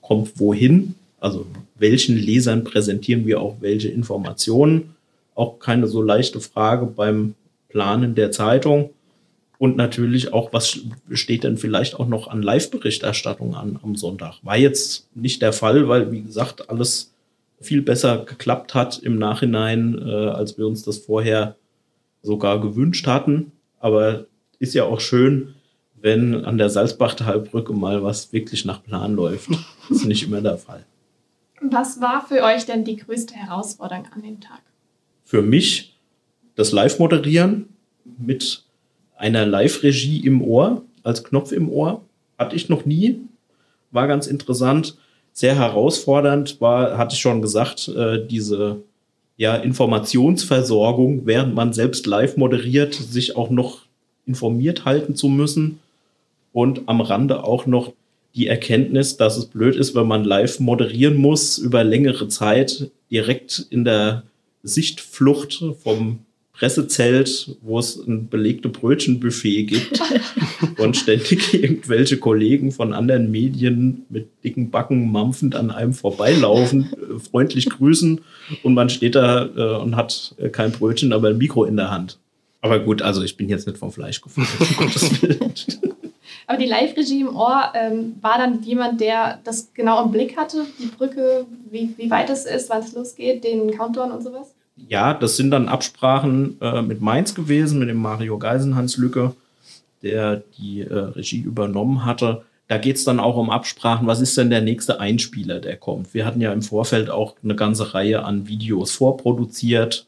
kommt 0.00 0.40
wohin, 0.40 0.94
also 1.20 1.46
welchen 1.76 2.16
Lesern 2.16 2.64
präsentieren 2.64 3.26
wir 3.26 3.40
auch 3.40 3.56
welche 3.60 3.88
Informationen. 3.88 4.94
Auch 5.34 5.58
keine 5.58 5.86
so 5.86 6.00
leichte 6.00 6.40
Frage 6.40 6.86
beim 6.86 7.34
Planen 7.68 8.14
der 8.14 8.30
Zeitung. 8.30 8.90
Und 9.58 9.76
natürlich 9.76 10.32
auch, 10.32 10.52
was 10.52 10.80
steht 11.10 11.44
denn 11.44 11.58
vielleicht 11.58 11.98
auch 11.98 12.08
noch 12.08 12.28
an 12.28 12.42
Live-Berichterstattung 12.42 13.54
an 13.54 13.78
am 13.82 13.96
Sonntag? 13.96 14.34
War 14.42 14.56
jetzt 14.56 15.08
nicht 15.14 15.42
der 15.42 15.52
Fall, 15.52 15.88
weil, 15.88 16.12
wie 16.12 16.22
gesagt, 16.22 16.70
alles 16.70 17.12
viel 17.60 17.82
besser 17.82 18.24
geklappt 18.24 18.74
hat 18.74 18.98
im 18.98 19.18
Nachhinein, 19.18 19.98
äh, 20.06 20.10
als 20.10 20.58
wir 20.58 20.66
uns 20.66 20.82
das 20.82 20.98
vorher 20.98 21.56
sogar 22.22 22.60
gewünscht 22.60 23.06
hatten. 23.06 23.52
Aber 23.80 24.26
ist 24.58 24.74
ja 24.74 24.84
auch 24.84 25.00
schön, 25.00 25.54
wenn 26.00 26.44
an 26.44 26.58
der 26.58 26.68
Salzbachtalbrücke 26.68 27.72
mal 27.72 28.02
was 28.02 28.32
wirklich 28.32 28.64
nach 28.64 28.82
Plan 28.82 29.14
läuft. 29.14 29.50
Das 29.88 29.90
ist 29.98 30.04
nicht 30.04 30.24
immer 30.24 30.40
der 30.40 30.58
Fall. 30.58 30.84
Was 31.60 32.00
war 32.00 32.26
für 32.26 32.42
euch 32.42 32.66
denn 32.66 32.84
die 32.84 32.96
größte 32.96 33.34
Herausforderung 33.34 34.06
an 34.14 34.22
dem 34.22 34.40
Tag? 34.40 34.60
Für 35.24 35.40
mich 35.40 35.96
das 36.56 36.72
Live-Moderieren 36.72 37.68
mit 38.18 38.64
einer 39.16 39.46
Live-Regie 39.46 40.26
im 40.26 40.42
Ohr, 40.42 40.82
als 41.02 41.24
Knopf 41.24 41.52
im 41.52 41.70
Ohr. 41.70 42.02
Hatte 42.38 42.56
ich 42.56 42.68
noch 42.68 42.84
nie. 42.84 43.20
War 43.90 44.06
ganz 44.06 44.26
interessant. 44.26 44.96
Sehr 45.32 45.56
herausfordernd 45.56 46.60
war, 46.60 46.98
hatte 46.98 47.14
ich 47.14 47.20
schon 47.20 47.42
gesagt, 47.42 47.88
äh, 47.88 48.26
diese 48.26 48.82
ja, 49.36 49.56
Informationsversorgung, 49.56 51.26
während 51.26 51.54
man 51.54 51.72
selbst 51.72 52.06
live 52.06 52.36
moderiert, 52.36 52.94
sich 52.94 53.36
auch 53.36 53.50
noch 53.50 53.86
informiert 54.26 54.84
halten 54.84 55.14
zu 55.14 55.28
müssen 55.28 55.80
und 56.52 56.82
am 56.86 57.00
Rande 57.00 57.44
auch 57.44 57.66
noch 57.66 57.92
die 58.34 58.46
Erkenntnis, 58.48 59.16
dass 59.16 59.36
es 59.36 59.46
blöd 59.46 59.76
ist, 59.76 59.94
wenn 59.94 60.08
man 60.08 60.24
live 60.24 60.58
moderieren 60.60 61.16
muss 61.16 61.58
über 61.58 61.84
längere 61.84 62.28
Zeit, 62.28 62.90
direkt 63.10 63.66
in 63.70 63.84
der 63.84 64.24
Sichtflucht 64.62 65.62
vom 65.82 66.20
Pressezelt, 66.52 67.56
wo 67.62 67.80
es 67.80 67.96
ein 67.96 68.28
belegte 68.28 68.68
Brötchenbuffet 68.68 69.64
gibt 69.64 70.00
und 70.78 70.96
ständig 70.96 71.52
irgendwelche 71.52 72.16
Kollegen 72.18 72.70
von 72.70 72.92
anderen 72.92 73.32
Medien 73.32 74.04
mit 74.08 74.28
dicken 74.44 74.70
Backen 74.70 75.10
mampfend 75.10 75.56
an 75.56 75.72
einem 75.72 75.92
vorbeilaufen, 75.92 76.92
äh, 76.92 77.18
freundlich 77.18 77.68
grüßen 77.68 78.20
und 78.62 78.74
man 78.74 78.88
steht 78.88 79.16
da 79.16 79.46
äh, 79.46 79.82
und 79.82 79.96
hat 79.96 80.36
äh, 80.38 80.48
kein 80.48 80.70
Brötchen, 80.70 81.12
aber 81.12 81.28
ein 81.28 81.38
Mikro 81.38 81.64
in 81.64 81.76
der 81.76 81.90
Hand. 81.90 82.18
Aber 82.64 82.80
gut, 82.80 83.02
also 83.02 83.22
ich 83.22 83.36
bin 83.36 83.48
jetzt 83.48 83.66
nicht 83.66 83.78
vom 83.78 83.92
Fleisch 83.92 84.20
gefunden. 84.20 84.50
aber 86.46 86.58
die 86.58 86.66
Live-Regie 86.66 87.20
im 87.20 87.36
Ohr 87.36 87.72
ähm, 87.74 88.16
war 88.20 88.38
dann 88.38 88.62
jemand, 88.62 89.00
der 89.00 89.40
das 89.44 89.72
genau 89.74 90.02
im 90.04 90.10
Blick 90.10 90.36
hatte, 90.36 90.64
die 90.78 90.86
Brücke, 90.86 91.46
wie, 91.70 91.94
wie 91.96 92.10
weit 92.10 92.30
es 92.30 92.46
ist, 92.46 92.70
wann 92.70 92.80
es 92.80 92.94
losgeht, 92.94 93.44
den 93.44 93.70
Countdown 93.70 94.12
und 94.12 94.22
sowas? 94.22 94.54
ja, 94.76 95.14
das 95.14 95.36
sind 95.36 95.50
dann 95.50 95.68
Absprachen 95.68 96.60
äh, 96.60 96.82
mit 96.82 97.00
Mainz 97.00 97.34
gewesen, 97.34 97.78
mit 97.78 97.88
dem 97.88 97.98
Mario 97.98 98.38
Geisenhans 98.38 98.96
Lücke, 98.96 99.34
der 100.02 100.42
die 100.58 100.80
äh, 100.82 100.94
Regie 100.94 101.40
übernommen 101.40 102.04
hatte. 102.04 102.42
Da 102.66 102.78
geht 102.78 102.96
es 102.96 103.04
dann 103.04 103.20
auch 103.20 103.36
um 103.36 103.50
Absprachen. 103.50 104.06
Was 104.06 104.20
ist 104.20 104.36
denn 104.36 104.50
der 104.50 104.62
nächste 104.62 104.98
Einspieler, 104.98 105.60
der 105.60 105.76
kommt? 105.76 106.14
Wir 106.14 106.24
hatten 106.24 106.40
ja 106.40 106.52
im 106.52 106.62
Vorfeld 106.62 107.10
auch 107.10 107.36
eine 107.42 107.54
ganze 107.54 107.94
Reihe 107.94 108.24
an 108.24 108.48
Videos 108.48 108.92
vorproduziert, 108.92 110.06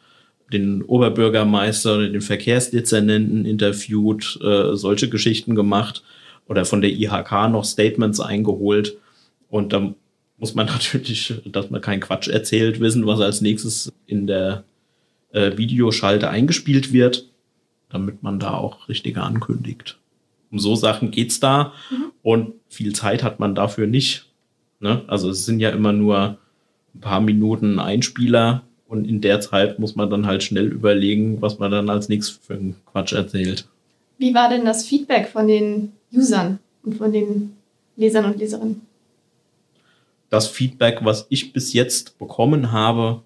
den 0.53 0.83
Oberbürgermeister, 0.83 2.09
den 2.09 2.21
Verkehrsdezernenten 2.21 3.45
interviewt, 3.45 4.39
äh, 4.43 4.75
solche 4.77 5.09
Geschichten 5.09 5.55
gemacht 5.55 6.03
oder 6.47 6.65
von 6.65 6.81
der 6.81 6.91
IHK 6.91 7.49
noch 7.51 7.65
Statements 7.65 8.21
eingeholt. 8.21 8.97
Und 9.49 9.73
dann 9.73 9.97
muss 10.39 10.55
man 10.55 10.67
natürlich, 10.67 11.35
dass 11.47 11.71
man 11.71 11.81
keinen 11.81 12.01
Quatsch 12.01 12.29
erzählt, 12.29 12.81
wissen, 12.81 13.07
was 13.07 13.21
als 13.21 13.41
nächstes 13.41 13.93
in 14.07 14.27
der 14.27 14.65
äh, 15.33 15.57
Videoschalte 15.57 16.31
eingespielt 16.31 16.93
wird, 16.93 17.29
damit 17.89 18.23
man 18.23 18.39
da 18.39 18.55
auch 18.55 18.89
richtiger 18.89 19.25
ankündigt. 19.25 19.99
Um 20.51 20.59
so 20.59 20.77
Sachen 20.77 21.11
geht's 21.11 21.41
da 21.41 21.73
mhm. 21.91 22.13
und 22.23 22.53
viel 22.69 22.95
Zeit 22.95 23.23
hat 23.23 23.41
man 23.41 23.55
dafür 23.55 23.87
nicht. 23.87 24.27
Ne? 24.79 25.03
Also 25.09 25.31
es 25.31 25.45
sind 25.45 25.59
ja 25.59 25.71
immer 25.71 25.93
nur 25.93 26.39
ein 26.95 27.01
paar 27.01 27.21
Minuten 27.21 27.79
Einspieler 27.81 28.63
und 28.89 29.07
in 29.07 29.20
der 29.20 29.41
Zeit 29.41 29.78
muss 29.78 29.97
man 29.97 30.11
dann 30.11 30.26
halt 30.26 30.43
schnell 30.43 30.66
überlegen, 30.66 31.43
was 31.43 31.59
man 31.59 31.70
dann 31.70 31.91
als 31.91 32.09
nächstes 32.09 32.37
für 32.37 32.55
einen 32.55 32.76
Quatsch 32.91 33.12
erzählt. 33.12 33.68
Wie 34.18 34.34
war 34.34 34.49
denn 34.49 34.64
das 34.64 34.87
Feedback 34.87 35.28
von 35.28 35.47
den 35.47 35.93
Usern 36.12 36.59
und 36.82 36.95
von 36.95 37.12
den 37.12 37.57
Lesern 37.97 38.24
und 38.24 38.39
Leserinnen? 38.39 38.87
das 40.30 40.49
Feedback, 40.49 40.99
was 41.03 41.26
ich 41.28 41.53
bis 41.53 41.72
jetzt 41.72 42.18
bekommen 42.18 42.72
habe, 42.72 43.22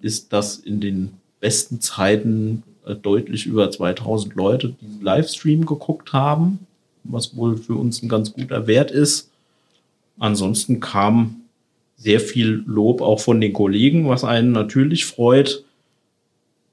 ist, 0.00 0.32
dass 0.32 0.56
in 0.56 0.80
den 0.80 1.12
besten 1.40 1.80
Zeiten 1.80 2.62
äh, 2.84 2.94
deutlich 2.94 3.46
über 3.46 3.70
2000 3.70 4.34
Leute 4.34 4.74
diesen 4.80 5.02
Livestream 5.02 5.66
geguckt 5.66 6.12
haben, 6.12 6.66
was 7.04 7.36
wohl 7.36 7.56
für 7.56 7.74
uns 7.74 8.02
ein 8.02 8.08
ganz 8.08 8.32
guter 8.32 8.66
Wert 8.66 8.90
ist. 8.90 9.30
Ansonsten 10.18 10.80
kam 10.80 11.43
sehr 11.96 12.20
viel 12.20 12.62
Lob 12.66 13.00
auch 13.00 13.20
von 13.20 13.40
den 13.40 13.52
Kollegen, 13.52 14.08
was 14.08 14.24
einen 14.24 14.52
natürlich 14.52 15.04
freut. 15.04 15.64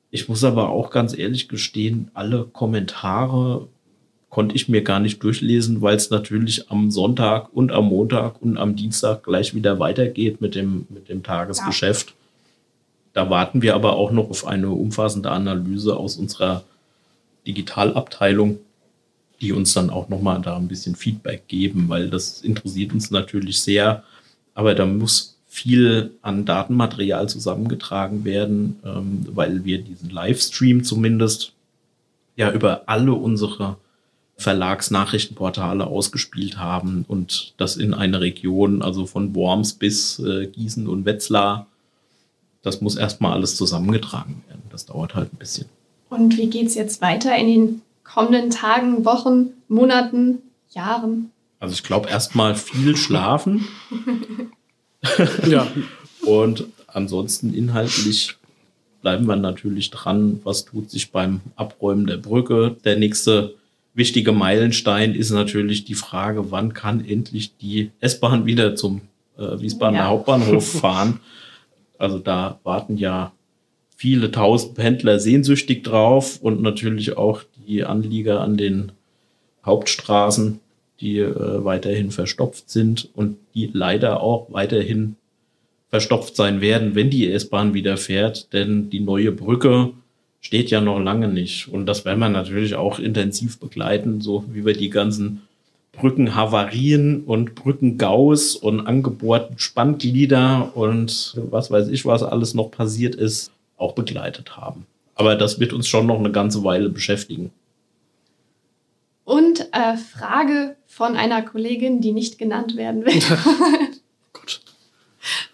Ich 0.10 0.28
muss 0.28 0.44
aber 0.44 0.70
auch 0.70 0.90
ganz 0.90 1.18
ehrlich 1.18 1.48
gestehen, 1.48 2.12
alle 2.14 2.44
Kommentare 2.46 3.68
konnte 4.30 4.56
ich 4.56 4.70
mir 4.70 4.82
gar 4.82 5.00
nicht 5.00 5.22
durchlesen, 5.22 5.82
weil 5.82 5.98
es 5.98 6.10
natürlich 6.10 6.72
am 6.72 6.90
Sonntag 6.90 7.50
und 7.54 7.72
am 7.72 7.86
Montag 7.86 8.42
und 8.42 8.58
am 8.58 8.76
Dienstag 8.76 9.24
gleich 9.24 9.54
wieder 9.54 9.78
weitergeht 9.80 10.40
mit 10.42 10.56
dem, 10.56 10.88
mit 10.90 11.10
dem 11.10 11.22
Tagesgeschäft. 11.22 12.10
Ja. 12.10 12.16
Da 13.14 13.30
warten 13.30 13.62
wir 13.62 13.76
aber 13.76 13.98
auch 13.98 14.12
noch 14.12 14.30
auf 14.30 14.48
eine 14.48 14.70
umfassende 14.70 15.30
Analyse 15.30 15.98
aus 15.98 16.16
unserer 16.16 16.64
Digitalabteilung, 17.46 18.60
die 19.42 19.52
uns 19.52 19.74
dann 19.74 19.90
auch 19.90 20.08
nochmal 20.08 20.42
da 20.42 20.56
ein 20.56 20.70
bisschen 20.70 20.96
Feedback 20.96 21.48
geben, 21.50 21.90
weil 21.90 22.10
das 22.10 22.42
interessiert 22.42 22.94
uns 22.94 23.12
natürlich 23.12 23.60
sehr. 23.60 24.04
Aber 24.54 24.76
da 24.76 24.86
muss 24.86 25.38
viel 25.48 26.12
an 26.22 26.46
Datenmaterial 26.46 27.28
zusammengetragen 27.28 28.24
werden, 28.24 28.80
ähm, 28.86 29.26
weil 29.34 29.66
wir 29.66 29.82
diesen 29.82 30.10
Livestream 30.10 30.84
zumindest 30.84 31.52
ja 32.38 32.52
über 32.52 32.84
alle 32.88 33.14
unsere 33.14 33.78
Verlagsnachrichtenportale 34.38 35.86
ausgespielt 35.86 36.58
haben 36.58 37.06
und 37.08 37.54
das 37.58 37.78
in 37.78 37.94
eine 37.94 38.22
Region, 38.22 38.82
also 38.82 39.06
von 39.06 39.36
Worms 39.36 39.74
bis 39.74 40.20
äh, 40.20 40.48
Gießen 40.48 40.88
und 40.88 41.06
Wetzlar. 41.06 41.68
Das 42.64 42.82
muss 42.82 42.96
erstmal 42.96 43.34
alles 43.34 43.56
zusammengetragen 43.56 44.44
werden. 44.48 44.62
Das 44.70 44.86
dauert 44.86 45.16
halt 45.16 45.34
ein 45.34 45.38
bisschen. 45.38 45.68
Und 46.10 46.38
wie 46.38 46.50
geht 46.50 46.68
es 46.68 46.76
jetzt 46.76 47.02
weiter 47.02 47.36
in 47.38 47.48
den 47.48 47.82
kommenden 48.04 48.50
Tagen, 48.50 49.06
Wochen, 49.06 49.50
Monaten, 49.68 50.40
Jahren? 50.72 51.32
Also 51.62 51.74
ich 51.74 51.84
glaube 51.84 52.10
erstmal 52.10 52.56
viel 52.56 52.98
schlafen. 52.98 53.68
ja. 55.48 55.68
Und 56.26 56.66
ansonsten 56.88 57.54
inhaltlich 57.54 58.36
bleiben 59.02 59.26
wir 59.28 59.36
natürlich 59.36 59.92
dran, 59.92 60.42
was 60.44 60.66
tut 60.66 60.90
sich 60.90 61.12
beim 61.12 61.42
Abräumen 61.56 62.08
der 62.08 62.18
Brücke. 62.18 62.76
Der 62.84 62.98
nächste 62.98 63.56
wichtige 63.94 64.32
Meilenstein 64.32 65.14
ist 65.14 65.30
natürlich 65.30 65.86
die 65.86 65.94
Frage, 65.94 66.52
wann 66.52 66.74
kann 66.74 67.06
endlich 67.06 67.56
die 67.58 67.92
S-Bahn 68.00 68.46
wieder 68.46 68.76
zum 68.76 69.02
äh, 69.38 69.60
Wiesbadener 69.60 70.00
ja. 70.00 70.08
Hauptbahnhof 70.08 70.72
fahren. 70.82 71.20
Also 72.00 72.18
da 72.18 72.60
warten 72.64 72.98
ja 72.98 73.34
viele 73.96 74.32
tausend 74.32 74.74
Pendler 74.74 75.20
sehnsüchtig 75.20 75.84
drauf 75.84 76.40
und 76.42 76.64
natürlich 76.64 77.18
auch 77.18 77.44
die 77.68 77.84
Anlieger 77.84 78.42
an 78.42 78.58
den 78.58 78.92
Hauptstraßen, 79.64 80.60
die 81.02 81.20
äh, 81.20 81.64
weiterhin 81.64 82.12
verstopft 82.12 82.70
sind 82.70 83.10
und 83.16 83.38
die 83.54 83.70
leider 83.74 84.22
auch 84.22 84.48
weiterhin 84.52 85.16
verstopft 85.90 86.36
sein 86.36 86.62
werden, 86.62 86.96
wenn 86.96 87.10
die 87.10 87.30
S-Bahn 87.30 87.74
wieder 87.74 87.98
fährt, 87.98 88.54
denn 88.54 88.90
die 88.90 89.02
neue 89.02 89.32
Brücke 89.32 89.92
steht 90.40 90.72
ja 90.72 90.80
noch 90.80 91.00
lange 91.00 91.28
nicht. 91.28 91.68
Und 91.68 91.86
das 91.86 92.06
werden 92.06 92.20
wir 92.20 92.30
natürlich 92.30 92.76
auch 92.76 92.98
intensiv 92.98 93.60
begleiten, 93.60 94.22
so 94.22 94.46
wie 94.52 94.66
wir 94.66 94.74
die 94.74 94.90
ganzen 94.90 95.42
Brückenhavarien 95.92 97.24
und 97.26 97.56
Brückengaus 97.56 98.56
und 98.56 98.80
angebohrten 98.80 99.60
Spannglieder 99.60 100.72
und 100.76 101.36
was 101.36 101.70
weiß 101.70 101.90
ich, 101.90 102.06
was 102.06 102.24
alles 102.24 102.54
noch 102.54 102.72
passiert 102.72 103.14
ist, 103.16 103.52
auch 103.78 103.94
begleitet 103.94 104.56
haben. 104.56 104.86
Aber 105.16 105.36
das 105.36 105.60
wird 105.60 105.74
uns 105.74 105.88
schon 105.88 106.08
noch 106.08 106.20
eine 106.20 106.32
ganze 106.32 106.64
Weile 106.64 106.90
beschäftigen. 106.90 107.52
Und 109.26 109.68
äh, 109.74 109.98
Frage 109.98 110.78
von 110.92 111.16
einer 111.16 111.42
Kollegin, 111.42 112.02
die 112.02 112.12
nicht 112.12 112.38
genannt 112.38 112.76
werden 112.76 113.06
will. 113.06 113.14
Gut. 114.34 114.60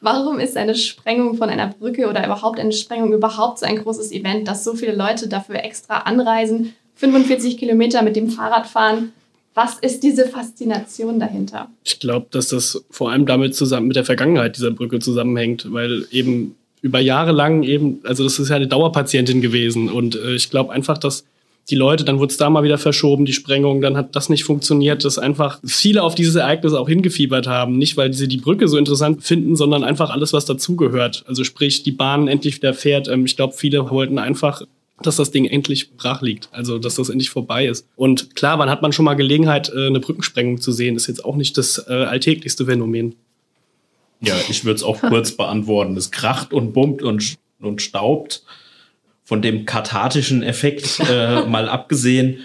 Warum 0.02 0.40
ist 0.40 0.58
eine 0.58 0.74
Sprengung 0.74 1.38
von 1.38 1.50
einer 1.50 1.68
Brücke 1.68 2.10
oder 2.10 2.26
überhaupt 2.26 2.60
eine 2.60 2.72
Sprengung 2.72 3.14
überhaupt 3.14 3.60
so 3.60 3.68
ein 3.68 3.78
großes 3.78 4.12
Event, 4.12 4.48
dass 4.48 4.64
so 4.64 4.74
viele 4.74 4.96
Leute 4.96 5.28
dafür 5.28 5.64
extra 5.64 6.00
anreisen, 6.00 6.74
45 6.96 7.58
Kilometer 7.58 8.02
mit 8.02 8.16
dem 8.16 8.30
Fahrrad 8.30 8.66
fahren? 8.66 9.14
Was 9.54 9.78
ist 9.80 10.02
diese 10.02 10.28
Faszination 10.28 11.20
dahinter? 11.20 11.70
Ich 11.84 12.00
glaube, 12.00 12.28
dass 12.32 12.50
das 12.50 12.84
vor 12.90 13.12
allem 13.12 13.28
damit 13.28 13.56
zusammen 13.56 13.88
mit 13.88 13.96
der 13.96 14.06
Vergangenheit 14.06 14.56
dieser 14.56 14.72
Brücke 14.72 15.00
zusammenhängt, 15.00 15.72
weil 15.72 16.08
eben 16.12 16.56
über 16.82 17.00
Jahre 17.00 17.32
lang 17.32 17.62
eben, 17.62 18.00
also 18.04 18.24
das 18.24 18.40
ist 18.40 18.50
ja 18.50 18.56
eine 18.56 18.68
Dauerpatientin 18.68 19.42
gewesen 19.42 19.90
und 19.90 20.16
äh, 20.16 20.36
ich 20.36 20.50
glaube 20.50 20.72
einfach, 20.72 20.98
dass 20.98 21.26
die 21.70 21.76
Leute, 21.76 22.05
dann 22.05 22.20
wurde 22.20 22.32
es 22.32 22.38
da 22.38 22.49
mal 22.49 22.63
wieder 22.63 22.78
verschoben, 22.78 23.26
die 23.26 23.34
Sprengung, 23.34 23.82
dann 23.82 23.97
hat 23.97 24.15
das 24.15 24.30
nicht 24.30 24.45
funktioniert, 24.45 25.03
dass 25.03 25.18
einfach 25.18 25.59
viele 25.65 26.01
auf 26.01 26.15
dieses 26.15 26.36
Ereignis 26.36 26.74
auch 26.74 26.88
hingefiebert 26.88 27.47
haben. 27.47 27.78
Nicht, 27.78 27.97
weil 27.97 28.13
sie 28.13 28.30
die 28.30 28.38
Brücke 28.38 28.70
so 28.70 28.78
interessant 28.78 29.24
finden, 29.24 29.55
sondern 29.57 29.84
einfach 29.84 30.09
alles, 30.09 30.32
was 30.32 30.45
dazugehört. 30.45 31.26
Also 31.28 31.43
sprich, 31.43 31.84
die 31.84 31.91
Bahn 31.91 32.30
endlich 32.30 32.55
wieder 32.57 32.74
fährt. 32.74 33.09
Ähm, 33.09 33.26
ich 33.26 33.36
glaube, 33.36 33.53
viele 33.55 33.89
wollten 33.89 34.18
einfach 34.20 34.61
dass 35.03 35.18
das 35.18 35.30
Ding 35.30 35.45
endlich 35.45 35.95
brach 35.95 36.24
liegt, 36.24 36.49
also 36.51 36.80
dass 36.80 36.95
das 36.95 37.09
endlich 37.09 37.30
vorbei 37.30 37.68
ist. 37.68 37.88
Und 37.95 38.36
klar, 38.36 38.57
wann 38.57 38.70
hat 38.72 38.82
man 38.82 38.91
schon 38.91 39.05
mal 39.05 39.13
Gelegenheit, 39.13 39.70
äh, 39.70 39.86
eine 39.86 39.99
Brückensprengung 39.99 40.59
zu 40.59 40.72
sehen? 40.72 40.95
Das 40.95 41.03
ist 41.03 41.07
jetzt 41.07 41.26
auch 41.26 41.36
nicht 41.36 41.55
das 41.57 41.86
äh, 41.88 41.93
alltäglichste 41.93 42.65
Phänomen. 42.65 43.15
Ja, 44.22 44.34
ich 44.49 44.65
würde 44.65 44.78
es 44.78 44.84
auch 44.84 44.99
kurz 44.99 45.34
beantworten. 45.38 45.95
Es 45.95 46.09
kracht 46.09 46.51
und 46.51 46.74
bummt 46.74 47.03
und, 47.03 47.36
und 47.59 47.82
staubt 47.84 48.41
von 49.28 49.42
dem 49.42 49.66
kathartischen 49.66 50.42
Effekt 50.42 51.02
äh, 51.02 51.42
mal 51.48 51.68
abgesehen, 51.68 52.38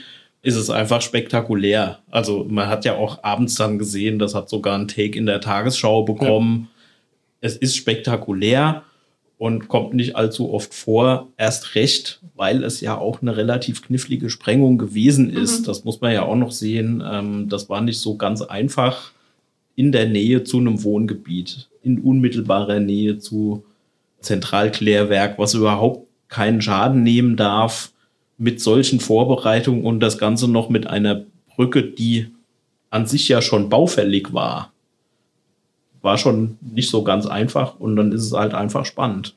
ist 0.43 0.57
es 0.57 0.69
einfach 0.69 1.01
spektakulär. 1.01 2.01
Also 2.11 2.45
man 2.49 2.67
hat 2.67 2.85
ja 2.85 2.97
auch 2.97 3.23
abends 3.23 3.55
dann 3.55 3.79
gesehen, 3.79 4.19
das 4.19 4.35
hat 4.35 4.49
sogar 4.49 4.77
ein 4.77 4.89
Take 4.89 5.17
in 5.17 5.27
der 5.27 5.41
Tagesschau 5.41 6.03
bekommen. 6.03 6.63
Ja. 6.63 6.83
Es 7.43 7.57
ist 7.57 7.77
spektakulär 7.77 8.83
und 9.39 9.69
kommt 9.69 9.95
nicht 9.95 10.17
allzu 10.17 10.53
oft 10.53 10.75
vor. 10.75 11.29
Erst 11.37 11.77
recht, 11.77 12.21
weil 12.35 12.65
es 12.65 12.81
ja 12.81 12.99
auch 12.99 13.23
eine 13.23 13.37
relativ 13.37 13.83
knifflige 13.83 14.29
Sprengung 14.29 14.77
gewesen 14.77 15.31
ist. 15.31 15.61
Mhm. 15.61 15.65
Das 15.67 15.85
muss 15.85 16.01
man 16.01 16.13
ja 16.13 16.25
auch 16.25 16.35
noch 16.35 16.51
sehen. 16.51 17.01
Ähm, 17.09 17.49
das 17.49 17.69
war 17.69 17.81
nicht 17.81 18.01
so 18.01 18.17
ganz 18.17 18.43
einfach 18.43 19.13
in 19.77 19.93
der 19.93 20.09
Nähe 20.09 20.43
zu 20.43 20.59
einem 20.59 20.83
Wohngebiet, 20.83 21.69
in 21.85 22.01
unmittelbarer 22.01 22.81
Nähe 22.81 23.19
zu 23.19 23.65
Zentralklärwerk, 24.21 25.39
was 25.39 25.55
überhaupt 25.55 26.09
keinen 26.33 26.63
Schaden 26.63 27.03
nehmen 27.03 27.37
darf, 27.37 27.93
mit 28.39 28.61
solchen 28.61 29.01
Vorbereitungen 29.01 29.85
und 29.85 30.01
das 30.01 30.17
Ganze 30.17 30.49
noch 30.49 30.71
mit 30.71 30.87
einer 30.87 31.25
Brücke, 31.55 31.83
die 31.83 32.33
an 32.89 33.07
sich 33.07 33.29
ja 33.29 33.43
schon 33.43 33.69
baufällig 33.69 34.33
war. 34.33 34.73
War 36.01 36.17
schon 36.17 36.57
nicht 36.63 36.89
so 36.89 37.05
ganz 37.05 37.27
einfach 37.27 37.79
und 37.79 37.97
dann 37.97 38.13
ist 38.13 38.23
es 38.23 38.33
halt 38.33 38.55
einfach 38.55 38.87
spannend. 38.87 39.35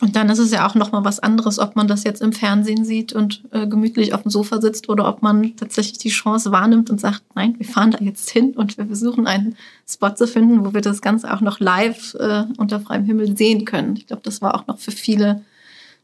Und 0.00 0.14
dann 0.14 0.28
ist 0.28 0.38
es 0.38 0.52
ja 0.52 0.68
auch 0.68 0.74
noch 0.74 0.92
mal 0.92 1.04
was 1.04 1.20
anderes, 1.20 1.58
ob 1.58 1.74
man 1.74 1.88
das 1.88 2.04
jetzt 2.04 2.20
im 2.20 2.32
Fernsehen 2.32 2.84
sieht 2.84 3.14
und 3.14 3.42
äh, 3.50 3.66
gemütlich 3.66 4.12
auf 4.12 4.22
dem 4.22 4.30
Sofa 4.30 4.60
sitzt 4.60 4.90
oder 4.90 5.08
ob 5.08 5.22
man 5.22 5.56
tatsächlich 5.56 5.98
die 5.98 6.10
Chance 6.10 6.52
wahrnimmt 6.52 6.90
und 6.90 7.00
sagt, 7.00 7.22
nein, 7.34 7.54
wir 7.58 7.66
fahren 7.66 7.92
da 7.92 7.98
jetzt 8.00 8.28
hin 8.28 8.52
und 8.54 8.76
wir 8.76 8.86
versuchen 8.86 9.26
einen 9.26 9.56
Spot 9.88 10.10
zu 10.10 10.28
finden, 10.28 10.64
wo 10.64 10.74
wir 10.74 10.82
das 10.82 11.00
Ganze 11.00 11.32
auch 11.34 11.40
noch 11.40 11.58
live 11.58 12.14
äh, 12.14 12.44
unter 12.58 12.78
freiem 12.78 13.04
Himmel 13.04 13.36
sehen 13.36 13.64
können. 13.64 13.96
Ich 13.96 14.06
glaube, 14.06 14.22
das 14.22 14.42
war 14.42 14.54
auch 14.54 14.66
noch 14.66 14.78
für 14.78 14.92
viele 14.92 15.42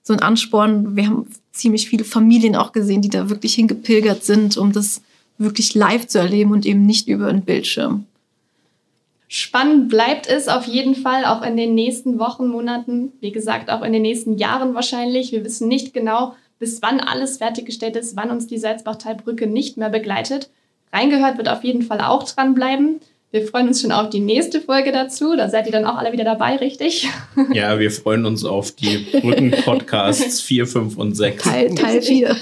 so 0.04 0.12
ein 0.12 0.20
Ansporn. 0.20 0.94
Wir 0.94 1.08
haben 1.08 1.26
ziemlich 1.50 1.88
viele 1.88 2.04
Familien 2.04 2.54
auch 2.54 2.72
gesehen, 2.72 3.02
die 3.02 3.08
da 3.08 3.28
wirklich 3.30 3.54
hingepilgert 3.54 4.22
sind, 4.22 4.56
um 4.56 4.72
das 4.72 5.02
wirklich 5.38 5.74
live 5.74 6.06
zu 6.06 6.18
erleben 6.18 6.52
und 6.52 6.64
eben 6.64 6.86
nicht 6.86 7.08
über 7.08 7.26
einen 7.26 7.42
Bildschirm. 7.42 8.06
Spannend 9.26 9.88
bleibt 9.88 10.28
es 10.28 10.46
auf 10.46 10.66
jeden 10.66 10.94
Fall 10.94 11.24
auch 11.24 11.42
in 11.42 11.56
den 11.56 11.74
nächsten 11.74 12.18
Wochen, 12.20 12.46
Monaten, 12.46 13.12
wie 13.20 13.32
gesagt, 13.32 13.70
auch 13.70 13.82
in 13.82 13.92
den 13.92 14.02
nächsten 14.02 14.36
Jahren 14.36 14.74
wahrscheinlich. 14.74 15.32
Wir 15.32 15.44
wissen 15.44 15.66
nicht 15.66 15.92
genau, 15.92 16.36
bis 16.60 16.82
wann 16.82 17.00
alles 17.00 17.38
fertiggestellt 17.38 17.96
ist, 17.96 18.14
wann 18.16 18.30
uns 18.30 18.46
die 18.46 18.58
Salzbachtalbrücke 18.58 19.46
nicht 19.46 19.76
mehr 19.76 19.90
begleitet. 19.90 20.50
Reingehört 20.92 21.38
wird 21.38 21.48
auf 21.48 21.64
jeden 21.64 21.82
Fall 21.82 22.00
auch 22.00 22.22
dranbleiben. 22.22 23.00
Wir 23.34 23.44
freuen 23.48 23.66
uns 23.66 23.80
schon 23.80 23.90
auf 23.90 24.10
die 24.10 24.20
nächste 24.20 24.60
Folge 24.60 24.92
dazu. 24.92 25.34
Da 25.34 25.48
seid 25.48 25.66
ihr 25.66 25.72
dann 25.72 25.86
auch 25.86 25.96
alle 25.96 26.12
wieder 26.12 26.22
dabei, 26.22 26.54
richtig? 26.54 27.08
Ja, 27.52 27.80
wir 27.80 27.90
freuen 27.90 28.26
uns 28.26 28.44
auf 28.44 28.70
die 28.70 28.98
Brücken-Podcasts 29.10 30.40
4, 30.42 30.68
5 30.68 30.96
und 30.96 31.16
6. 31.16 31.42
Teil, 31.42 31.74
Teil 31.74 32.00
4. 32.00 32.36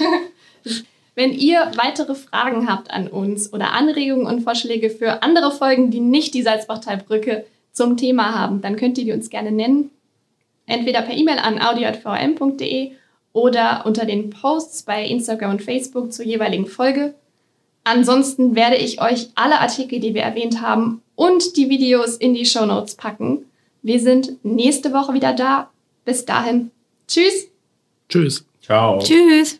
Wenn 1.15 1.33
ihr 1.33 1.71
weitere 1.77 2.13
Fragen 2.13 2.69
habt 2.69 2.91
an 2.91 3.07
uns 3.07 3.51
oder 3.51 3.71
Anregungen 3.71 4.27
und 4.27 4.41
Vorschläge 4.41 4.91
für 4.91 5.23
andere 5.23 5.51
Folgen, 5.51 5.89
die 5.89 5.99
nicht 5.99 6.35
die 6.35 6.43
Salzbachtalbrücke 6.43 7.43
zum 7.71 7.97
Thema 7.97 8.35
haben, 8.37 8.61
dann 8.61 8.75
könnt 8.75 8.99
ihr 8.99 9.05
die 9.05 9.13
uns 9.13 9.31
gerne 9.31 9.51
nennen. 9.51 9.89
Entweder 10.67 11.01
per 11.01 11.17
E-Mail 11.17 11.39
an 11.39 11.59
audio.vm.de 11.59 12.91
oder 13.31 13.87
unter 13.87 14.05
den 14.05 14.29
Posts 14.29 14.83
bei 14.83 15.03
Instagram 15.03 15.53
und 15.53 15.63
Facebook 15.63 16.13
zur 16.13 16.25
jeweiligen 16.25 16.67
Folge. 16.67 17.15
Ansonsten 17.83 18.55
werde 18.55 18.77
ich 18.77 19.01
euch 19.01 19.29
alle 19.35 19.59
Artikel, 19.59 19.99
die 19.99 20.13
wir 20.13 20.21
erwähnt 20.21 20.61
haben, 20.61 21.01
und 21.15 21.57
die 21.57 21.69
Videos 21.69 22.15
in 22.15 22.33
die 22.33 22.45
Show 22.45 22.65
Notes 22.65 22.95
packen. 22.95 23.45
Wir 23.81 23.99
sind 23.99 24.43
nächste 24.43 24.93
Woche 24.93 25.13
wieder 25.13 25.33
da. 25.33 25.69
Bis 26.05 26.25
dahin. 26.25 26.71
Tschüss. 27.07 27.47
Tschüss. 28.09 28.45
Ciao. 28.61 28.99
Tschüss. 28.99 29.59